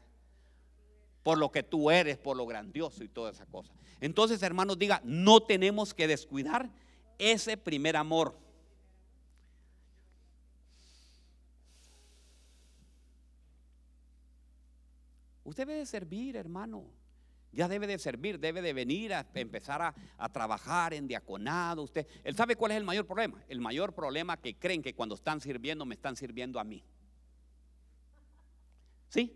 Por 1.22 1.38
lo 1.38 1.51
que 1.51 1.62
tú 1.62 1.91
eres, 1.91 2.18
por 2.18 2.36
lo 2.36 2.47
grandioso 2.47 3.03
y 3.03 3.10
toda 3.10 3.30
esa 3.30 3.45
cosa. 3.45 3.72
Entonces, 4.01 4.41
hermanos, 4.41 4.80
diga, 4.80 5.01
no 5.03 5.41
tenemos 5.41 5.93
que 5.93 6.07
descuidar 6.07 6.72
ese 7.20 7.57
primer 7.57 7.95
amor. 7.95 8.36
Usted 15.50 15.66
debe 15.66 15.80
de 15.80 15.86
servir, 15.88 16.36
hermano. 16.36 16.86
Ya 17.52 17.68
debe 17.68 17.88
de 17.88 17.97
servir, 17.97 18.39
debe 18.39 18.62
de 18.62 18.72
venir 18.72 19.12
a 19.16 19.26
empezar 19.34 19.82
a, 19.82 20.30
trabajar 20.30 20.93
en 20.93 21.08
diaconado. 21.08 21.82
Usted, 21.82 22.06
él 22.24 22.36
sabe 22.36 22.56
cuál 22.56 22.74
es 22.74 22.78
el 22.78 22.84
mayor 22.84 23.08
problema. 23.08 23.43
El 23.47 23.60
mayor 23.60 23.95
problema 23.95 24.38
que 24.38 24.60
creen 24.60 24.84
que 24.84 24.93
cuando 24.93 25.16
están 25.16 25.41
sirviendo 25.41 25.88
me 25.88 25.95
están 25.95 26.16
sirviendo 26.16 26.60
a 26.60 26.64
mí. 26.64 26.84
¿Sí? 29.08 29.36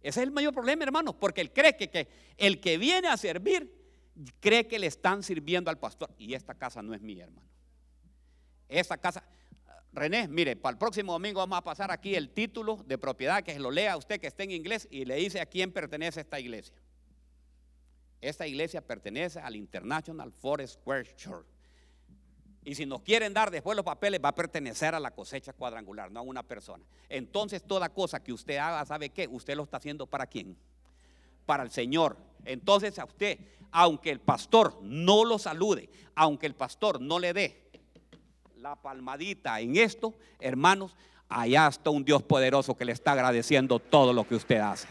Ese 0.00 0.20
es 0.20 0.26
el 0.28 0.30
mayor 0.30 0.54
problema, 0.54 0.84
hermano, 0.84 1.18
porque 1.18 1.40
él 1.40 1.52
cree 1.52 1.76
que, 1.76 1.90
que 1.90 2.08
el 2.36 2.60
que 2.60 2.78
viene 2.78 3.08
a 3.08 3.16
servir 3.16 3.68
cree 4.38 4.68
que 4.68 4.78
le 4.78 4.86
están 4.86 5.24
sirviendo 5.24 5.68
al 5.68 5.80
pastor. 5.80 6.14
Y 6.16 6.34
esta 6.34 6.54
casa 6.54 6.80
no 6.80 6.94
es 6.94 7.00
mía, 7.02 7.24
hermano. 7.24 7.48
Esta 8.68 8.96
casa, 8.98 9.24
René, 9.96 10.28
mire, 10.28 10.56
para 10.56 10.72
el 10.72 10.78
próximo 10.78 11.14
domingo 11.14 11.40
vamos 11.40 11.56
a 11.56 11.64
pasar 11.64 11.90
aquí 11.90 12.14
el 12.14 12.28
título 12.28 12.84
de 12.86 12.98
propiedad, 12.98 13.42
que 13.42 13.58
lo 13.58 13.70
lea 13.70 13.96
usted 13.96 14.20
que 14.20 14.26
esté 14.26 14.42
en 14.42 14.50
inglés 14.50 14.86
y 14.90 15.06
le 15.06 15.16
dice 15.16 15.40
a 15.40 15.46
quién 15.46 15.72
pertenece 15.72 16.20
esta 16.20 16.38
iglesia. 16.38 16.76
Esta 18.20 18.46
iglesia 18.46 18.82
pertenece 18.82 19.40
al 19.40 19.56
International 19.56 20.30
Forest 20.32 20.74
Square 20.74 21.16
Church. 21.16 21.46
Y 22.62 22.74
si 22.74 22.84
nos 22.84 23.00
quieren 23.00 23.32
dar 23.32 23.50
después 23.50 23.74
los 23.74 23.86
papeles, 23.86 24.20
va 24.22 24.28
a 24.28 24.34
pertenecer 24.34 24.94
a 24.94 25.00
la 25.00 25.12
cosecha 25.12 25.54
cuadrangular, 25.54 26.10
no 26.10 26.20
a 26.20 26.22
una 26.22 26.42
persona. 26.42 26.84
Entonces, 27.08 27.62
toda 27.62 27.88
cosa 27.88 28.22
que 28.22 28.34
usted 28.34 28.58
haga, 28.58 28.84
¿sabe 28.84 29.08
qué? 29.08 29.26
Usted 29.26 29.56
lo 29.56 29.62
está 29.62 29.78
haciendo 29.78 30.06
para 30.06 30.26
quién? 30.26 30.58
Para 31.46 31.62
el 31.62 31.70
Señor. 31.70 32.18
Entonces, 32.44 32.98
a 32.98 33.06
usted, 33.06 33.38
aunque 33.70 34.10
el 34.10 34.20
pastor 34.20 34.78
no 34.82 35.24
lo 35.24 35.38
salude, 35.38 35.88
aunque 36.14 36.46
el 36.46 36.54
pastor 36.54 37.00
no 37.00 37.18
le 37.18 37.32
dé 37.32 37.65
la 38.66 38.74
palmadita 38.74 39.60
en 39.60 39.76
esto, 39.76 40.12
hermanos, 40.40 40.96
allá 41.28 41.68
está 41.68 41.90
un 41.90 42.04
Dios 42.04 42.24
poderoso 42.24 42.76
que 42.76 42.84
le 42.84 42.90
está 42.90 43.12
agradeciendo 43.12 43.78
todo 43.78 44.12
lo 44.12 44.26
que 44.26 44.34
usted 44.34 44.58
hace. 44.58 44.88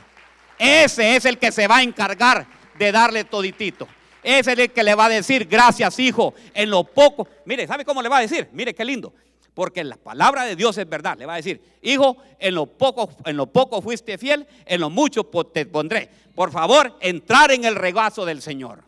Ese 0.58 1.18
es 1.18 1.26
el 1.26 1.38
que 1.38 1.52
se 1.52 1.68
va 1.68 1.78
a 1.78 1.84
encargar 1.84 2.48
de 2.80 2.92
darle 2.94 3.26
toditito. 3.26 3.86
Ese 4.24 4.54
es 4.54 4.60
el 4.60 4.72
que 4.72 4.82
le 4.82 4.96
va 4.96 5.08
a 5.08 5.10
decir, 5.10 5.46
gracias 5.46 6.00
hijo, 6.00 6.34
en 6.54 6.70
lo 6.70 6.86
poco. 6.86 7.28
Mire, 7.44 7.68
¿sabe 7.68 7.84
cómo 7.84 8.02
le 8.02 8.08
va 8.08 8.20
a 8.20 8.22
decir? 8.22 8.48
Mire 8.54 8.74
qué 8.74 8.86
lindo. 8.86 9.14
Porque 9.54 9.84
la 9.84 9.98
palabra 9.98 10.46
de 10.46 10.56
Dios 10.56 10.78
es 10.78 10.88
verdad. 10.88 11.18
Le 11.18 11.26
va 11.26 11.34
a 11.34 11.38
decir, 11.38 11.62
hijo, 11.82 12.16
en 12.40 12.56
lo 12.56 12.68
poco, 12.68 13.10
en 13.26 13.36
lo 13.36 13.48
poco 13.48 13.82
fuiste 13.82 14.18
fiel, 14.18 14.48
en 14.66 14.80
lo 14.80 14.90
mucho 14.90 15.26
te 15.52 15.66
pondré. 15.66 16.10
Por 16.34 16.50
favor, 16.50 16.96
entrar 17.02 17.52
en 17.52 17.66
el 17.66 17.76
regazo 17.76 18.24
del 18.24 18.42
Señor. 18.42 18.86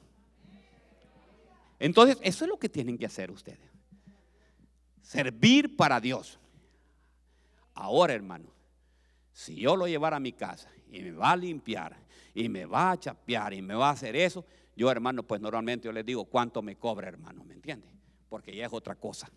Entonces, 1.77 2.17
eso 2.21 2.45
es 2.45 2.49
lo 2.49 2.57
que 2.57 2.69
tienen 2.69 2.97
que 2.97 3.05
hacer 3.05 3.29
ustedes 3.31 3.66
servir 5.08 5.78
para 5.78 6.01
Dios. 6.01 6.38
Ahora, 7.74 8.14
hermano, 8.14 8.49
si 9.32 9.55
yo 9.55 9.78
lo 9.78 9.88
llevara 9.88 10.18
a 10.18 10.20
mi 10.20 10.34
casa 10.34 10.70
y 10.91 11.01
me 11.01 11.12
va 11.12 11.32
a 11.32 11.38
limpiar 11.38 11.95
y 12.34 12.49
me 12.49 12.66
va 12.66 12.91
a 12.91 12.99
chapear 12.99 13.53
y 13.53 13.62
me 13.62 13.74
va 13.74 13.89
a 13.89 13.93
hacer 13.93 14.18
eso, 14.18 14.45
yo, 14.76 14.91
hermano, 14.91 15.24
pues 15.24 15.39
normalmente 15.39 15.86
yo 15.86 15.93
les 15.93 16.05
digo 16.05 16.26
cuánto 16.26 16.62
me 16.62 16.76
cobra, 16.76 17.08
hermano, 17.08 17.45
¿me 17.45 17.53
entiende? 17.53 17.88
Porque 18.28 18.53
ya 18.53 18.66
es 18.66 18.74
otra 18.74 18.95
cosa. 18.95 19.32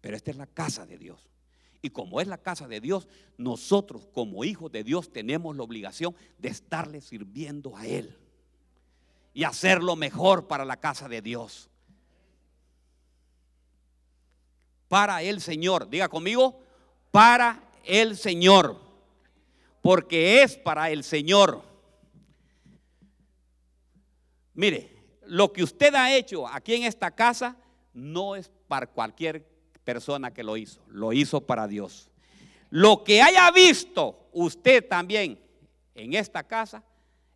Pero 0.00 0.16
esta 0.16 0.32
es 0.32 0.36
la 0.36 0.46
casa 0.46 0.84
de 0.84 0.98
Dios. 0.98 1.28
Y 1.80 1.90
como 1.90 2.20
es 2.20 2.26
la 2.26 2.38
casa 2.38 2.66
de 2.66 2.80
Dios, 2.80 3.06
nosotros 3.38 4.08
como 4.12 4.44
hijos 4.44 4.72
de 4.72 4.82
Dios 4.82 5.12
tenemos 5.12 5.56
la 5.56 5.62
obligación 5.62 6.16
de 6.38 6.48
estarle 6.48 7.00
sirviendo 7.02 7.76
a 7.76 7.86
Él 7.86 8.18
y 9.32 9.44
hacer 9.44 9.80
lo 9.80 9.94
mejor 9.94 10.48
para 10.48 10.64
la 10.64 10.78
casa 10.78 11.08
de 11.08 11.22
Dios. 11.22 11.68
Para 14.92 15.22
el 15.22 15.40
Señor. 15.40 15.88
Diga 15.88 16.10
conmigo, 16.10 16.60
para 17.10 17.64
el 17.82 18.14
Señor. 18.14 18.78
Porque 19.80 20.42
es 20.42 20.58
para 20.58 20.90
el 20.90 21.02
Señor. 21.02 21.62
Mire, 24.52 24.94
lo 25.24 25.50
que 25.50 25.62
usted 25.62 25.94
ha 25.94 26.14
hecho 26.14 26.46
aquí 26.46 26.74
en 26.74 26.82
esta 26.82 27.10
casa 27.10 27.56
no 27.94 28.36
es 28.36 28.50
para 28.68 28.86
cualquier 28.86 29.48
persona 29.82 30.30
que 30.30 30.44
lo 30.44 30.58
hizo, 30.58 30.82
lo 30.88 31.14
hizo 31.14 31.40
para 31.40 31.66
Dios. 31.66 32.10
Lo 32.68 33.02
que 33.02 33.22
haya 33.22 33.50
visto 33.50 34.28
usted 34.30 34.86
también 34.86 35.40
en 35.94 36.12
esta 36.12 36.42
casa, 36.42 36.84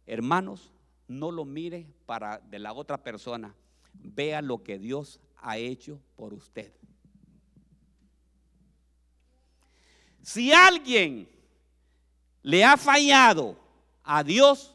hermanos, 0.06 0.74
no 1.08 1.30
lo 1.30 1.46
mire 1.46 1.86
para 2.04 2.36
de 2.36 2.58
la 2.58 2.74
otra 2.74 3.02
persona. 3.02 3.54
Vea 3.94 4.42
lo 4.42 4.62
que 4.62 4.78
Dios 4.78 5.20
ha 5.38 5.56
hecho 5.56 5.98
por 6.16 6.34
usted. 6.34 6.70
Si 10.26 10.52
alguien 10.52 11.28
le 12.42 12.64
ha 12.64 12.76
fallado 12.76 13.56
a 14.02 14.24
Dios, 14.24 14.74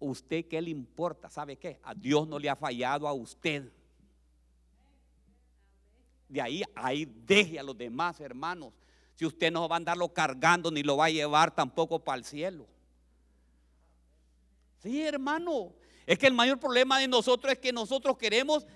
¿usted 0.00 0.48
qué 0.48 0.60
le 0.60 0.70
importa? 0.70 1.30
¿Sabe 1.30 1.56
qué? 1.56 1.78
A 1.84 1.94
Dios 1.94 2.26
no 2.26 2.40
le 2.40 2.50
ha 2.50 2.56
fallado 2.56 3.06
a 3.06 3.12
usted. 3.12 3.70
De 6.28 6.40
ahí, 6.40 6.64
ahí 6.74 7.04
deje 7.04 7.60
a 7.60 7.62
los 7.62 7.78
demás 7.78 8.18
hermanos. 8.18 8.72
Si 9.14 9.24
usted 9.24 9.52
no 9.52 9.68
va 9.68 9.76
a 9.76 9.78
andarlo 9.78 10.12
cargando 10.12 10.72
ni 10.72 10.82
lo 10.82 10.96
va 10.96 11.04
a 11.04 11.10
llevar 11.10 11.54
tampoco 11.54 12.00
para 12.00 12.18
el 12.18 12.24
cielo. 12.24 12.66
Sí, 14.78 15.00
hermano. 15.00 15.72
Es 16.04 16.18
que 16.18 16.26
el 16.26 16.34
mayor 16.34 16.58
problema 16.58 16.98
de 16.98 17.06
nosotros 17.06 17.52
es 17.52 17.60
que 17.60 17.72
nosotros 17.72 18.18
queremos, 18.18 18.66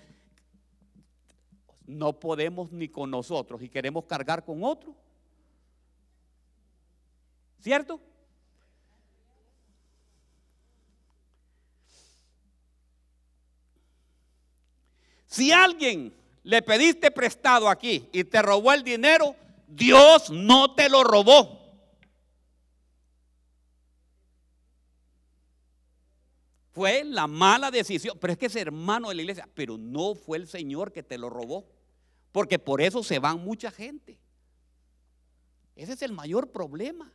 no 1.85 2.17
podemos 2.17 2.71
ni 2.71 2.87
con 2.87 3.11
nosotros 3.11 3.61
y 3.61 3.67
queremos 3.67 4.05
cargar 4.05 4.45
con 4.45 4.63
otro. 4.63 5.02
¿Cierto? 7.63 8.01
Si 15.27 15.53
alguien 15.53 16.13
le 16.43 16.61
pediste 16.61 17.09
prestado 17.09 17.69
aquí 17.69 18.09
y 18.11 18.25
te 18.25 18.41
robó 18.41 18.73
el 18.73 18.83
dinero, 18.83 19.37
Dios 19.65 20.29
no 20.29 20.75
te 20.75 20.89
lo 20.89 21.05
robó. 21.05 21.63
Fue 26.73 27.05
la 27.05 27.27
mala 27.27 27.71
decisión. 27.71 28.17
Pero 28.19 28.33
es 28.33 28.39
que 28.39 28.47
es 28.47 28.55
hermano 28.57 29.07
de 29.07 29.15
la 29.15 29.21
iglesia. 29.21 29.47
Pero 29.55 29.77
no 29.77 30.15
fue 30.15 30.37
el 30.37 30.49
Señor 30.49 30.91
que 30.91 31.01
te 31.01 31.17
lo 31.17 31.29
robó. 31.29 31.65
Porque 32.33 32.59
por 32.59 32.81
eso 32.81 33.03
se 33.03 33.19
van 33.19 33.39
mucha 33.39 33.71
gente. 33.71 34.19
Ese 35.77 35.93
es 35.93 36.01
el 36.01 36.11
mayor 36.11 36.51
problema. 36.51 37.13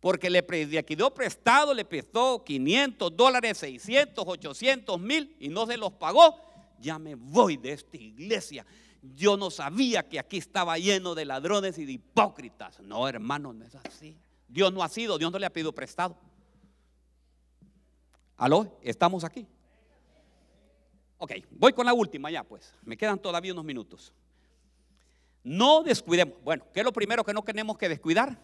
Porque 0.00 0.30
le 0.30 0.42
pidió 0.42 1.12
prestado, 1.12 1.72
le 1.74 1.84
prestó 1.84 2.44
500 2.44 3.16
dólares, 3.16 3.58
600, 3.58 4.24
800 4.26 5.00
mil 5.00 5.36
y 5.40 5.48
no 5.48 5.66
se 5.66 5.76
los 5.76 5.92
pagó. 5.92 6.40
Ya 6.80 6.98
me 6.98 7.14
voy 7.14 7.56
de 7.56 7.72
esta 7.72 7.96
iglesia. 7.96 8.66
Yo 9.14 9.36
no 9.36 9.50
sabía 9.50 10.08
que 10.08 10.18
aquí 10.18 10.36
estaba 10.36 10.78
lleno 10.78 11.14
de 11.14 11.24
ladrones 11.24 11.78
y 11.78 11.84
de 11.84 11.92
hipócritas. 11.92 12.80
No, 12.80 13.08
hermano, 13.08 13.52
no 13.52 13.64
es 13.64 13.74
así. 13.74 14.16
Dios 14.48 14.72
no 14.72 14.82
ha 14.82 14.88
sido, 14.88 15.18
Dios 15.18 15.32
no 15.32 15.38
le 15.38 15.46
ha 15.46 15.52
pedido 15.52 15.72
prestado. 15.72 16.16
¿Aló? 18.36 18.78
¿Estamos 18.82 19.24
aquí? 19.24 19.46
Ok, 21.18 21.32
voy 21.50 21.72
con 21.72 21.86
la 21.86 21.94
última 21.94 22.30
ya, 22.30 22.44
pues. 22.44 22.74
Me 22.82 22.96
quedan 22.96 23.18
todavía 23.18 23.52
unos 23.52 23.64
minutos. 23.64 24.12
No 25.42 25.82
descuidemos. 25.82 26.34
Bueno, 26.42 26.66
¿qué 26.74 26.80
es 26.80 26.84
lo 26.84 26.92
primero 26.92 27.24
que 27.24 27.32
no 27.32 27.42
tenemos 27.42 27.78
que 27.78 27.88
descuidar? 27.88 28.38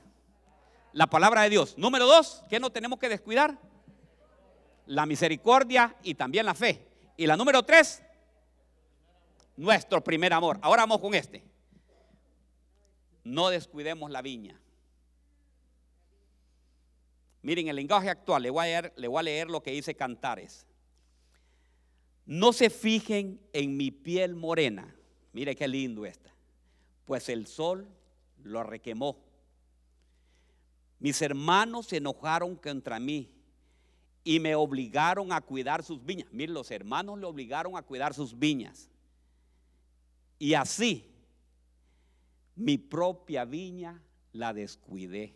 La 0.93 1.07
palabra 1.07 1.43
de 1.43 1.51
Dios. 1.51 1.77
Número 1.79 2.07
dos, 2.07 2.45
¿qué 2.49 2.61
no 2.61 2.71
tenemos 2.71 2.99
que 2.99 3.09
descuidar? 3.09 3.59
La 4.87 5.07
misericordia 5.07 5.97
y 6.03 6.15
también 6.15 6.47
la 6.47 6.55
fe. 6.55 6.87
Y 7.17 7.27
la 7.27 7.37
número 7.37 7.63
tres, 7.63 8.03
nuestro 9.57 10.03
primer 10.03 10.33
amor. 10.33 10.59
Ahora 10.63 10.83
vamos 10.83 11.01
con 11.01 11.15
este. 11.15 11.43
No 13.25 13.49
descuidemos 13.49 14.11
la 14.11 14.23
viña. 14.23 14.61
Miren, 17.43 17.69
el 17.69 17.77
lenguaje 17.77 18.09
actual, 18.09 18.43
le 18.43 18.51
voy, 18.51 18.69
a 18.69 19.23
leer, 19.23 19.51
lo 19.51 19.63
que 19.63 19.73
dice 19.73 19.95
Cantares. 19.95 20.67
No 22.25 22.53
se 22.53 22.71
fijen 22.71 23.41
en 23.53 23.77
mi 23.77 23.91
piel 23.91 24.37
morena. 24.37 24.95
Mire 25.33 25.57
qué 25.57 25.67
lindo 25.67 26.07
esta. 26.07 26.33
Pues 27.05 27.29
el 27.29 27.49
sol 27.49 27.89
lo 28.45 28.63
requemó. 28.63 29.19
Mis 31.03 31.21
hermanos 31.21 31.87
se 31.87 31.97
enojaron 31.97 32.55
contra 32.55 33.01
mí 33.01 33.29
y 34.23 34.39
me 34.39 34.55
obligaron 34.55 35.33
a 35.33 35.41
cuidar 35.41 35.83
sus 35.83 36.05
viñas. 36.05 36.29
Miren, 36.31 36.55
los 36.55 36.71
hermanos 36.71 37.19
le 37.19 37.27
obligaron 37.27 37.77
a 37.77 37.83
cuidar 37.83 38.15
sus 38.15 38.39
viñas. 38.39 38.89
Y 40.39 40.55
así 40.55 41.13
mi 42.55 42.79
propia 42.79 43.45
viña 43.45 44.01
la 44.31 44.53
descuidé. 44.53 45.35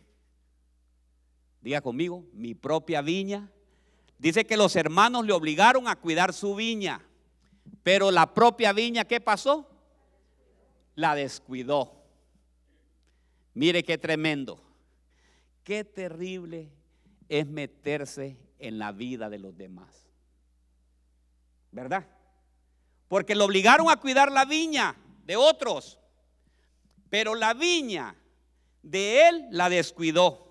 Diga 1.62 1.80
conmigo, 1.80 2.24
mi 2.32 2.54
propia 2.54 3.02
viña. 3.02 3.50
Dice 4.18 4.46
que 4.46 4.56
los 4.56 4.76
hermanos 4.76 5.26
le 5.26 5.32
obligaron 5.32 5.88
a 5.88 5.96
cuidar 5.96 6.32
su 6.32 6.54
viña, 6.54 7.04
pero 7.82 8.12
la 8.12 8.34
propia 8.34 8.72
viña, 8.72 9.04
¿qué 9.04 9.20
pasó? 9.20 9.68
La 10.94 11.16
descuidó. 11.16 12.04
Mire 13.52 13.82
qué 13.82 13.98
tremendo, 13.98 14.62
qué 15.66 15.82
terrible 15.82 16.70
es 17.28 17.44
meterse 17.44 18.38
en 18.60 18.78
la 18.78 18.92
vida 18.92 19.28
de 19.28 19.40
los 19.40 19.56
demás. 19.56 20.06
¿Verdad? 21.72 22.06
Porque 23.08 23.34
le 23.34 23.42
obligaron 23.42 23.90
a 23.90 23.96
cuidar 23.96 24.30
la 24.30 24.44
viña 24.44 24.96
de 25.24 25.34
otros, 25.34 25.98
pero 27.10 27.34
la 27.34 27.52
viña 27.52 28.14
de 28.80 29.28
él 29.28 29.48
la 29.50 29.68
descuidó. 29.68 30.46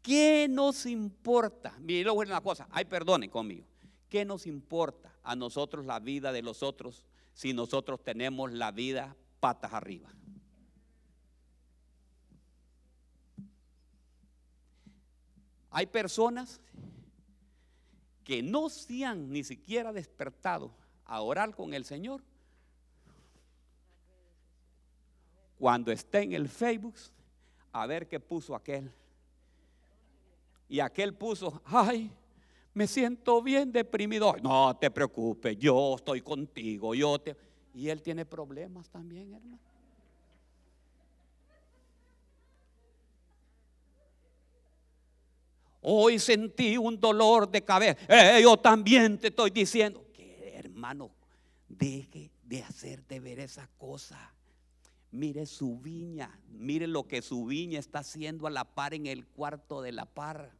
¿Qué 0.00 0.46
nos 0.48 0.86
importa? 0.86 1.76
Mire, 1.80 2.10
una 2.10 2.40
cosa, 2.40 2.66
ay, 2.70 2.86
perdone 2.86 3.28
conmigo. 3.28 3.66
¿Qué 4.08 4.24
nos 4.24 4.46
importa 4.46 5.14
a 5.22 5.36
nosotros 5.36 5.84
la 5.84 6.00
vida 6.00 6.32
de 6.32 6.40
los 6.40 6.62
otros 6.62 7.04
si 7.34 7.52
nosotros 7.52 8.02
tenemos 8.02 8.50
la 8.52 8.72
vida 8.72 9.14
patas 9.38 9.74
arriba? 9.74 10.08
Hay 15.72 15.86
personas 15.86 16.60
que 18.22 18.42
no 18.42 18.68
se 18.68 19.04
han 19.04 19.30
ni 19.30 19.42
siquiera 19.42 19.92
despertado 19.92 20.70
a 21.04 21.20
orar 21.20 21.54
con 21.54 21.74
el 21.74 21.84
Señor 21.84 22.22
cuando 25.58 25.90
esté 25.90 26.22
en 26.22 26.32
el 26.32 26.48
Facebook 26.48 26.94
a 27.72 27.86
ver 27.86 28.06
qué 28.06 28.20
puso 28.20 28.54
aquel 28.54 28.92
y 30.72 30.80
aquel 30.80 31.12
puso, 31.12 31.60
ay, 31.66 32.10
me 32.72 32.86
siento 32.86 33.42
bien 33.42 33.70
deprimido. 33.70 34.34
No 34.42 34.74
te 34.74 34.90
preocupes, 34.90 35.58
yo 35.58 35.96
estoy 35.96 36.22
contigo, 36.22 36.94
yo 36.94 37.18
te... 37.18 37.36
Y 37.74 37.90
él 37.90 38.00
tiene 38.00 38.24
problemas 38.24 38.88
también, 38.88 39.34
hermano. 39.34 39.71
Hoy 45.82 46.20
sentí 46.20 46.76
un 46.78 46.98
dolor 46.98 47.50
de 47.50 47.62
cabeza. 47.62 47.98
Eh, 48.08 48.40
yo 48.42 48.56
también 48.56 49.18
te 49.18 49.28
estoy 49.28 49.50
diciendo 49.50 50.06
que 50.12 50.52
hermano, 50.54 51.10
deje 51.68 52.30
de 52.44 52.62
hacerte 52.62 53.18
ver 53.18 53.40
esa 53.40 53.68
cosa. 53.78 54.32
Mire 55.10 55.44
su 55.44 55.78
viña, 55.78 56.40
mire 56.48 56.86
lo 56.86 57.06
que 57.06 57.20
su 57.20 57.44
viña 57.44 57.78
está 57.78 57.98
haciendo 57.98 58.46
a 58.46 58.50
la 58.50 58.64
par 58.64 58.94
en 58.94 59.06
el 59.06 59.26
cuarto 59.26 59.82
de 59.82 59.92
la 59.92 60.06
par. 60.06 60.52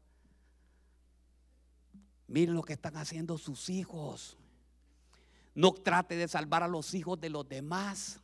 Miren 2.26 2.54
lo 2.54 2.62
que 2.62 2.72
están 2.72 2.96
haciendo 2.96 3.38
sus 3.38 3.68
hijos. 3.68 4.36
No 5.54 5.72
trate 5.72 6.16
de 6.16 6.28
salvar 6.28 6.62
a 6.62 6.68
los 6.68 6.94
hijos 6.94 7.20
de 7.20 7.30
los 7.30 7.48
demás. 7.48 8.20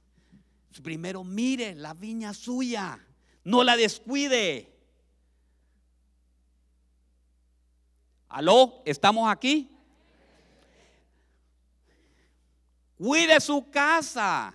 Primero 0.83 1.25
mire 1.25 1.75
la 1.75 1.95
viña 1.95 2.35
suya. 2.35 3.07
No 3.45 3.65
la 3.65 3.77
descuide. 3.77 4.78
¿Aló? 8.29 8.83
¿Estamos 8.85 9.31
aquí? 9.31 9.71
Cuide 12.97 13.41
su 13.41 13.71
casa. 13.71 14.55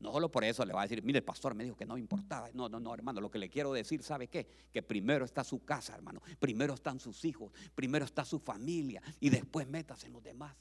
No 0.00 0.12
solo 0.12 0.30
por 0.30 0.44
eso 0.44 0.64
le 0.64 0.72
va 0.72 0.82
a 0.82 0.84
decir, 0.84 1.02
mire, 1.02 1.18
el 1.18 1.24
pastor 1.24 1.54
me 1.54 1.64
dijo 1.64 1.76
que 1.76 1.84
no 1.84 1.98
importaba. 1.98 2.48
No, 2.54 2.68
no, 2.68 2.78
no, 2.78 2.94
hermano, 2.94 3.20
lo 3.20 3.30
que 3.30 3.38
le 3.38 3.50
quiero 3.50 3.72
decir, 3.72 4.02
¿sabe 4.02 4.28
qué? 4.28 4.46
Que 4.72 4.82
primero 4.82 5.24
está 5.24 5.42
su 5.42 5.64
casa, 5.64 5.94
hermano. 5.94 6.22
Primero 6.38 6.74
están 6.74 7.00
sus 7.00 7.24
hijos, 7.24 7.52
primero 7.74 8.04
está 8.04 8.24
su 8.24 8.38
familia 8.38 9.02
y 9.18 9.28
después 9.28 9.66
métase 9.68 10.06
en 10.06 10.12
los 10.12 10.22
demás. 10.22 10.54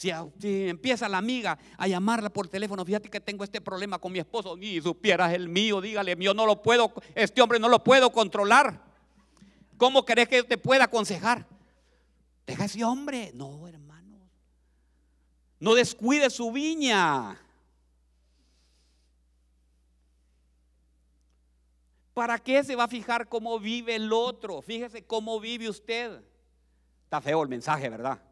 Si, 0.00 0.10
empieza 0.42 1.10
la 1.10 1.18
amiga 1.18 1.58
a 1.76 1.86
llamarla 1.86 2.30
por 2.30 2.48
teléfono, 2.48 2.86
fíjate 2.86 3.10
que 3.10 3.20
tengo 3.20 3.44
este 3.44 3.60
problema 3.60 3.98
con 3.98 4.10
mi 4.10 4.18
esposo, 4.18 4.56
y 4.56 4.80
supieras 4.80 5.34
el 5.34 5.50
mío, 5.50 5.82
dígale, 5.82 6.16
yo 6.18 6.32
no 6.32 6.46
lo 6.46 6.62
puedo, 6.62 6.90
este 7.14 7.42
hombre 7.42 7.58
no 7.58 7.68
lo 7.68 7.84
puedo 7.84 8.10
controlar. 8.10 8.82
¿Cómo 9.76 10.06
querés 10.06 10.26
que 10.26 10.42
te 10.42 10.56
pueda 10.56 10.84
aconsejar? 10.84 11.46
Deja 12.46 12.64
ese 12.64 12.82
hombre. 12.82 13.30
No, 13.34 13.68
hermano. 13.68 14.16
No 15.58 15.74
descuide 15.74 16.30
su 16.30 16.50
viña. 16.50 17.38
¿Para 22.14 22.38
qué 22.38 22.64
se 22.64 22.74
va 22.74 22.84
a 22.84 22.88
fijar 22.88 23.28
cómo 23.28 23.60
vive 23.60 23.96
el 23.96 24.10
otro? 24.14 24.62
Fíjese 24.62 25.04
cómo 25.04 25.38
vive 25.40 25.68
usted. 25.68 26.22
Está 27.04 27.20
feo 27.20 27.42
el 27.42 27.50
mensaje, 27.50 27.90
¿verdad? 27.90 28.29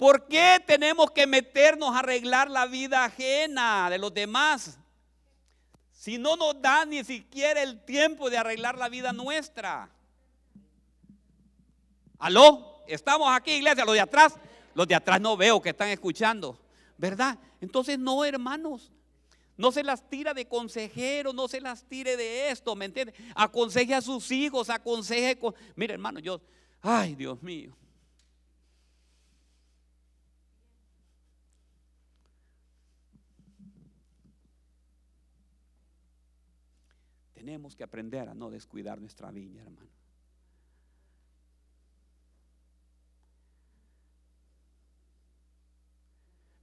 ¿Por 0.00 0.28
qué 0.28 0.64
tenemos 0.66 1.10
que 1.10 1.26
meternos 1.26 1.94
a 1.94 1.98
arreglar 1.98 2.50
la 2.50 2.64
vida 2.64 3.04
ajena 3.04 3.90
de 3.90 3.98
los 3.98 4.14
demás? 4.14 4.78
Si 5.92 6.16
no 6.16 6.36
nos 6.36 6.58
da 6.62 6.86
ni 6.86 7.04
siquiera 7.04 7.62
el 7.62 7.84
tiempo 7.84 8.30
de 8.30 8.38
arreglar 8.38 8.78
la 8.78 8.88
vida 8.88 9.12
nuestra. 9.12 9.90
Aló, 12.18 12.82
estamos 12.86 13.28
aquí, 13.30 13.50
iglesia, 13.50 13.84
los 13.84 13.92
de 13.92 14.00
atrás, 14.00 14.36
los 14.72 14.88
de 14.88 14.94
atrás 14.94 15.20
no 15.20 15.36
veo 15.36 15.60
que 15.60 15.68
están 15.68 15.90
escuchando, 15.90 16.58
¿verdad? 16.96 17.38
Entonces, 17.60 17.98
no, 17.98 18.24
hermanos, 18.24 18.90
no 19.58 19.70
se 19.70 19.84
las 19.84 20.08
tira 20.08 20.32
de 20.32 20.48
consejero, 20.48 21.34
no 21.34 21.46
se 21.46 21.60
las 21.60 21.84
tire 21.84 22.16
de 22.16 22.48
esto, 22.48 22.74
¿me 22.74 22.86
entiende? 22.86 23.12
Aconseje 23.34 23.94
a 23.94 24.00
sus 24.00 24.30
hijos, 24.30 24.70
aconseje 24.70 25.38
con... 25.38 25.54
Mire, 25.76 25.92
hermano, 25.92 26.20
yo, 26.20 26.40
ay, 26.80 27.14
Dios 27.14 27.42
mío. 27.42 27.76
Tenemos 37.40 37.74
que 37.74 37.82
aprender 37.82 38.28
a 38.28 38.34
no 38.34 38.50
descuidar 38.50 39.00
nuestra 39.00 39.30
viña, 39.30 39.62
hermano. 39.62 39.88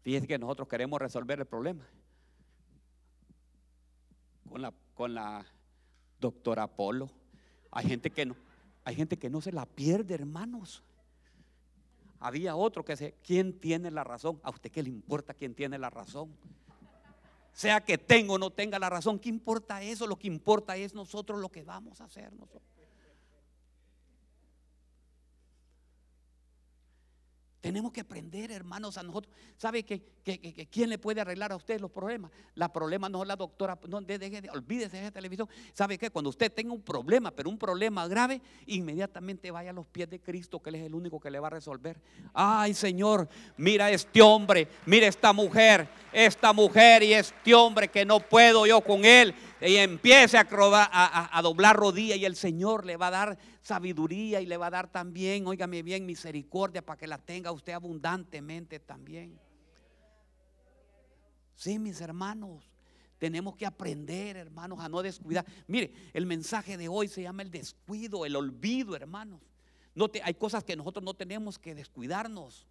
Fíjense 0.04 0.28
que 0.28 0.38
nosotros 0.38 0.68
queremos 0.68 1.02
resolver 1.02 1.40
el 1.40 1.48
problema. 1.48 1.84
Con 4.48 4.62
la, 4.62 4.72
con 4.94 5.16
la 5.16 5.44
doctora 6.20 6.68
Polo. 6.68 7.10
Hay 7.72 7.88
gente 7.88 8.12
que 8.12 8.28
no, 8.28 8.36
hay 8.84 8.94
gente 8.94 9.18
que 9.18 9.32
no 9.32 9.42
se 9.42 9.52
la 9.52 9.66
pierde, 9.66 10.14
hermanos. 10.14 10.84
Había 12.20 12.56
otro 12.56 12.86
que 12.86 12.94
decía, 12.94 13.14
¿quién 13.24 13.60
tiene 13.60 13.90
la 13.90 14.04
razón? 14.04 14.40
¿A 14.44 14.52
usted 14.52 14.70
qué 14.72 14.84
le 14.84 14.90
importa 14.90 15.34
quién 15.34 15.56
tiene 15.56 15.80
la 15.80 15.90
razón? 15.90 16.38
Sea 17.58 17.84
que 17.84 17.98
tenga 17.98 18.34
o 18.34 18.38
no 18.38 18.52
tenga 18.52 18.78
la 18.78 18.88
razón, 18.88 19.18
¿qué 19.18 19.30
importa 19.30 19.82
eso? 19.82 20.06
Lo 20.06 20.20
que 20.20 20.28
importa 20.28 20.78
es 20.78 20.94
nosotros 20.94 21.42
lo 21.42 21.50
que 21.50 21.64
vamos 21.64 22.00
a 22.02 22.04
hacer 22.04 22.32
nosotros. 22.34 22.77
Tenemos 27.60 27.92
que 27.92 28.02
aprender, 28.02 28.52
hermanos, 28.52 28.98
a 28.98 29.04
nosotros. 29.04 29.34
¿Sabe 29.58 29.84
que, 29.84 30.02
quién 30.72 30.90
le 30.90 31.00
puede 31.00 31.22
arreglar 31.22 31.52
a 31.52 31.56
usted 31.56 31.82
los 31.82 31.90
problemas? 31.90 32.32
La 32.54 32.72
problema 32.72 33.10
no 33.10 33.24
es 33.24 33.28
la 33.28 33.36
doctora, 33.36 33.80
no, 33.88 34.00
de, 34.00 34.50
olvídese 34.54 34.98
de 34.98 35.04
esa 35.04 35.12
televisión. 35.12 35.50
¿Sabe 35.74 35.98
que 35.98 36.12
Cuando 36.12 36.30
usted 36.30 36.52
tenga 36.52 36.72
un 36.72 36.84
problema, 36.84 37.32
pero 37.32 37.50
un 37.50 37.58
problema 37.58 38.08
grave, 38.08 38.42
inmediatamente 38.68 39.50
vaya 39.50 39.72
a 39.72 39.74
los 39.74 39.88
pies 39.88 40.08
de 40.08 40.20
Cristo, 40.20 40.62
que 40.62 40.70
Él 40.70 40.76
es 40.76 40.86
el 40.86 40.94
único 40.94 41.20
que 41.20 41.32
le 41.32 41.40
va 41.40 41.48
a 41.48 41.52
resolver. 41.52 42.00
Ay, 42.32 42.76
Señor, 42.76 43.28
mira 43.58 43.90
este 43.90 44.22
hombre, 44.22 44.68
mira 44.86 45.08
esta 45.08 45.34
mujer, 45.34 45.90
esta 46.14 46.54
mujer 46.54 47.02
y 47.02 47.14
este 47.14 47.56
hombre 47.56 47.88
que 47.88 48.06
no 48.06 48.20
puedo 48.20 48.68
yo 48.68 48.82
con 48.82 49.04
él. 49.04 49.34
Y 49.60 49.78
empiece 49.78 50.38
a, 50.38 50.48
a, 50.52 51.38
a 51.38 51.42
doblar 51.42 51.76
rodillas 51.76 52.20
y 52.20 52.26
el 52.26 52.36
Señor 52.36 52.86
le 52.86 52.98
va 52.98 53.08
a 53.08 53.12
dar 53.12 53.38
sabiduría 53.68 54.40
y 54.40 54.46
le 54.46 54.56
va 54.56 54.68
a 54.68 54.72
dar 54.72 54.90
también, 54.90 55.46
óigame 55.46 55.84
bien, 55.84 56.06
misericordia 56.06 56.86
para 56.86 56.98
que 56.98 57.06
la 57.06 57.18
tenga 57.18 57.52
usted 57.52 57.74
abundantemente 57.74 58.80
también. 58.80 59.38
Sí, 61.54 61.78
mis 61.78 62.00
hermanos, 62.00 62.64
tenemos 63.18 63.58
que 63.58 63.66
aprender, 63.66 64.38
hermanos, 64.38 64.80
a 64.80 64.88
no 64.88 65.02
descuidar. 65.02 65.46
Mire, 65.68 65.94
el 66.14 66.26
mensaje 66.26 66.78
de 66.78 66.88
hoy 66.88 67.10
se 67.10 67.24
llama 67.24 67.42
el 67.42 67.52
descuido, 67.52 68.26
el 68.26 68.38
olvido, 68.38 68.96
hermanos. 68.96 69.42
No 69.94 70.08
te, 70.08 70.22
hay 70.24 70.36
cosas 70.36 70.64
que 70.64 70.78
nosotros 70.78 71.04
no 71.04 71.14
tenemos 71.14 71.60
que 71.60 71.76
descuidarnos. 71.76 72.68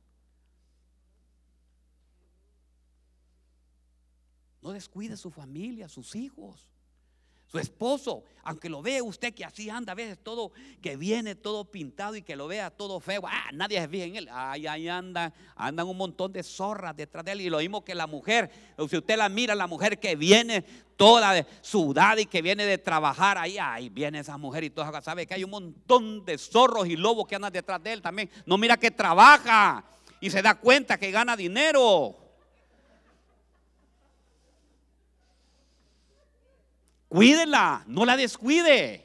No 4.63 4.73
descuide 4.73 5.19
su 5.19 5.31
familia, 5.31 5.91
sus 5.91 6.17
hijos. 6.17 6.71
Su 7.49 7.61
esposo, 7.61 8.25
aunque 8.43 8.69
lo 8.69 8.83
vea 8.83 9.03
usted 9.03 9.33
que 9.33 9.45
así 9.45 9.71
anda, 9.71 9.93
a 9.93 9.95
veces 9.95 10.19
todo, 10.21 10.51
que 10.83 10.97
viene 10.97 11.37
todo 11.37 11.65
pintado 11.65 12.17
y 12.17 12.23
que 12.23 12.35
lo 12.35 12.49
vea 12.49 12.71
todo 12.71 12.99
feo, 12.99 13.23
ah, 13.25 13.51
nadie 13.53 13.81
se 13.81 13.89
fija 13.89 14.05
en 14.05 14.17
él. 14.17 14.29
Ay, 14.33 14.67
ahí 14.67 14.89
anda, 14.89 15.33
andan 15.55 15.87
un 15.87 15.97
montón 15.97 16.33
de 16.33 16.43
zorras 16.43 16.97
detrás 16.97 17.25
de 17.25 17.33
él. 17.33 17.41
Y 17.43 17.51
lo 17.51 17.59
mismo 17.59 17.85
que 17.85 17.95
la 17.95 18.09
mujer, 18.09 18.51
si 18.89 18.97
usted 18.97 19.17
la 19.17 19.29
mira, 19.29 19.55
la 19.55 19.69
mujer 19.69 20.01
que 20.01 20.17
viene 20.17 20.63
toda 20.97 21.47
sudada 21.61 22.21
y 22.21 22.27
que 22.27 22.43
viene 22.43 22.67
de 22.67 22.79
trabajar, 22.79 23.39
ahí, 23.39 23.59
ahí 23.59 23.91
viene 23.91 24.19
esa 24.19 24.37
mujer 24.37 24.65
y 24.65 24.71
todo, 24.71 25.01
sabe 25.03 25.25
que 25.25 25.35
hay 25.35 25.45
un 25.45 25.51
montón 25.51 26.25
de 26.25 26.39
zorros 26.39 26.89
y 26.89 26.97
lobos 26.97 27.29
que 27.29 27.37
andan 27.37 27.53
detrás 27.53 27.81
de 27.81 27.93
él 27.93 28.03
también. 28.03 28.29
No 28.45 28.59
mira 28.59 28.77
que 28.77 28.91
trabaja 28.91 29.85
y 30.21 30.31
se 30.31 30.43
da 30.43 30.57
cuenta 30.57 30.99
que 30.99 31.13
gana 31.13 31.37
dinero. 31.37 32.26
Cuídela, 37.09 37.85
no 37.87 38.05
la 38.05 38.17
descuide. 38.17 39.05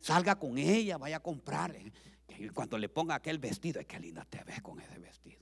Salga 0.00 0.36
con 0.36 0.58
ella, 0.58 0.98
vaya 0.98 1.16
a 1.16 1.20
comprarle. 1.20 1.92
Y 2.38 2.48
cuando 2.48 2.76
le 2.76 2.88
ponga 2.88 3.14
aquel 3.14 3.38
vestido, 3.38 3.80
es 3.80 3.86
que 3.86 3.98
linda 3.98 4.24
te 4.24 4.42
ves 4.44 4.60
con 4.60 4.80
ese 4.80 4.98
vestido. 4.98 5.40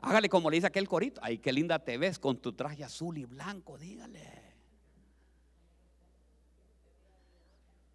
Hágale 0.00 0.28
como 0.28 0.48
le 0.48 0.56
dice 0.56 0.66
aquel 0.66 0.88
corito. 0.88 1.20
Ay, 1.22 1.38
qué 1.38 1.52
linda 1.52 1.78
te 1.78 1.98
ves 1.98 2.18
con 2.18 2.38
tu 2.38 2.52
traje 2.52 2.84
azul 2.84 3.18
y 3.18 3.24
blanco, 3.24 3.76
dígale. 3.76 4.48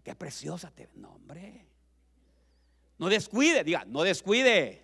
Qué 0.04 0.16
preciosa 0.16 0.70
te 0.70 0.86
ves. 0.86 0.96
No, 0.96 1.12
hombre. 1.12 1.68
No 2.98 3.10
descuide, 3.10 3.64
diga, 3.64 3.86
no 3.86 4.04
descuide. 4.04 4.84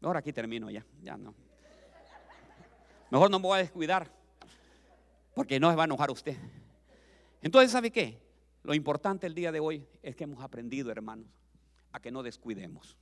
Ahora 0.00 0.20
aquí 0.20 0.32
termino 0.32 0.70
ya, 0.70 0.86
ya 1.02 1.16
no. 1.16 1.47
Mejor 3.10 3.30
no 3.30 3.38
me 3.38 3.46
voy 3.46 3.56
a 3.56 3.62
descuidar, 3.62 4.10
porque 5.34 5.58
no 5.58 5.70
se 5.70 5.76
va 5.76 5.84
a 5.84 5.86
enojar 5.86 6.10
usted. 6.10 6.36
Entonces, 7.42 7.70
¿sabe 7.70 7.90
qué? 7.90 8.20
Lo 8.62 8.74
importante 8.74 9.26
el 9.26 9.34
día 9.34 9.52
de 9.52 9.60
hoy 9.60 9.86
es 10.02 10.16
que 10.16 10.24
hemos 10.24 10.42
aprendido, 10.42 10.90
hermanos, 10.90 11.26
a 11.92 12.00
que 12.00 12.10
no 12.10 12.22
descuidemos. 12.22 12.96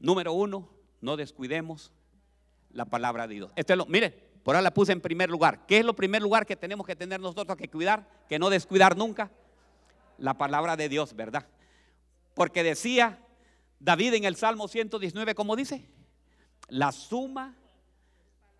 Número 0.00 0.32
uno, 0.32 0.68
no 1.00 1.16
descuidemos 1.16 1.92
la 2.70 2.86
palabra 2.86 3.28
de 3.28 3.34
Dios. 3.34 3.52
Este 3.54 3.76
mire, 3.86 4.10
por 4.42 4.56
ahora 4.56 4.62
la 4.62 4.74
puse 4.74 4.92
en 4.92 5.00
primer 5.00 5.30
lugar. 5.30 5.66
¿Qué 5.66 5.78
es 5.78 5.84
lo 5.84 5.94
primer 5.94 6.22
lugar 6.22 6.46
que 6.46 6.56
tenemos 6.56 6.86
que 6.86 6.96
tener 6.96 7.20
nosotros 7.20 7.56
que 7.56 7.68
cuidar? 7.68 8.08
Que 8.28 8.38
no 8.38 8.50
descuidar 8.50 8.96
nunca. 8.96 9.30
La 10.18 10.34
palabra 10.34 10.76
de 10.76 10.88
Dios, 10.88 11.14
¿verdad? 11.14 11.46
Porque 12.34 12.62
decía 12.62 13.24
David 13.78 14.14
en 14.14 14.24
el 14.24 14.36
Salmo 14.36 14.68
119, 14.68 15.34
como 15.34 15.54
dice, 15.54 15.88
la 16.68 16.92
suma 16.92 17.56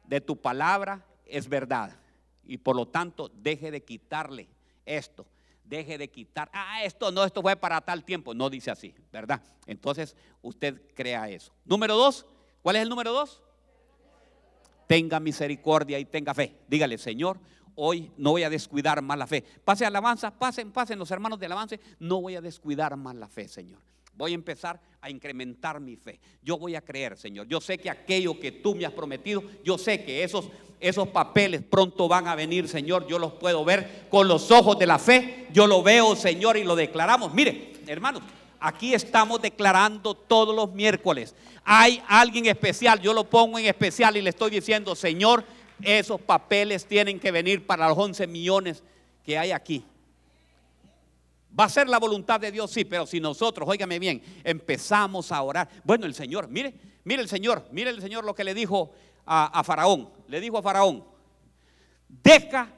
de 0.04 0.20
tu 0.20 0.36
palabra 0.36 1.04
es 1.26 1.48
verdad. 1.48 1.96
Y 2.44 2.58
por 2.58 2.76
lo 2.76 2.86
tanto, 2.86 3.30
deje 3.34 3.70
de 3.70 3.82
quitarle 3.82 4.48
esto. 4.84 5.26
Deje 5.64 5.96
de 5.96 6.10
quitar, 6.10 6.50
ah, 6.52 6.82
esto 6.84 7.10
no, 7.12 7.24
esto 7.24 7.40
fue 7.40 7.56
para 7.56 7.80
tal 7.80 8.04
tiempo. 8.04 8.34
No 8.34 8.50
dice 8.50 8.70
así, 8.70 8.94
¿verdad? 9.12 9.40
Entonces, 9.66 10.16
usted 10.42 10.82
crea 10.94 11.28
eso. 11.28 11.52
Número 11.64 11.96
dos, 11.96 12.26
¿cuál 12.62 12.76
es 12.76 12.82
el 12.82 12.88
número 12.88 13.12
dos? 13.12 13.42
Tenga 14.86 15.20
misericordia 15.20 15.98
y 15.98 16.04
tenga 16.04 16.34
fe. 16.34 16.56
Dígale, 16.68 16.98
Señor, 16.98 17.38
hoy 17.74 18.10
no 18.18 18.32
voy 18.32 18.42
a 18.42 18.50
descuidar 18.50 19.00
más 19.00 19.16
la 19.16 19.26
fe. 19.26 19.42
Pase 19.64 19.86
alabanza, 19.86 20.30
pasen, 20.30 20.72
pasen 20.72 20.98
los 20.98 21.10
hermanos 21.10 21.38
del 21.38 21.52
avance. 21.52 21.80
No 21.98 22.20
voy 22.20 22.36
a 22.36 22.40
descuidar 22.40 22.96
más 22.96 23.14
la 23.14 23.28
fe, 23.28 23.48
Señor. 23.48 23.80
Voy 24.14 24.32
a 24.32 24.34
empezar 24.34 24.80
a 25.00 25.10
incrementar 25.10 25.80
mi 25.80 25.96
fe. 25.96 26.20
Yo 26.42 26.58
voy 26.58 26.74
a 26.74 26.80
creer, 26.80 27.16
Señor. 27.16 27.46
Yo 27.48 27.60
sé 27.60 27.78
que 27.78 27.90
aquello 27.90 28.38
que 28.38 28.52
tú 28.52 28.74
me 28.74 28.86
has 28.86 28.92
prometido, 28.92 29.42
yo 29.64 29.78
sé 29.78 30.04
que 30.04 30.22
esos, 30.22 30.48
esos 30.80 31.08
papeles 31.08 31.62
pronto 31.62 32.08
van 32.08 32.28
a 32.28 32.34
venir, 32.34 32.68
Señor. 32.68 33.06
Yo 33.06 33.18
los 33.18 33.32
puedo 33.32 33.64
ver 33.64 34.06
con 34.10 34.28
los 34.28 34.50
ojos 34.50 34.78
de 34.78 34.86
la 34.86 34.98
fe. 34.98 35.48
Yo 35.52 35.66
lo 35.66 35.82
veo, 35.82 36.14
Señor, 36.14 36.56
y 36.56 36.64
lo 36.64 36.76
declaramos. 36.76 37.34
Mire, 37.34 37.72
hermanos, 37.86 38.22
aquí 38.60 38.94
estamos 38.94 39.40
declarando 39.42 40.14
todos 40.14 40.54
los 40.54 40.72
miércoles. 40.72 41.34
Hay 41.64 42.02
alguien 42.06 42.46
especial, 42.46 43.00
yo 43.00 43.12
lo 43.12 43.24
pongo 43.24 43.58
en 43.58 43.66
especial 43.66 44.16
y 44.16 44.22
le 44.22 44.30
estoy 44.30 44.50
diciendo, 44.50 44.94
Señor, 44.94 45.44
esos 45.82 46.20
papeles 46.20 46.86
tienen 46.86 47.18
que 47.18 47.30
venir 47.30 47.66
para 47.66 47.88
los 47.88 47.98
11 47.98 48.26
millones 48.26 48.82
que 49.24 49.38
hay 49.38 49.52
aquí. 49.52 49.84
Va 51.58 51.64
a 51.64 51.68
ser 51.68 51.88
la 51.88 51.98
voluntad 51.98 52.40
de 52.40 52.50
Dios, 52.50 52.70
sí, 52.70 52.84
pero 52.84 53.06
si 53.06 53.20
nosotros, 53.20 53.68
óigame 53.68 53.98
bien, 53.98 54.22
empezamos 54.42 55.30
a 55.32 55.42
orar. 55.42 55.68
Bueno, 55.84 56.06
el 56.06 56.14
Señor, 56.14 56.48
mire, 56.48 56.74
mire 57.04 57.20
el 57.20 57.28
Señor, 57.28 57.68
mire 57.70 57.90
el 57.90 58.00
Señor 58.00 58.24
lo 58.24 58.34
que 58.34 58.44
le 58.44 58.54
dijo 58.54 58.92
a, 59.26 59.62
Faraón. 59.62 60.08
Le 60.28 60.40
dijo 60.40 60.56
a 60.56 60.62
Faraón, 60.62 61.04
deja 62.08 62.68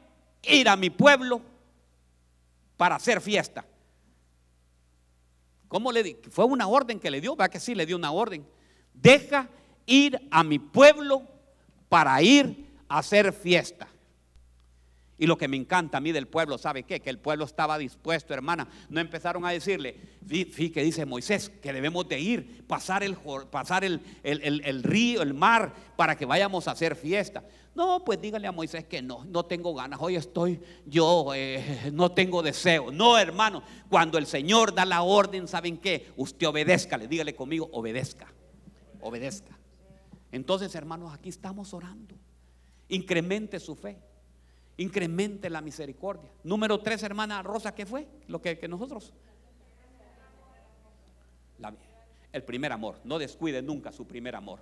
ir 0.43 0.69
a 0.69 0.77
mi 0.77 0.91
pueblo 0.91 1.41
para 2.77 2.97
hacer 2.97 3.21
fiesta. 3.21 3.65
¿Cómo 5.69 5.93
le 5.93 6.03
di? 6.03 6.17
Fue 6.31 6.45
una 6.45 6.67
orden 6.67 6.99
que 6.99 7.11
le 7.11 7.21
dio, 7.21 7.37
va 7.37 7.49
que 7.49 7.61
sí, 7.61 7.75
le 7.75 7.87
dio 7.87 7.97
una 7.97 8.11
orden. 8.11 8.47
Deja 8.93 9.49
ir 9.87 10.21
a 10.31 10.43
mi 10.43 10.59
pueblo 10.59 11.23
para 11.89 12.21
ir 12.23 12.73
a 12.89 12.99
hacer 12.99 13.33
fiesta. 13.33 13.89
Y 15.17 15.27
lo 15.27 15.39
que 15.39 15.47
me 15.47 15.57
encanta 15.57 15.99
a 15.99 16.01
mí 16.01 16.11
del 16.11 16.27
pueblo, 16.27 16.59
¿sabe 16.59 16.83
qué? 16.83 17.01
Que 17.01 17.11
el 17.11 17.19
pueblo 17.19 17.45
estaba 17.45 17.79
dispuesto, 17.79 18.35
hermana. 18.35 18.67
No 18.89 19.01
empezaron 19.01 19.45
a 19.47 19.51
decirle, 19.51 19.97
fíjate 20.27 20.73
que 20.73 20.83
dice 20.83 21.07
Moisés, 21.07 21.51
que 21.63 21.73
debemos 21.73 22.09
de 22.09 22.19
ir, 22.19 22.67
pasar, 22.67 23.05
el, 23.05 23.17
pasar 23.51 23.85
el, 23.85 24.01
río, 24.83 25.23
el 25.23 25.33
mar, 25.33 25.73
para 25.97 26.17
que 26.17 26.27
vayamos 26.27 26.67
a 26.67 26.73
hacer 26.73 26.97
fiesta. 26.97 27.45
No, 27.77 28.05
pues 28.05 28.21
dígale 28.21 28.49
a 28.49 28.53
Moisés 28.53 28.87
que 28.87 29.03
no, 29.03 29.25
no 29.25 29.45
tengo 29.45 29.73
ganas. 29.73 30.01
Hoy 30.03 30.17
estoy, 30.17 30.61
yo 30.85 31.33
eh, 31.33 31.91
no 31.93 32.11
tengo 32.11 32.43
deseo. 32.43 32.91
No, 32.91 33.17
hermano, 33.17 33.63
cuando 33.89 34.19
el 34.19 34.27
Señor 34.27 34.75
da 34.75 34.85
la 34.85 35.03
orden, 35.03 35.47
¿saben 35.47 35.79
qué? 35.79 36.13
Usted 36.17 36.49
obedezca, 36.49 36.99
le 36.99 37.07
dígale 37.07 37.37
conmigo, 37.37 37.69
obedezca, 37.73 38.33
obedezca. 39.01 39.57
Entonces, 40.33 40.75
hermanos, 40.75 41.15
aquí 41.15 41.29
estamos 41.29 41.73
orando. 41.73 42.17
Incremente 42.89 43.61
su 43.61 43.77
fe 43.77 43.97
incremente 44.77 45.51
la 45.51 45.61
misericordia. 45.61 46.31
Número 46.43 46.81
tres, 46.81 47.03
hermana 47.03 47.43
Rosa, 47.43 47.75
¿qué 47.75 47.87
fue? 47.87 48.07
Lo 48.29 48.41
que, 48.41 48.59
nosotros. 48.69 49.13
el 52.33 52.43
primer 52.43 52.73
amor. 52.73 53.01
No 53.05 53.19
descuide 53.19 53.63
nunca 53.63 53.93
su 53.93 54.07
primer 54.07 54.35
amor. 54.35 54.61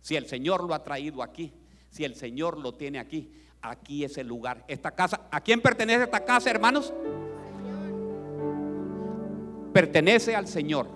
Si 0.00 0.16
el 0.16 0.26
Señor 0.26 0.64
lo 0.64 0.74
ha 0.74 0.84
traído 0.84 1.22
aquí, 1.22 1.52
si 1.90 2.04
el 2.04 2.14
Señor 2.14 2.58
lo 2.58 2.74
tiene 2.74 2.98
aquí, 2.98 3.32
aquí 3.60 4.04
es 4.04 4.16
el 4.18 4.28
lugar. 4.28 4.64
Esta 4.68 4.92
casa, 4.92 5.28
¿a 5.30 5.40
quién 5.40 5.60
pertenece 5.60 6.04
esta 6.04 6.24
casa, 6.24 6.50
hermanos? 6.50 6.92
Pertenece 9.72 10.36
al 10.36 10.46
Señor. 10.46 10.88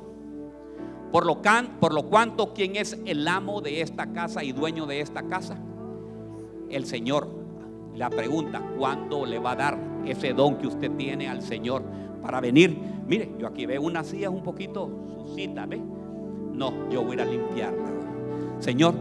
Por 1.11 1.27
lo, 1.27 1.43
can, 1.43 1.79
por 1.79 1.93
lo 1.93 2.09
cuanto, 2.09 2.55
¿quién 2.55 2.77
es 2.77 2.99
el 3.05 3.27
amo 3.29 3.61
de 3.61 3.83
esta 3.83 4.13
casa 4.13 4.43
y 4.45 4.53
dueño 4.53 4.87
de 4.87 5.01
esta 5.01 5.25
casa? 5.25 5.59
El 6.71 6.87
Señor. 6.87 7.42
La 7.97 8.11
pregunta, 8.11 8.63
¿cuándo 8.79 9.27
le 9.27 9.39
va 9.39 9.53
a 9.53 9.57
dar 9.57 9.79
ese 10.07 10.33
don 10.33 10.57
que 10.57 10.67
usted 10.67 10.91
tiene 10.93 11.29
al 11.29 11.43
Señor 11.43 11.83
para 12.23 12.41
venir. 12.41 12.79
Mire, 13.07 13.33
yo 13.39 13.47
aquí 13.47 13.67
veo 13.67 13.83
una 13.83 14.05
silla 14.05 14.31
un 14.31 14.43
poquito 14.43 14.89
sucita, 15.27 15.67
¿ve? 15.67 15.81
No, 16.53 16.89
yo 16.91 17.03
voy 17.03 17.19
a 17.19 17.25
limpiarla. 17.25 17.91
Señor, 18.61 18.95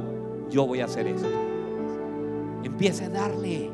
yo 0.49 0.65
voy 0.65 0.81
a 0.81 0.85
hacer 0.85 1.07
esto. 1.07 1.27
Empiece 2.63 3.05
a 3.05 3.09
darle. 3.09 3.69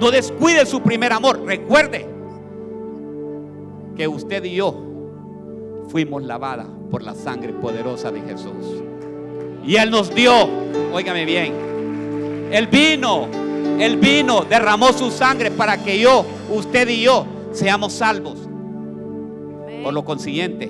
No 0.00 0.10
descuide 0.10 0.66
su 0.66 0.82
primer 0.82 1.12
amor. 1.12 1.40
Recuerde 1.44 2.06
que 3.96 4.08
usted 4.08 4.44
y 4.44 4.56
yo 4.56 4.82
fuimos 5.88 6.22
lavadas 6.24 6.66
por 6.90 7.02
la 7.02 7.14
sangre 7.14 7.52
poderosa 7.52 8.10
de 8.10 8.20
Jesús. 8.22 8.82
Y 9.64 9.76
Él 9.76 9.90
nos 9.90 10.14
dio, 10.14 10.32
óigame 10.92 11.24
bien, 11.24 11.52
el 12.52 12.66
vino, 12.68 13.26
el 13.78 13.96
vino 13.98 14.44
derramó 14.44 14.92
su 14.92 15.10
sangre 15.10 15.50
para 15.50 15.82
que 15.82 15.98
yo, 15.98 16.24
usted 16.50 16.88
y 16.88 17.02
yo 17.02 17.26
seamos 17.52 17.92
salvos. 17.92 18.38
Por 19.82 19.92
lo 19.92 20.04
consiguiente, 20.04 20.64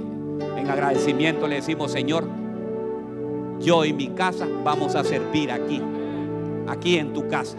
en 0.56 0.70
agradecimiento 0.70 1.46
le 1.46 1.56
decimos, 1.56 1.92
Señor, 1.92 2.28
yo 3.60 3.84
y 3.84 3.92
mi 3.92 4.08
casa 4.08 4.46
vamos 4.64 4.94
a 4.94 5.04
servir 5.04 5.50
aquí, 5.50 5.80
aquí 6.66 6.98
en 6.98 7.12
tu 7.12 7.26
casa. 7.28 7.56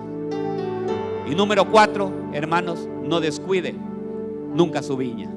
Y 1.30 1.36
número 1.36 1.70
cuatro, 1.70 2.12
hermanos, 2.34 2.88
no 3.04 3.20
descuide 3.20 3.76
nunca 4.54 4.82
su 4.84 4.98
viña. 4.98 5.30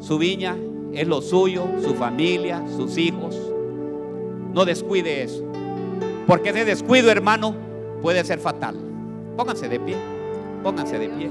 Su 0.00 0.18
viña 0.18 0.56
es 0.92 1.06
lo 1.06 1.22
suyo, 1.22 1.64
su 1.82 1.94
familia, 1.94 2.62
sus 2.76 2.98
hijos. 2.98 3.36
No 4.52 4.64
descuide 4.64 5.22
eso. 5.22 5.42
Porque 6.26 6.50
ese 6.50 6.64
descuido, 6.64 7.10
hermano, 7.10 7.54
puede 8.02 8.24
ser 8.24 8.40
fatal. 8.40 8.76
Pónganse 9.36 9.68
de 9.68 9.80
pie. 9.80 9.96
Pónganse 10.62 10.98
de 10.98 11.08
pie. 11.08 11.30